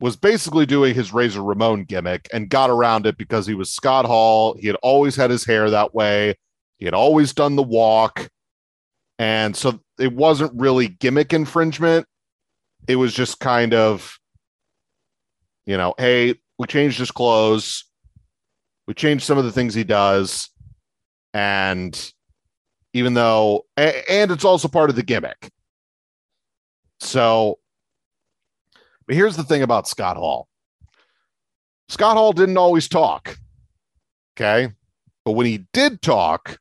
was 0.00 0.16
basically 0.16 0.66
doing 0.66 0.94
his 0.94 1.12
Razor 1.12 1.42
Ramon 1.42 1.84
gimmick 1.84 2.28
and 2.32 2.48
got 2.48 2.70
around 2.70 3.06
it 3.06 3.16
because 3.16 3.46
he 3.46 3.54
was 3.54 3.70
Scott 3.70 4.06
Hall. 4.06 4.56
He 4.58 4.66
had 4.66 4.76
always 4.82 5.16
had 5.16 5.30
his 5.30 5.44
hair 5.44 5.70
that 5.70 5.94
way, 5.94 6.36
he 6.78 6.84
had 6.84 6.94
always 6.94 7.32
done 7.32 7.56
the 7.56 7.62
walk. 7.62 8.28
And 9.18 9.54
so 9.54 9.80
it 9.98 10.12
wasn't 10.12 10.60
really 10.60 10.88
gimmick 10.88 11.32
infringement. 11.32 12.06
It 12.88 12.96
was 12.96 13.14
just 13.14 13.38
kind 13.40 13.72
of 13.72 14.18
you 15.66 15.76
know, 15.76 15.94
hey, 15.98 16.34
we 16.58 16.66
changed 16.66 16.98
his 16.98 17.10
clothes, 17.10 17.84
we 18.86 18.94
changed 18.94 19.24
some 19.24 19.38
of 19.38 19.44
the 19.44 19.52
things 19.52 19.74
he 19.74 19.84
does, 19.84 20.50
and 21.32 22.12
even 22.94 23.12
though, 23.12 23.66
and 23.76 24.30
it's 24.30 24.44
also 24.44 24.68
part 24.68 24.88
of 24.88 24.96
the 24.96 25.02
gimmick. 25.02 25.50
So, 27.00 27.58
but 29.06 29.16
here's 29.16 29.36
the 29.36 29.44
thing 29.44 29.62
about 29.62 29.86
Scott 29.86 30.16
Hall 30.16 30.48
Scott 31.88 32.16
Hall 32.16 32.32
didn't 32.32 32.56
always 32.56 32.88
talk. 32.88 33.38
Okay. 34.36 34.72
But 35.24 35.32
when 35.32 35.46
he 35.46 35.66
did 35.72 36.02
talk, 36.02 36.58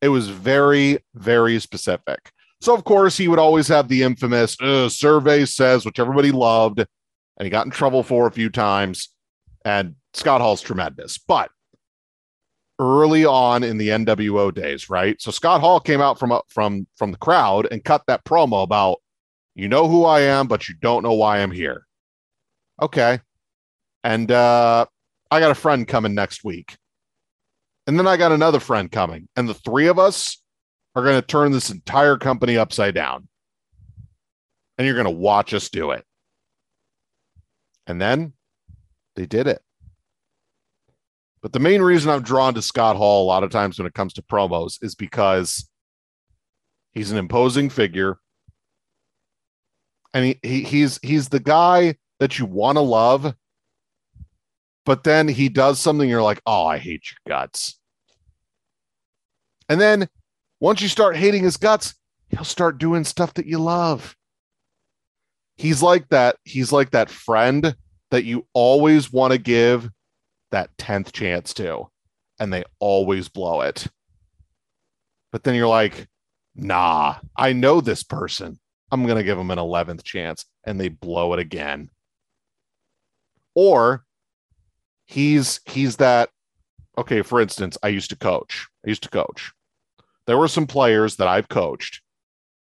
it 0.00 0.08
was 0.08 0.28
very, 0.28 0.98
very 1.14 1.58
specific. 1.58 2.32
So, 2.60 2.74
of 2.74 2.84
course, 2.84 3.16
he 3.16 3.28
would 3.28 3.38
always 3.38 3.68
have 3.68 3.88
the 3.88 4.02
infamous 4.02 4.60
uh, 4.60 4.88
survey 4.88 5.44
says, 5.44 5.84
which 5.84 5.98
everybody 5.98 6.32
loved, 6.32 6.80
and 6.80 6.86
he 7.44 7.50
got 7.50 7.66
in 7.66 7.70
trouble 7.70 8.02
for 8.02 8.26
a 8.26 8.32
few 8.32 8.50
times. 8.50 9.10
And 9.64 9.94
Scott 10.14 10.40
Hall's 10.40 10.62
tremendous. 10.62 11.18
But 11.18 11.50
early 12.78 13.24
on 13.24 13.64
in 13.64 13.78
the 13.78 13.88
NWO 13.88 14.54
days, 14.54 14.88
right? 14.88 15.20
So 15.20 15.30
Scott 15.30 15.60
Hall 15.60 15.80
came 15.80 16.00
out 16.00 16.18
from 16.18 16.40
from 16.48 16.86
from 16.96 17.12
the 17.12 17.18
crowd 17.18 17.66
and 17.70 17.84
cut 17.84 18.02
that 18.06 18.24
promo 18.24 18.62
about, 18.62 18.98
you 19.54 19.68
know 19.68 19.88
who 19.88 20.04
I 20.04 20.20
am, 20.20 20.46
but 20.46 20.68
you 20.68 20.74
don't 20.80 21.02
know 21.02 21.14
why 21.14 21.38
I'm 21.38 21.50
here. 21.50 21.86
Okay. 22.80 23.20
And 24.04 24.30
uh 24.30 24.86
I 25.30 25.40
got 25.40 25.50
a 25.50 25.56
friend 25.56 25.86
coming 25.86 26.14
next 26.14 26.44
week. 26.44 26.76
And 27.86 27.98
then 27.98 28.06
I 28.06 28.16
got 28.16 28.32
another 28.32 28.60
friend 28.60 28.90
coming. 28.90 29.28
And 29.36 29.48
the 29.48 29.54
three 29.54 29.86
of 29.86 29.98
us 29.98 30.42
are 30.94 31.02
going 31.02 31.20
to 31.20 31.26
turn 31.26 31.52
this 31.52 31.70
entire 31.70 32.16
company 32.16 32.56
upside 32.56 32.94
down. 32.94 33.28
And 34.76 34.86
you're 34.86 34.94
going 34.94 35.04
to 35.04 35.10
watch 35.10 35.54
us 35.54 35.68
do 35.68 35.90
it. 35.90 36.04
And 37.86 38.00
then 38.00 38.34
they 39.16 39.26
did 39.26 39.46
it. 39.46 39.62
But 41.40 41.52
the 41.52 41.60
main 41.60 41.82
reason 41.82 42.10
I'm 42.10 42.22
drawn 42.22 42.54
to 42.54 42.62
Scott 42.62 42.96
Hall 42.96 43.24
a 43.24 43.26
lot 43.28 43.44
of 43.44 43.50
times 43.50 43.78
when 43.78 43.86
it 43.86 43.94
comes 43.94 44.12
to 44.14 44.22
promos 44.22 44.82
is 44.82 44.94
because 44.94 45.68
he's 46.92 47.12
an 47.12 47.18
imposing 47.18 47.70
figure. 47.70 48.18
And 50.14 50.24
he, 50.24 50.38
he 50.42 50.62
he's 50.62 50.98
he's 51.02 51.28
the 51.28 51.40
guy 51.40 51.96
that 52.18 52.38
you 52.38 52.46
want 52.46 52.76
to 52.76 52.82
love, 52.82 53.34
but 54.84 55.04
then 55.04 55.28
he 55.28 55.48
does 55.48 55.78
something 55.78 56.08
you're 56.08 56.22
like, 56.22 56.40
oh, 56.46 56.66
I 56.66 56.78
hate 56.78 57.04
your 57.10 57.36
guts. 57.36 57.78
And 59.68 59.80
then 59.80 60.08
once 60.60 60.80
you 60.80 60.88
start 60.88 61.16
hating 61.16 61.44
his 61.44 61.56
guts, 61.58 61.94
he'll 62.30 62.42
start 62.44 62.78
doing 62.78 63.04
stuff 63.04 63.34
that 63.34 63.46
you 63.46 63.58
love. 63.58 64.16
He's 65.56 65.82
like 65.82 66.08
that. 66.08 66.36
He's 66.44 66.72
like 66.72 66.92
that 66.92 67.10
friend 67.10 67.76
that 68.10 68.24
you 68.24 68.46
always 68.54 69.12
want 69.12 69.32
to 69.32 69.38
give 69.38 69.90
that 70.50 70.76
10th 70.78 71.12
chance 71.12 71.54
to, 71.54 71.88
and 72.38 72.52
they 72.52 72.64
always 72.78 73.28
blow 73.28 73.60
it. 73.62 73.86
But 75.32 75.44
then 75.44 75.54
you're 75.54 75.68
like, 75.68 76.08
nah, 76.54 77.16
I 77.36 77.52
know 77.52 77.80
this 77.80 78.02
person. 78.02 78.58
I'm 78.90 79.04
going 79.04 79.18
to 79.18 79.24
give 79.24 79.36
them 79.36 79.50
an 79.50 79.58
11th 79.58 80.02
chance, 80.02 80.46
and 80.64 80.80
they 80.80 80.88
blow 80.88 81.34
it 81.34 81.38
again. 81.38 81.90
Or 83.54 84.04
he's 85.04 85.60
he's 85.66 85.96
that 85.96 86.30
okay, 86.98 87.22
for 87.22 87.40
instance, 87.40 87.78
I 87.82 87.88
used 87.88 88.10
to 88.10 88.16
coach. 88.16 88.66
I 88.84 88.88
used 88.88 89.04
to 89.04 89.08
coach. 89.08 89.52
There 90.26 90.36
were 90.36 90.48
some 90.48 90.66
players 90.66 91.16
that 91.16 91.28
I've 91.28 91.48
coached 91.48 92.02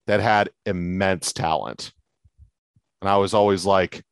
that 0.08 0.20
had 0.20 0.52
immense 0.66 1.34
talent. 1.34 1.94
And 3.02 3.10
I 3.10 3.18
was 3.18 3.34
always 3.34 3.66
like, 3.66 4.04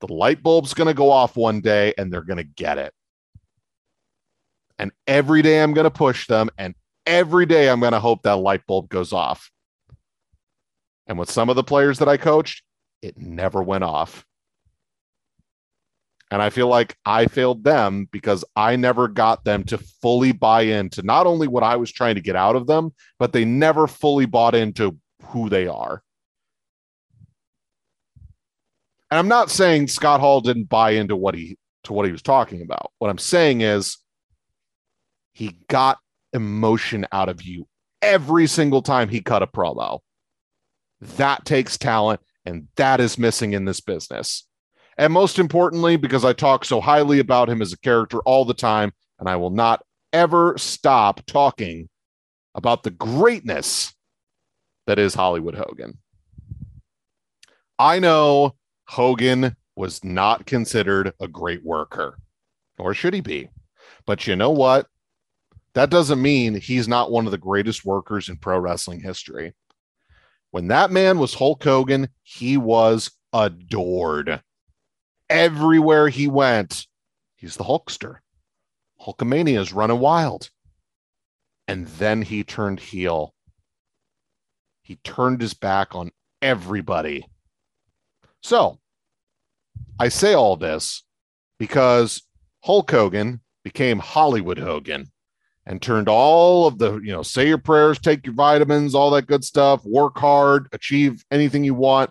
the 0.00 0.12
light 0.12 0.42
bulb's 0.42 0.74
going 0.74 0.88
to 0.88 0.94
go 0.94 1.10
off 1.10 1.36
one 1.36 1.60
day 1.60 1.94
and 1.96 2.12
they're 2.12 2.22
going 2.22 2.38
to 2.38 2.44
get 2.44 2.78
it. 2.78 2.92
And 4.78 4.92
every 5.06 5.42
day 5.42 5.62
I'm 5.62 5.74
going 5.74 5.84
to 5.84 5.90
push 5.90 6.26
them. 6.26 6.50
And 6.56 6.74
every 7.06 7.46
day 7.46 7.68
I'm 7.68 7.80
going 7.80 7.92
to 7.92 8.00
hope 8.00 8.22
that 8.22 8.36
light 8.36 8.66
bulb 8.66 8.88
goes 8.88 9.12
off. 9.12 9.50
And 11.06 11.18
with 11.18 11.30
some 11.30 11.50
of 11.50 11.56
the 11.56 11.64
players 11.64 11.98
that 11.98 12.08
I 12.08 12.16
coached, 12.16 12.62
it 13.02 13.18
never 13.18 13.62
went 13.62 13.84
off. 13.84 14.24
And 16.30 16.40
I 16.40 16.50
feel 16.50 16.68
like 16.68 16.96
I 17.04 17.26
failed 17.26 17.64
them 17.64 18.08
because 18.12 18.44
I 18.54 18.76
never 18.76 19.08
got 19.08 19.44
them 19.44 19.64
to 19.64 19.78
fully 19.78 20.30
buy 20.30 20.62
into 20.62 21.02
not 21.02 21.26
only 21.26 21.48
what 21.48 21.64
I 21.64 21.74
was 21.76 21.90
trying 21.90 22.14
to 22.14 22.20
get 22.20 22.36
out 22.36 22.54
of 22.54 22.68
them, 22.68 22.94
but 23.18 23.32
they 23.32 23.44
never 23.44 23.88
fully 23.88 24.26
bought 24.26 24.54
into 24.54 24.96
who 25.24 25.48
they 25.48 25.66
are. 25.66 26.02
And 29.10 29.18
I'm 29.18 29.28
not 29.28 29.50
saying 29.50 29.88
Scott 29.88 30.20
Hall 30.20 30.40
didn't 30.40 30.68
buy 30.68 30.92
into 30.92 31.16
what 31.16 31.34
he 31.34 31.58
to 31.84 31.92
what 31.92 32.06
he 32.06 32.12
was 32.12 32.22
talking 32.22 32.62
about. 32.62 32.92
What 32.98 33.10
I'm 33.10 33.18
saying 33.18 33.62
is 33.62 33.98
he 35.32 35.56
got 35.68 35.98
emotion 36.32 37.06
out 37.10 37.28
of 37.28 37.42
you 37.42 37.66
every 38.02 38.46
single 38.46 38.82
time 38.82 39.08
he 39.08 39.20
cut 39.20 39.42
a 39.42 39.46
promo. 39.46 40.00
That 41.00 41.44
takes 41.44 41.78
talent, 41.78 42.20
and 42.44 42.68
that 42.76 43.00
is 43.00 43.18
missing 43.18 43.52
in 43.54 43.64
this 43.64 43.80
business. 43.80 44.46
And 44.98 45.12
most 45.12 45.38
importantly, 45.38 45.96
because 45.96 46.24
I 46.24 46.34
talk 46.34 46.64
so 46.64 46.80
highly 46.80 47.20
about 47.20 47.48
him 47.48 47.62
as 47.62 47.72
a 47.72 47.78
character 47.78 48.18
all 48.20 48.44
the 48.44 48.54
time, 48.54 48.92
and 49.18 49.28
I 49.28 49.36
will 49.36 49.50
not 49.50 49.82
ever 50.12 50.58
stop 50.58 51.24
talking 51.26 51.88
about 52.54 52.82
the 52.82 52.90
greatness 52.90 53.94
that 54.86 54.98
is 54.98 55.14
Hollywood 55.14 55.54
Hogan. 55.54 55.98
I 57.78 57.98
know 57.98 58.56
Hogan 58.90 59.54
was 59.76 60.02
not 60.02 60.46
considered 60.46 61.12
a 61.20 61.28
great 61.28 61.64
worker, 61.64 62.18
nor 62.76 62.92
should 62.92 63.14
he 63.14 63.20
be. 63.20 63.48
But 64.04 64.26
you 64.26 64.34
know 64.34 64.50
what? 64.50 64.88
That 65.74 65.90
doesn't 65.90 66.20
mean 66.20 66.56
he's 66.56 66.88
not 66.88 67.12
one 67.12 67.24
of 67.24 67.30
the 67.30 67.38
greatest 67.38 67.84
workers 67.84 68.28
in 68.28 68.36
pro 68.36 68.58
wrestling 68.58 68.98
history. 68.98 69.54
When 70.50 70.66
that 70.68 70.90
man 70.90 71.20
was 71.20 71.34
Hulk 71.34 71.62
Hogan, 71.62 72.08
he 72.24 72.56
was 72.56 73.12
adored. 73.32 74.42
Everywhere 75.28 76.08
he 76.08 76.26
went, 76.26 76.88
he's 77.36 77.54
the 77.54 77.62
Hulkster. 77.62 78.16
Hulkamania 79.00 79.60
is 79.60 79.72
running 79.72 80.00
wild. 80.00 80.50
And 81.68 81.86
then 81.86 82.22
he 82.22 82.42
turned 82.42 82.80
heel. 82.80 83.36
He 84.82 84.96
turned 84.96 85.40
his 85.40 85.54
back 85.54 85.94
on 85.94 86.10
everybody. 86.42 87.24
So 88.42 88.79
I 90.00 90.08
say 90.08 90.32
all 90.32 90.56
this 90.56 91.04
because 91.58 92.22
Hulk 92.64 92.90
Hogan 92.90 93.40
became 93.62 93.98
Hollywood 93.98 94.58
Hogan 94.58 95.12
and 95.66 95.80
turned 95.80 96.08
all 96.08 96.66
of 96.66 96.78
the, 96.78 96.94
you 97.00 97.12
know, 97.12 97.22
say 97.22 97.46
your 97.46 97.58
prayers, 97.58 97.98
take 97.98 98.24
your 98.24 98.34
vitamins, 98.34 98.94
all 98.94 99.10
that 99.10 99.26
good 99.26 99.44
stuff, 99.44 99.84
work 99.84 100.18
hard, 100.18 100.68
achieve 100.72 101.22
anything 101.30 101.64
you 101.64 101.74
want 101.74 102.10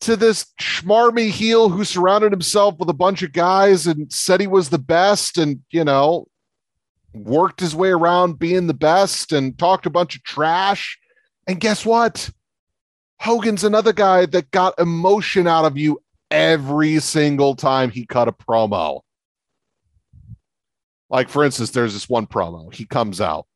to 0.00 0.16
this 0.16 0.46
schmarmy 0.60 1.30
heel 1.30 1.68
who 1.68 1.84
surrounded 1.84 2.32
himself 2.32 2.78
with 2.78 2.88
a 2.88 2.94
bunch 2.94 3.22
of 3.22 3.32
guys 3.32 3.86
and 3.86 4.12
said 4.12 4.40
he 4.40 4.46
was 4.46 4.70
the 4.70 4.78
best 4.78 5.38
and, 5.38 5.60
you 5.70 5.84
know, 5.84 6.26
worked 7.14 7.60
his 7.60 7.74
way 7.74 7.90
around 7.90 8.38
being 8.38 8.66
the 8.66 8.74
best 8.74 9.32
and 9.32 9.58
talked 9.58 9.86
a 9.86 9.90
bunch 9.90 10.16
of 10.16 10.22
trash. 10.22 10.98
And 11.46 11.60
guess 11.60 11.84
what? 11.84 12.30
Hogan's 13.20 13.64
another 13.64 13.92
guy 13.92 14.24
that 14.26 14.50
got 14.50 14.78
emotion 14.78 15.46
out 15.46 15.66
of 15.66 15.76
you 15.76 16.00
every 16.30 16.98
single 17.00 17.54
time 17.54 17.90
he 17.90 18.06
cut 18.06 18.28
a 18.28 18.32
promo. 18.32 19.02
Like 21.10 21.28
for 21.28 21.44
instance, 21.44 21.70
there's 21.70 21.92
this 21.92 22.08
one 22.08 22.26
promo. 22.26 22.72
He 22.72 22.86
comes 22.86 23.20
out. 23.20 23.46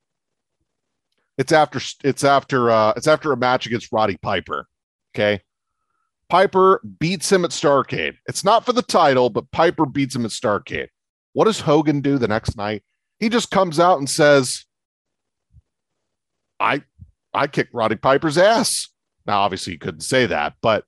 It's 1.38 1.50
after 1.50 1.80
it's 2.02 2.24
after 2.24 2.70
uh 2.70 2.92
it's 2.96 3.06
after 3.06 3.32
a 3.32 3.36
match 3.36 3.66
against 3.66 3.90
Roddy 3.90 4.18
Piper. 4.18 4.66
Okay. 5.14 5.40
Piper 6.28 6.82
beats 6.98 7.30
him 7.32 7.44
at 7.44 7.50
Starcade. 7.50 8.16
It's 8.26 8.44
not 8.44 8.66
for 8.66 8.72
the 8.72 8.82
title, 8.82 9.30
but 9.30 9.50
Piper 9.50 9.86
beats 9.86 10.14
him 10.14 10.24
at 10.24 10.30
Starcade. 10.30 10.88
What 11.32 11.44
does 11.44 11.60
Hogan 11.60 12.00
do 12.00 12.18
the 12.18 12.28
next 12.28 12.56
night? 12.56 12.82
He 13.18 13.28
just 13.28 13.50
comes 13.50 13.80
out 13.80 13.98
and 13.98 14.10
says, 14.10 14.66
I 16.60 16.82
I 17.32 17.46
kicked 17.46 17.72
Roddy 17.72 17.96
Piper's 17.96 18.36
ass. 18.36 18.88
Now, 19.26 19.40
obviously, 19.40 19.72
you 19.74 19.78
couldn't 19.78 20.00
say 20.00 20.26
that, 20.26 20.54
but 20.60 20.84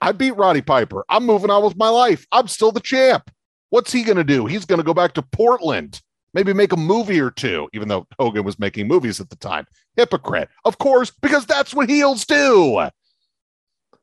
I 0.00 0.12
beat 0.12 0.36
Roddy 0.36 0.62
Piper. 0.62 1.04
I'm 1.08 1.26
moving 1.26 1.50
on 1.50 1.64
with 1.64 1.76
my 1.76 1.88
life. 1.88 2.26
I'm 2.32 2.48
still 2.48 2.72
the 2.72 2.80
champ. 2.80 3.30
What's 3.70 3.92
he 3.92 4.02
going 4.02 4.16
to 4.16 4.24
do? 4.24 4.46
He's 4.46 4.64
going 4.64 4.78
to 4.78 4.84
go 4.84 4.94
back 4.94 5.12
to 5.14 5.22
Portland, 5.22 6.00
maybe 6.34 6.52
make 6.52 6.72
a 6.72 6.76
movie 6.76 7.20
or 7.20 7.30
two, 7.30 7.68
even 7.72 7.88
though 7.88 8.06
Hogan 8.18 8.44
was 8.44 8.58
making 8.58 8.88
movies 8.88 9.20
at 9.20 9.30
the 9.30 9.36
time. 9.36 9.66
Hypocrite, 9.96 10.48
of 10.64 10.78
course, 10.78 11.10
because 11.10 11.46
that's 11.46 11.74
what 11.74 11.88
heels 11.88 12.24
do. 12.24 12.88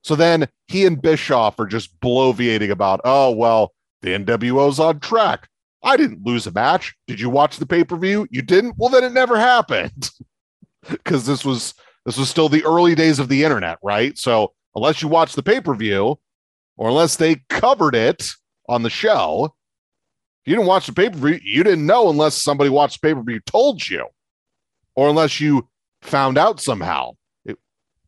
So 0.03 0.15
then 0.15 0.47
he 0.67 0.85
and 0.85 1.01
Bischoff 1.01 1.59
are 1.59 1.65
just 1.65 1.99
bloviating 1.99 2.71
about, 2.71 3.01
oh, 3.03 3.31
well, 3.31 3.73
the 4.01 4.09
NWO's 4.09 4.79
on 4.79 4.99
track. 4.99 5.49
I 5.83 5.97
didn't 5.97 6.25
lose 6.25 6.47
a 6.47 6.51
match. 6.51 6.95
Did 7.07 7.19
you 7.19 7.29
watch 7.29 7.57
the 7.57 7.65
pay 7.65 7.83
per 7.83 7.97
view? 7.97 8.27
You 8.31 8.41
didn't? 8.41 8.75
Well, 8.77 8.89
then 8.89 9.03
it 9.03 9.13
never 9.13 9.37
happened. 9.37 10.11
Because 10.89 11.25
this 11.25 11.43
was 11.43 11.73
this 12.07 12.17
was 12.17 12.29
still 12.29 12.47
the 12.47 12.63
early 12.63 12.95
days 12.95 13.19
of 13.19 13.27
the 13.27 13.43
internet, 13.43 13.79
right? 13.83 14.17
So 14.17 14.53
unless 14.73 15.01
you 15.01 15.09
watch 15.09 15.33
the 15.33 15.43
pay 15.43 15.59
per 15.59 15.75
view, 15.75 16.17
or 16.77 16.87
unless 16.87 17.17
they 17.17 17.41
covered 17.49 17.95
it 17.95 18.29
on 18.69 18.81
the 18.81 18.89
show, 18.89 19.53
if 20.45 20.49
you 20.49 20.55
didn't 20.55 20.69
watch 20.69 20.87
the 20.87 20.93
pay 20.93 21.09
per 21.09 21.17
view, 21.17 21.37
you 21.43 21.65
didn't 21.65 21.85
know 21.85 22.09
unless 22.09 22.33
somebody 22.33 22.69
watched 22.69 23.01
the 23.01 23.09
pay 23.09 23.13
per 23.13 23.21
view 23.21 23.41
told 23.41 23.85
you, 23.89 24.07
or 24.95 25.09
unless 25.09 25.41
you 25.41 25.67
found 26.01 26.37
out 26.37 26.61
somehow. 26.61 27.11
It, 27.43 27.57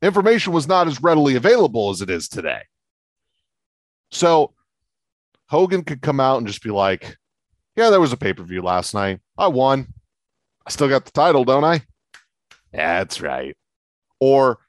information 0.02 0.54
was 0.54 0.66
not 0.66 0.88
as 0.88 1.04
readily 1.04 1.36
available 1.36 1.90
as 1.90 2.02
it 2.02 2.10
is 2.10 2.30
today. 2.30 2.62
So 4.12 4.54
Hogan 5.50 5.84
could 5.84 6.02
come 6.02 6.22
out 6.22 6.38
and 6.38 6.48
just 6.48 6.64
be 6.64 6.72
like, 6.72 7.18
Yeah, 7.76 7.90
there 7.90 8.00
was 8.00 8.14
a 8.14 8.18
pay 8.18 8.32
per 8.32 8.44
view 8.44 8.62
last 8.62 8.94
night. 8.94 9.20
I 9.38 9.48
won. 9.48 9.94
I 10.66 10.70
still 10.70 10.88
got 10.88 11.04
the 11.04 11.12
title, 11.12 11.44
don't 11.44 11.66
I? 11.66 11.82
That's 12.72 13.20
right. 13.20 13.58
Or 14.20 14.60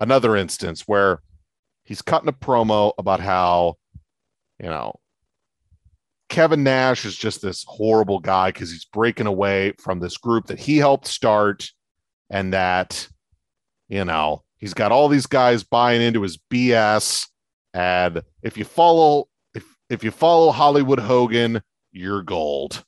another 0.00 0.36
instance 0.36 0.82
where 0.82 1.22
he's 1.84 2.02
cutting 2.02 2.28
a 2.28 2.32
promo 2.32 2.92
about 2.98 3.20
how, 3.20 3.74
you 4.58 4.68
know, 4.68 4.98
Kevin 6.28 6.62
Nash 6.62 7.04
is 7.04 7.16
just 7.16 7.40
this 7.40 7.64
horrible 7.66 8.18
guy 8.18 8.50
because 8.50 8.70
he's 8.70 8.84
breaking 8.84 9.26
away 9.26 9.72
from 9.78 9.98
this 9.98 10.18
group 10.18 10.46
that 10.46 10.58
he 10.58 10.76
helped 10.76 11.06
start 11.06 11.70
and 12.28 12.52
that, 12.52 13.08
you 13.88 14.04
know, 14.04 14.44
he's 14.58 14.74
got 14.74 14.92
all 14.92 15.08
these 15.08 15.26
guys 15.26 15.64
buying 15.64 16.02
into 16.02 16.22
his 16.22 16.36
BS. 16.36 17.26
And 17.72 18.22
if 18.42 18.58
you 18.58 18.64
follow, 18.64 19.28
if, 19.54 19.64
if 19.88 20.04
you 20.04 20.10
follow 20.10 20.52
Hollywood 20.52 20.98
Hogan, 20.98 21.62
you're 21.92 22.22
gold. 22.22 22.84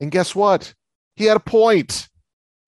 And 0.00 0.10
guess 0.10 0.34
what? 0.34 0.74
He 1.14 1.26
had 1.26 1.36
a 1.36 1.40
point. 1.40 2.08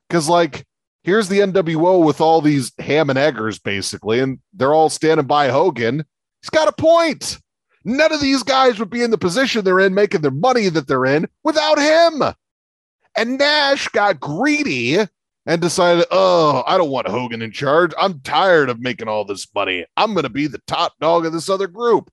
Because, 0.09 0.29
like, 0.29 0.67
here's 1.03 1.29
the 1.29 1.41
NWO 1.41 2.05
with 2.05 2.21
all 2.21 2.41
these 2.41 2.73
ham 2.79 3.11
and 3.11 3.19
eggers, 3.19 3.59
basically, 3.59 4.21
and 4.21 4.39
they're 4.53 4.75
all 4.75 4.91
standing 4.91 5.27
by 5.27 5.49
Hogan. 5.49 6.05
He's 6.41 6.51
got 6.51 6.69
a 6.69 6.73
point. 6.73 7.39
None 7.85 8.13
of 8.13 8.21
these 8.21 8.43
guys 8.43 8.79
would 8.79 8.91
be 8.91 9.03
in 9.03 9.11
the 9.11 9.19
position 9.19 9.65
they're 9.65 9.81
in, 9.81 9.95
making 9.95 10.21
their 10.21 10.31
money 10.31 10.69
that 10.69 10.87
they're 10.87 11.05
in 11.05 11.29
without 11.43 11.79
him. 11.79 12.23
And 13.17 13.39
Nash 13.39 13.89
got 13.89 14.21
greedy 14.21 14.99
and 15.47 15.61
decided, 15.61 16.07
oh, 16.11 16.63
I 16.67 16.79
don't 16.79 16.91
want 16.91 17.09
Hogan 17.09 17.43
in 17.43 17.51
charge. 17.51 17.93
I'm 17.99 18.21
tired 18.21 18.71
of 18.71 18.81
making 18.81 19.09
all 19.09 19.25
this 19.25 19.47
money. 19.55 19.85
I'm 19.97 20.15
going 20.15 20.23
to 20.23 20.31
be 20.31 20.47
the 20.47 20.63
top 20.67 20.95
dog 21.01 21.27
of 21.27 21.33
this 21.33 21.49
other 21.49 21.67
group. 21.67 22.11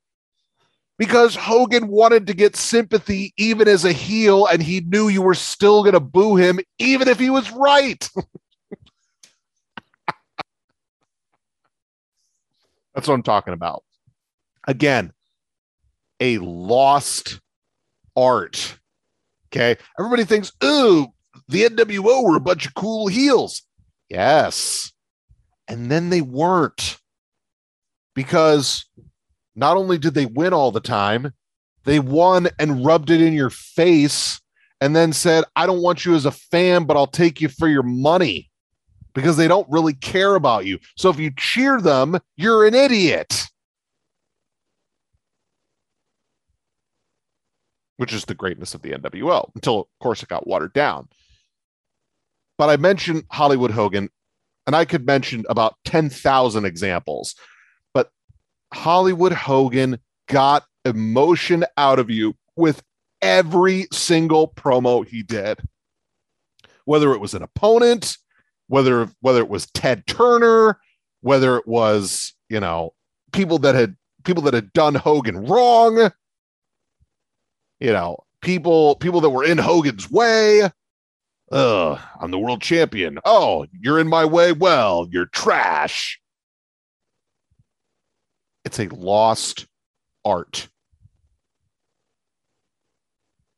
Because 0.97 1.35
Hogan 1.35 1.87
wanted 1.87 2.27
to 2.27 2.33
get 2.33 2.57
sympathy 2.57 3.33
even 3.37 3.69
as 3.69 3.85
a 3.85 3.93
heel, 3.93 4.47
and 4.47 4.61
he 4.61 4.81
knew 4.81 5.07
you 5.07 5.21
were 5.21 5.35
still 5.35 5.81
going 5.81 5.93
to 5.93 6.01
boo 6.01 6.35
him, 6.35 6.59
even 6.77 7.07
if 7.07 7.17
he 7.17 7.29
was 7.29 7.49
right. 7.51 8.09
That's 12.99 13.07
what 13.07 13.15
I'm 13.15 13.23
talking 13.23 13.53
about. 13.53 13.85
Again, 14.67 15.13
a 16.19 16.37
lost 16.39 17.39
art. 18.13 18.77
Okay. 19.47 19.77
Everybody 19.97 20.25
thinks, 20.25 20.51
ooh, 20.61 21.07
the 21.47 21.63
NWO 21.63 22.25
were 22.25 22.35
a 22.35 22.41
bunch 22.41 22.65
of 22.65 22.73
cool 22.73 23.07
heels. 23.07 23.61
Yes. 24.09 24.91
And 25.69 25.89
then 25.89 26.09
they 26.09 26.19
weren't 26.19 26.97
because 28.15 28.83
not 29.55 29.77
only 29.77 29.97
did 29.97 30.13
they 30.13 30.25
win 30.25 30.51
all 30.51 30.73
the 30.73 30.81
time, 30.81 31.31
they 31.85 32.01
won 32.01 32.49
and 32.59 32.85
rubbed 32.85 33.11
it 33.11 33.21
in 33.21 33.31
your 33.31 33.49
face 33.49 34.41
and 34.81 34.93
then 34.93 35.13
said, 35.13 35.45
I 35.55 35.65
don't 35.65 35.81
want 35.81 36.03
you 36.03 36.15
as 36.15 36.25
a 36.25 36.31
fan, 36.31 36.83
but 36.83 36.97
I'll 36.97 37.07
take 37.07 37.39
you 37.39 37.47
for 37.47 37.69
your 37.69 37.83
money 37.83 38.48
because 39.13 39.37
they 39.37 39.47
don't 39.47 39.69
really 39.69 39.93
care 39.93 40.35
about 40.35 40.65
you. 40.65 40.79
So 40.95 41.09
if 41.09 41.19
you 41.19 41.31
cheer 41.35 41.81
them, 41.81 42.19
you're 42.37 42.65
an 42.65 42.73
idiot. 42.75 43.45
Which 47.97 48.13
is 48.13 48.25
the 48.25 48.35
greatness 48.35 48.73
of 48.73 48.81
the 48.81 48.91
NWO 48.91 49.51
until, 49.55 49.79
of 49.81 49.87
course, 49.99 50.23
it 50.23 50.29
got 50.29 50.47
watered 50.47 50.73
down. 50.73 51.09
But 52.57 52.69
I 52.69 52.77
mentioned 52.77 53.23
Hollywood 53.29 53.71
Hogan, 53.71 54.09
and 54.67 54.75
I 54.75 54.85
could 54.85 55.05
mention 55.05 55.45
about 55.49 55.75
10,000 55.85 56.65
examples. 56.65 57.35
But 57.93 58.09
Hollywood 58.73 59.33
Hogan 59.33 59.99
got 60.27 60.65
emotion 60.85 61.65
out 61.77 61.99
of 61.99 62.09
you 62.09 62.35
with 62.55 62.83
every 63.21 63.87
single 63.91 64.47
promo 64.47 65.05
he 65.05 65.23
did. 65.23 65.59
Whether 66.85 67.13
it 67.13 67.19
was 67.19 67.33
an 67.33 67.43
opponent, 67.43 68.17
whether 68.69 69.09
whether 69.19 69.41
it 69.41 69.49
was 69.49 69.65
Ted 69.71 70.07
Turner, 70.07 70.79
whether 71.21 71.57
it 71.57 71.67
was, 71.67 72.33
you 72.47 72.59
know, 72.59 72.93
people 73.33 73.59
that 73.59 73.75
had 73.75 73.97
people 74.23 74.43
that 74.43 74.53
had 74.53 74.71
done 74.71 74.95
Hogan 74.95 75.45
wrong, 75.45 76.11
you 77.79 77.91
know, 77.91 78.17
people 78.41 78.95
people 78.95 79.21
that 79.21 79.31
were 79.31 79.43
in 79.43 79.57
Hogan's 79.57 80.09
way. 80.09 80.69
Ugh, 81.51 81.99
I'm 82.21 82.31
the 82.31 82.37
world 82.37 82.61
champion. 82.61 83.17
Oh, 83.25 83.65
you're 83.73 83.99
in 83.99 84.07
my 84.07 84.23
way. 84.23 84.51
Well, 84.51 85.07
you're 85.11 85.25
trash. 85.25 86.19
It's 88.63 88.79
a 88.79 88.87
lost 88.89 89.65
art. 90.23 90.69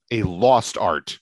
A 0.09 0.23
lost 0.23 0.77
art. 0.77 1.19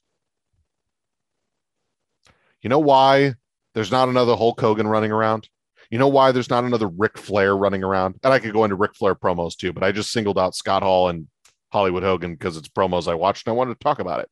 You 2.62 2.70
know 2.70 2.80
why 2.80 3.36
there's 3.74 3.92
not 3.92 4.10
another 4.10 4.36
Hulk 4.36 4.60
Hogan 4.60 4.88
running 4.88 5.12
around. 5.12 5.48
You 5.90 5.98
know 5.98 6.08
why 6.08 6.32
there's 6.32 6.50
not 6.50 6.64
another 6.64 6.88
Ric 6.88 7.18
Flair 7.18 7.56
running 7.56 7.84
around? 7.84 8.16
And 8.24 8.34
I 8.34 8.40
could 8.40 8.54
go 8.54 8.64
into 8.64 8.76
Ric 8.76 8.96
Flair 8.96 9.16
promos 9.16 9.56
too, 9.56 9.74
but 9.74 9.84
I 9.84 9.92
just 9.92 10.12
singled 10.12 10.38
out 10.38 10.56
Scott 10.56 10.84
Hall 10.84 11.10
and 11.10 11.28
Hollywood 11.72 12.04
Hogan 12.04 12.34
because 12.34 12.58
it's 12.58 12.68
promos 12.68 13.08
I 13.08 13.16
watched 13.16 13.48
and 13.48 13.54
I 13.54 13.58
wanted 13.58 13.74
to 13.74 13.84
talk 13.84 14.00
about 14.00 14.22
it. 14.22 14.30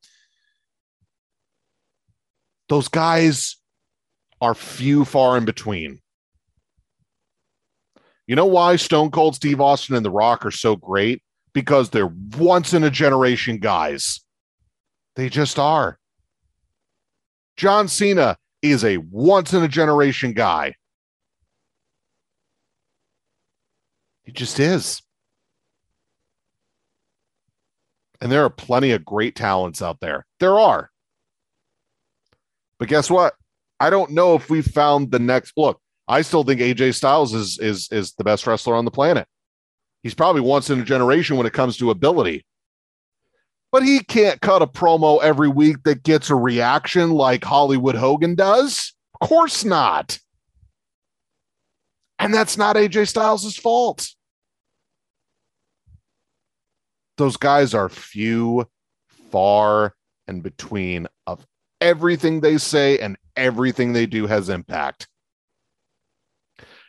Those 2.69 2.87
guys 2.87 3.57
are 4.41 4.53
few 4.53 5.05
far 5.05 5.37
in 5.37 5.45
between. 5.45 5.99
You 8.27 8.35
know 8.35 8.45
why 8.45 8.75
Stone 8.75 9.11
Cold 9.11 9.35
Steve 9.35 9.61
Austin 9.61 9.95
and 9.95 10.05
The 10.05 10.11
Rock 10.11 10.45
are 10.45 10.51
so 10.51 10.75
great? 10.75 11.23
Because 11.53 11.89
they're 11.89 12.13
once 12.37 12.73
in 12.73 12.83
a 12.83 12.91
generation 12.91 13.57
guys. 13.57 14.19
They 15.15 15.29
just 15.29 15.57
are. 15.57 15.97
John 17.55 17.87
Cena 17.87 18.37
is 18.61 18.83
a 18.83 18.97
once 18.97 19.53
in 19.53 19.63
a 19.63 19.67
generation 19.67 20.33
guy. 20.33 20.75
He 24.23 24.31
just 24.31 24.59
is. 24.59 25.01
And 28.19 28.31
there 28.31 28.43
are 28.43 28.49
plenty 28.49 28.91
of 28.91 29.05
great 29.05 29.35
talents 29.35 29.81
out 29.81 29.99
there. 29.99 30.25
There 30.39 30.59
are. 30.59 30.89
But 32.79 32.89
guess 32.89 33.09
what? 33.09 33.35
I 33.79 33.89
don't 33.89 34.11
know 34.11 34.35
if 34.35 34.49
we 34.49 34.61
found 34.61 35.11
the 35.11 35.19
next 35.19 35.53
look. 35.55 35.79
I 36.07 36.21
still 36.21 36.43
think 36.43 36.61
AJ 36.61 36.95
Styles 36.95 37.33
is 37.33 37.59
is 37.59 37.89
is 37.91 38.13
the 38.13 38.23
best 38.23 38.47
wrestler 38.47 38.75
on 38.75 38.85
the 38.85 38.91
planet. 38.91 39.27
He's 40.03 40.13
probably 40.13 40.41
once 40.41 40.69
in 40.69 40.79
a 40.79 40.85
generation 40.85 41.37
when 41.37 41.45
it 41.45 41.53
comes 41.53 41.77
to 41.77 41.91
ability. 41.91 42.45
But 43.71 43.83
he 43.83 43.99
can't 43.99 44.41
cut 44.41 44.61
a 44.61 44.67
promo 44.67 45.21
every 45.21 45.49
week 45.49 45.83
that 45.83 46.03
gets 46.03 46.29
a 46.29 46.35
reaction 46.35 47.11
like 47.11 47.43
Hollywood 47.43 47.95
Hogan 47.95 48.35
does. 48.35 48.93
Of 49.19 49.27
course 49.27 49.65
not. 49.65 50.19
And 52.19 52.33
that's 52.33 52.57
not 52.57 52.75
AJ 52.75 53.09
Styles' 53.09 53.57
fault. 53.57 54.09
Those 57.17 57.37
guys 57.37 57.73
are 57.73 57.89
few, 57.89 58.67
far, 59.31 59.95
and 60.27 60.43
between 60.43 61.07
of 61.25 61.45
everything 61.81 62.41
they 62.41 62.57
say 62.57 62.99
and 62.99 63.17
everything 63.35 63.93
they 63.93 64.05
do 64.05 64.27
has 64.27 64.49
impact. 64.49 65.07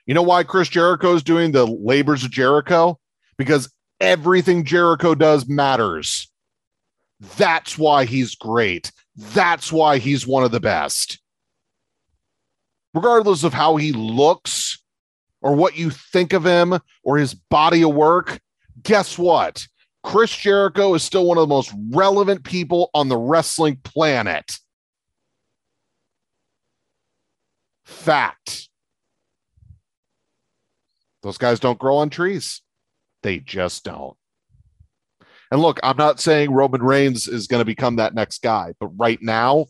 You 0.06 0.14
know 0.14 0.22
why 0.22 0.42
Chris 0.42 0.68
Jericho 0.68 1.14
is 1.14 1.22
doing 1.22 1.52
the 1.52 1.66
labors 1.66 2.24
of 2.24 2.30
Jericho? 2.30 2.98
Because 3.36 3.72
everything 4.00 4.64
Jericho 4.64 5.14
does 5.14 5.46
matters. 5.46 6.30
That's 7.20 7.76
why 7.76 8.04
he's 8.04 8.34
great. 8.34 8.92
That's 9.16 9.72
why 9.72 9.98
he's 9.98 10.26
one 10.26 10.44
of 10.44 10.52
the 10.52 10.60
best. 10.60 11.20
Regardless 12.94 13.44
of 13.44 13.52
how 13.52 13.76
he 13.76 13.92
looks 13.92 14.82
or 15.40 15.54
what 15.54 15.76
you 15.76 15.90
think 15.90 16.32
of 16.32 16.44
him 16.44 16.78
or 17.02 17.18
his 17.18 17.34
body 17.34 17.82
of 17.82 17.94
work, 17.94 18.40
guess 18.82 19.18
what? 19.18 19.66
Chris 20.04 20.34
Jericho 20.34 20.94
is 20.94 21.02
still 21.02 21.26
one 21.26 21.38
of 21.38 21.42
the 21.42 21.54
most 21.54 21.72
relevant 21.90 22.44
people 22.44 22.90
on 22.94 23.08
the 23.08 23.16
wrestling 23.16 23.76
planet. 23.82 24.58
Fact. 27.84 28.68
Those 31.22 31.38
guys 31.38 31.58
don't 31.58 31.78
grow 31.78 31.96
on 31.96 32.10
trees. 32.10 32.62
They 33.22 33.38
just 33.38 33.84
don't. 33.84 34.17
And 35.50 35.60
look, 35.62 35.80
I'm 35.82 35.96
not 35.96 36.20
saying 36.20 36.52
Roman 36.52 36.82
Reigns 36.82 37.26
is 37.26 37.46
going 37.46 37.60
to 37.60 37.64
become 37.64 37.96
that 37.96 38.14
next 38.14 38.42
guy, 38.42 38.74
but 38.78 38.88
right 38.88 39.20
now, 39.22 39.66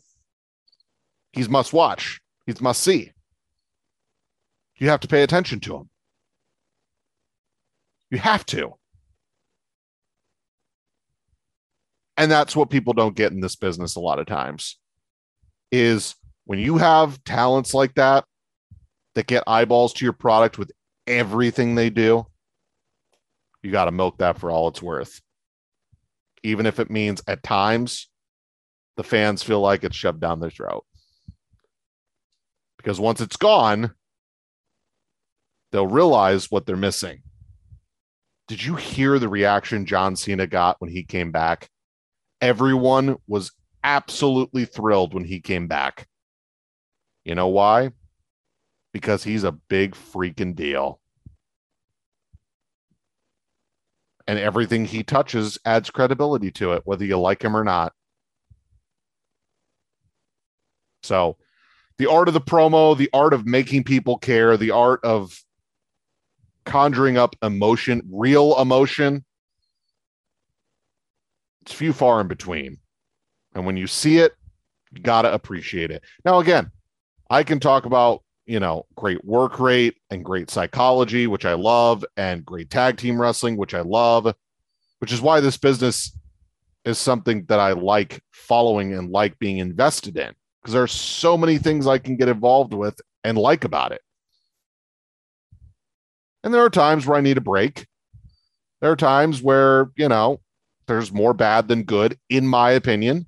he's 1.31 1.47
must 1.47 1.71
watch. 1.71 2.19
He's 2.45 2.59
must 2.59 2.81
see. 2.81 3.11
You 4.77 4.89
have 4.89 4.99
to 5.01 5.07
pay 5.07 5.23
attention 5.23 5.59
to 5.61 5.77
him. 5.77 5.89
You 8.09 8.17
have 8.17 8.45
to. 8.47 8.73
And 12.17 12.29
that's 12.29 12.55
what 12.55 12.69
people 12.69 12.93
don't 12.93 13.15
get 13.15 13.31
in 13.31 13.39
this 13.39 13.55
business 13.55 13.95
a 13.95 14.01
lot 14.01 14.19
of 14.19 14.25
times 14.25 14.77
is 15.71 16.15
when 16.45 16.59
you 16.59 16.77
have 16.77 17.23
talents 17.23 17.73
like 17.73 17.93
that 17.95 18.25
that 19.15 19.27
get 19.27 19.43
eyeballs 19.47 19.93
to 19.93 20.05
your 20.05 20.13
product 20.13 20.57
with 20.57 20.71
everything 21.07 21.75
they 21.75 21.89
do, 21.89 22.25
you 23.61 23.71
got 23.71 23.85
to 23.85 23.91
milk 23.91 24.17
that 24.17 24.37
for 24.37 24.51
all 24.51 24.67
it's 24.67 24.81
worth 24.81 25.21
even 26.43 26.65
if 26.65 26.79
it 26.79 26.89
means 26.89 27.21
at 27.27 27.43
times 27.43 28.09
the 28.97 29.03
fans 29.03 29.43
feel 29.43 29.61
like 29.61 29.83
it's 29.83 29.95
shoved 29.95 30.19
down 30.19 30.39
their 30.39 30.49
throat. 30.49 30.85
Because 32.77 32.99
once 32.99 33.21
it's 33.21 33.37
gone, 33.37 33.93
they'll 35.71 35.87
realize 35.87 36.49
what 36.49 36.65
they're 36.65 36.75
missing. 36.75 37.21
Did 38.47 38.63
you 38.63 38.75
hear 38.75 39.19
the 39.19 39.29
reaction 39.29 39.85
John 39.85 40.15
Cena 40.15 40.47
got 40.47 40.81
when 40.81 40.89
he 40.89 41.03
came 41.03 41.31
back? 41.31 41.69
Everyone 42.41 43.17
was 43.27 43.51
absolutely 43.83 44.65
thrilled 44.65 45.13
when 45.13 45.23
he 45.23 45.39
came 45.39 45.67
back. 45.67 46.07
You 47.25 47.35
know 47.35 47.47
why? 47.47 47.91
Because 48.91 49.23
he's 49.23 49.43
a 49.43 49.51
big 49.51 49.93
freaking 49.93 50.55
deal. 50.55 50.99
And 54.29 54.37
everything 54.37 54.85
he 54.85 55.01
touches 55.01 55.57
adds 55.65 55.89
credibility 55.89 56.51
to 56.51 56.73
it, 56.73 56.83
whether 56.85 57.03
you 57.03 57.17
like 57.17 57.41
him 57.41 57.57
or 57.57 57.63
not. 57.63 57.93
So, 61.01 61.37
the 61.97 62.05
art 62.05 62.27
of 62.27 62.35
the 62.35 62.39
promo, 62.39 62.95
the 62.95 63.09
art 63.11 63.33
of 63.33 63.47
making 63.47 63.85
people 63.85 64.19
care, 64.19 64.55
the 64.55 64.69
art 64.69 65.03
of 65.03 65.43
conjuring 66.63 67.17
up 67.17 67.35
emotion, 67.41 68.03
real 68.11 68.55
emotion, 68.61 69.25
it's 71.63 71.73
few 71.73 71.91
far 71.91 72.21
in 72.21 72.27
between. 72.27 72.77
And 73.55 73.65
when 73.65 73.77
you 73.77 73.87
see 73.87 74.19
it, 74.19 74.33
you 74.91 75.01
got 75.01 75.23
to 75.23 75.33
appreciate 75.33 75.89
it. 75.89 76.03
Now, 76.23 76.37
again, 76.39 76.69
I 77.31 77.41
can 77.41 77.59
talk 77.59 77.85
about, 77.85 78.21
you 78.49 78.59
know, 78.59 78.87
great 78.95 79.23
work 79.23 79.59
rate 79.59 79.97
and 80.09 80.25
great 80.25 80.49
psychology, 80.49 81.27
which 81.27 81.45
I 81.45 81.53
love, 81.53 82.03
and 82.17 82.43
great 82.43 82.71
tag 82.71 82.97
team 82.97 83.21
wrestling, 83.21 83.57
which 83.57 83.75
I 83.75 83.81
love, 83.81 84.33
which 84.97 85.13
is 85.13 85.21
why 85.21 85.39
this 85.39 85.55
business 85.55 86.17
is 86.83 86.97
something 86.97 87.45
that 87.45 87.59
I 87.59 87.73
like 87.73 88.23
following 88.31 88.95
and 88.95 89.11
like 89.11 89.37
being 89.37 89.59
invested 89.59 90.17
in 90.17 90.33
because 90.59 90.73
there 90.73 90.81
are 90.81 90.87
so 90.87 91.37
many 91.37 91.59
things 91.59 91.85
I 91.85 91.99
can 91.99 92.17
get 92.17 92.27
involved 92.27 92.73
with 92.73 92.99
and 93.23 93.37
like 93.37 93.65
about 93.65 93.91
it. 93.91 94.01
And 96.43 96.51
there 96.51 96.63
are 96.63 96.71
times 96.71 97.05
where 97.05 97.19
I 97.19 97.21
need 97.21 97.37
a 97.37 97.41
break. 97.41 97.85
There 98.81 98.91
are 98.91 98.95
times 98.95 99.43
where, 99.43 99.91
you 99.95 100.09
know, 100.09 100.41
there's 100.87 101.11
more 101.11 101.35
bad 101.35 101.67
than 101.67 101.83
good, 101.83 102.17
in 102.29 102.47
my 102.47 102.71
opinion. 102.71 103.27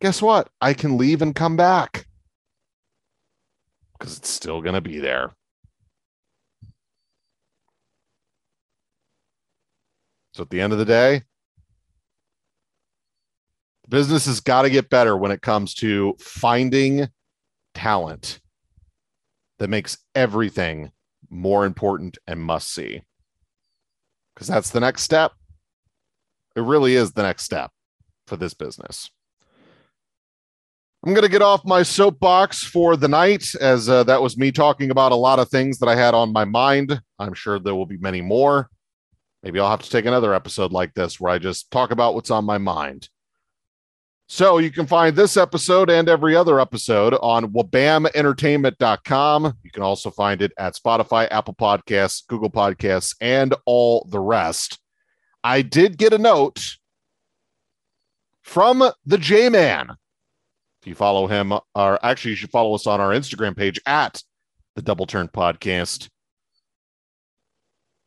Guess 0.00 0.20
what? 0.20 0.48
I 0.60 0.74
can 0.74 0.98
leave 0.98 1.22
and 1.22 1.36
come 1.36 1.56
back 1.56 2.05
because 3.98 4.18
it's 4.18 4.28
still 4.28 4.60
going 4.60 4.74
to 4.74 4.80
be 4.80 4.98
there. 4.98 5.34
So 10.34 10.42
at 10.42 10.50
the 10.50 10.60
end 10.60 10.72
of 10.72 10.78
the 10.78 10.84
day, 10.84 11.22
business 13.88 14.26
has 14.26 14.40
got 14.40 14.62
to 14.62 14.70
get 14.70 14.90
better 14.90 15.16
when 15.16 15.30
it 15.30 15.40
comes 15.40 15.72
to 15.74 16.14
finding 16.18 17.08
talent 17.74 18.40
that 19.58 19.70
makes 19.70 19.98
everything 20.14 20.92
more 21.30 21.64
important 21.64 22.18
and 22.26 22.40
must 22.40 22.72
see. 22.72 23.02
Because 24.34 24.48
that's 24.48 24.70
the 24.70 24.80
next 24.80 25.02
step. 25.02 25.32
It 26.54 26.60
really 26.62 26.94
is 26.94 27.12
the 27.12 27.22
next 27.22 27.44
step 27.44 27.70
for 28.26 28.36
this 28.36 28.54
business. 28.54 29.10
I'm 31.06 31.14
going 31.14 31.22
to 31.22 31.30
get 31.30 31.40
off 31.40 31.64
my 31.64 31.82
soapbox 31.84 32.64
for 32.64 32.96
the 32.96 33.06
night, 33.06 33.54
as 33.60 33.88
uh, 33.88 34.02
that 34.04 34.20
was 34.20 34.36
me 34.36 34.50
talking 34.50 34.90
about 34.90 35.12
a 35.12 35.16
lot 35.16 35.38
of 35.38 35.48
things 35.48 35.78
that 35.78 35.88
I 35.88 35.94
had 35.94 36.14
on 36.14 36.32
my 36.32 36.44
mind. 36.44 37.00
I'm 37.20 37.32
sure 37.32 37.60
there 37.60 37.76
will 37.76 37.86
be 37.86 37.98
many 37.98 38.20
more. 38.20 38.68
Maybe 39.44 39.60
I'll 39.60 39.70
have 39.70 39.82
to 39.82 39.90
take 39.90 40.06
another 40.06 40.34
episode 40.34 40.72
like 40.72 40.94
this 40.94 41.20
where 41.20 41.32
I 41.32 41.38
just 41.38 41.70
talk 41.70 41.92
about 41.92 42.14
what's 42.14 42.32
on 42.32 42.44
my 42.44 42.58
mind. 42.58 43.08
So 44.26 44.58
you 44.58 44.72
can 44.72 44.88
find 44.88 45.14
this 45.14 45.36
episode 45.36 45.90
and 45.90 46.08
every 46.08 46.34
other 46.34 46.58
episode 46.58 47.14
on 47.22 47.52
wabamentertainment.com. 47.52 49.58
You 49.62 49.70
can 49.70 49.84
also 49.84 50.10
find 50.10 50.42
it 50.42 50.50
at 50.58 50.74
Spotify, 50.74 51.28
Apple 51.30 51.54
Podcasts, 51.54 52.26
Google 52.26 52.50
Podcasts, 52.50 53.14
and 53.20 53.54
all 53.64 54.08
the 54.10 54.18
rest. 54.18 54.80
I 55.44 55.62
did 55.62 55.98
get 55.98 56.12
a 56.12 56.18
note 56.18 56.78
from 58.42 58.90
the 59.04 59.18
J 59.18 59.50
Man. 59.50 59.96
You 60.86 60.94
follow 60.94 61.26
him, 61.26 61.52
or 61.74 62.06
actually, 62.06 62.30
you 62.30 62.36
should 62.36 62.52
follow 62.52 62.72
us 62.72 62.86
on 62.86 63.00
our 63.00 63.10
Instagram 63.10 63.56
page 63.56 63.80
at 63.86 64.22
the 64.76 64.82
Double 64.82 65.04
Turn 65.04 65.26
Podcast. 65.26 66.08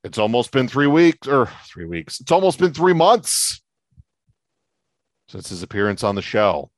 It's 0.06 0.18
almost 0.18 0.54
been 0.54 0.70
three 0.70 0.88
weeks, 0.88 1.28
or 1.28 1.48
three 1.66 1.84
weeks. 1.84 2.22
It's 2.22 2.32
almost 2.32 2.58
been 2.58 2.74
three 2.74 2.94
months 2.94 3.62
since 5.28 5.50
his 5.50 5.62
appearance 5.62 6.06
on 6.06 6.16
the 6.16 6.22
show. 6.22 6.72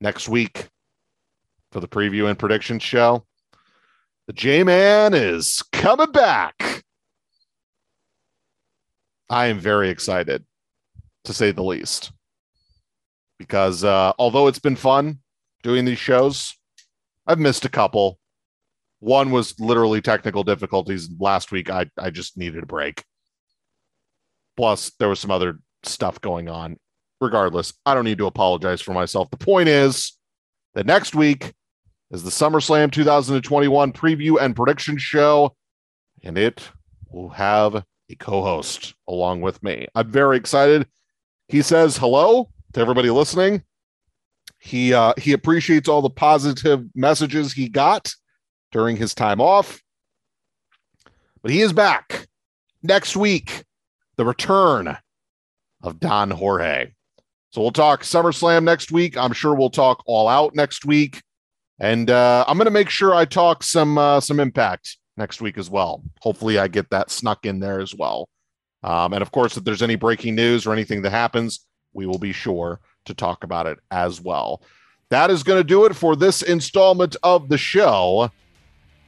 Next 0.00 0.30
week 0.30 0.70
for 1.70 1.80
the 1.80 1.88
preview 1.88 2.30
and 2.30 2.38
prediction 2.38 2.78
show, 2.78 3.26
the 4.26 4.32
J 4.32 4.64
Man 4.64 5.12
is 5.12 5.62
coming 5.72 6.10
back. 6.10 6.84
I 9.28 9.46
am 9.46 9.58
very 9.58 9.90
excited 9.90 10.42
to 11.24 11.34
say 11.34 11.50
the 11.50 11.62
least 11.62 12.12
because 13.44 13.84
uh, 13.84 14.14
although 14.18 14.46
it's 14.46 14.58
been 14.58 14.74
fun 14.74 15.18
doing 15.62 15.84
these 15.84 15.98
shows, 15.98 16.54
I've 17.26 17.38
missed 17.38 17.66
a 17.66 17.68
couple. 17.68 18.18
One 19.00 19.30
was 19.30 19.60
literally 19.60 20.00
technical 20.00 20.44
difficulties 20.44 21.10
last 21.20 21.52
week. 21.52 21.68
I, 21.68 21.90
I 21.98 22.08
just 22.08 22.38
needed 22.38 22.62
a 22.62 22.66
break. 22.66 23.04
Plus, 24.56 24.92
there 24.98 25.10
was 25.10 25.20
some 25.20 25.30
other 25.30 25.58
stuff 25.82 26.22
going 26.22 26.48
on. 26.48 26.78
Regardless, 27.20 27.74
I 27.84 27.94
don't 27.94 28.04
need 28.04 28.18
to 28.18 28.26
apologize 28.26 28.80
for 28.80 28.94
myself. 28.94 29.30
The 29.30 29.36
point 29.36 29.68
is 29.68 30.14
that 30.72 30.86
next 30.86 31.14
week 31.14 31.52
is 32.10 32.22
the 32.22 32.30
SummerSlam 32.30 32.90
2021 32.90 33.92
preview 33.92 34.40
and 34.40 34.56
prediction 34.56 34.96
show, 34.96 35.54
and 36.22 36.38
it 36.38 36.66
will 37.10 37.28
have 37.28 37.84
a 38.10 38.14
co-host 38.18 38.94
along 39.06 39.42
with 39.42 39.62
me. 39.62 39.86
I'm 39.94 40.10
very 40.10 40.38
excited. 40.38 40.86
He 41.48 41.60
says 41.60 41.98
hello 41.98 42.48
to 42.74 42.80
everybody 42.80 43.10
listening. 43.10 43.62
He 44.58 44.92
uh, 44.92 45.14
he 45.18 45.32
appreciates 45.32 45.88
all 45.88 46.02
the 46.02 46.10
positive 46.10 46.84
messages 46.94 47.52
he 47.52 47.68
got 47.68 48.14
during 48.72 48.96
his 48.96 49.14
time 49.14 49.40
off. 49.40 49.80
But 51.42 51.50
he 51.50 51.60
is 51.60 51.72
back 51.72 52.26
next 52.82 53.16
week. 53.16 53.64
The 54.16 54.24
return 54.24 54.96
of 55.82 55.98
Don 56.00 56.30
Jorge. 56.30 56.92
So 57.50 57.60
we'll 57.60 57.72
talk 57.72 58.02
SummerSlam 58.02 58.64
next 58.64 58.90
week. 58.90 59.16
I'm 59.16 59.32
sure 59.32 59.54
we'll 59.54 59.70
talk 59.70 60.02
All 60.06 60.28
Out 60.28 60.54
next 60.54 60.84
week, 60.84 61.22
and 61.78 62.10
uh, 62.10 62.44
I'm 62.48 62.56
going 62.56 62.66
to 62.66 62.70
make 62.70 62.90
sure 62.90 63.14
I 63.14 63.24
talk 63.24 63.62
some 63.62 63.98
uh, 63.98 64.20
some 64.20 64.40
Impact 64.40 64.96
next 65.16 65.40
week 65.40 65.58
as 65.58 65.70
well. 65.70 66.02
Hopefully, 66.20 66.58
I 66.58 66.68
get 66.68 66.90
that 66.90 67.10
snuck 67.10 67.44
in 67.44 67.60
there 67.60 67.80
as 67.80 67.94
well. 67.94 68.28
Um, 68.82 69.12
and 69.12 69.22
of 69.22 69.30
course, 69.30 69.56
if 69.56 69.64
there's 69.64 69.82
any 69.82 69.96
breaking 69.96 70.34
news 70.34 70.66
or 70.66 70.72
anything 70.72 71.02
that 71.02 71.10
happens, 71.10 71.64
we 71.94 72.06
will 72.06 72.18
be 72.18 72.32
sure 72.32 72.80
to 73.06 73.14
talk 73.14 73.44
about 73.44 73.66
it 73.66 73.78
as 73.90 74.20
well. 74.20 74.60
That 75.10 75.30
is 75.30 75.42
going 75.42 75.60
to 75.60 75.64
do 75.64 75.84
it 75.84 75.94
for 75.94 76.16
this 76.16 76.42
installment 76.42 77.16
of 77.22 77.48
the 77.48 77.58
show 77.58 78.30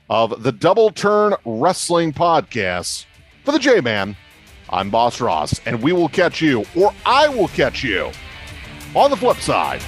of 0.09 0.43
the 0.43 0.53
Double 0.53 0.91
Turn 0.91 1.35
Wrestling 1.45 2.13
Podcast 2.13 3.05
for 3.45 3.53
the 3.53 3.59
J 3.59 3.81
Man. 3.81 4.17
I'm 4.71 4.91
Boss 4.91 5.21
Ross, 5.21 5.61
and 5.67 5.83
we 5.83 5.93
will 5.93 6.09
catch 6.09 6.41
you, 6.41 6.65
or 6.77 6.93
I 7.05 7.29
will 7.29 7.49
catch 7.49 7.85
you, 7.85 8.11
on 8.95 9.11
the 9.11 9.17
flip 9.17 9.39
side. 9.39 9.83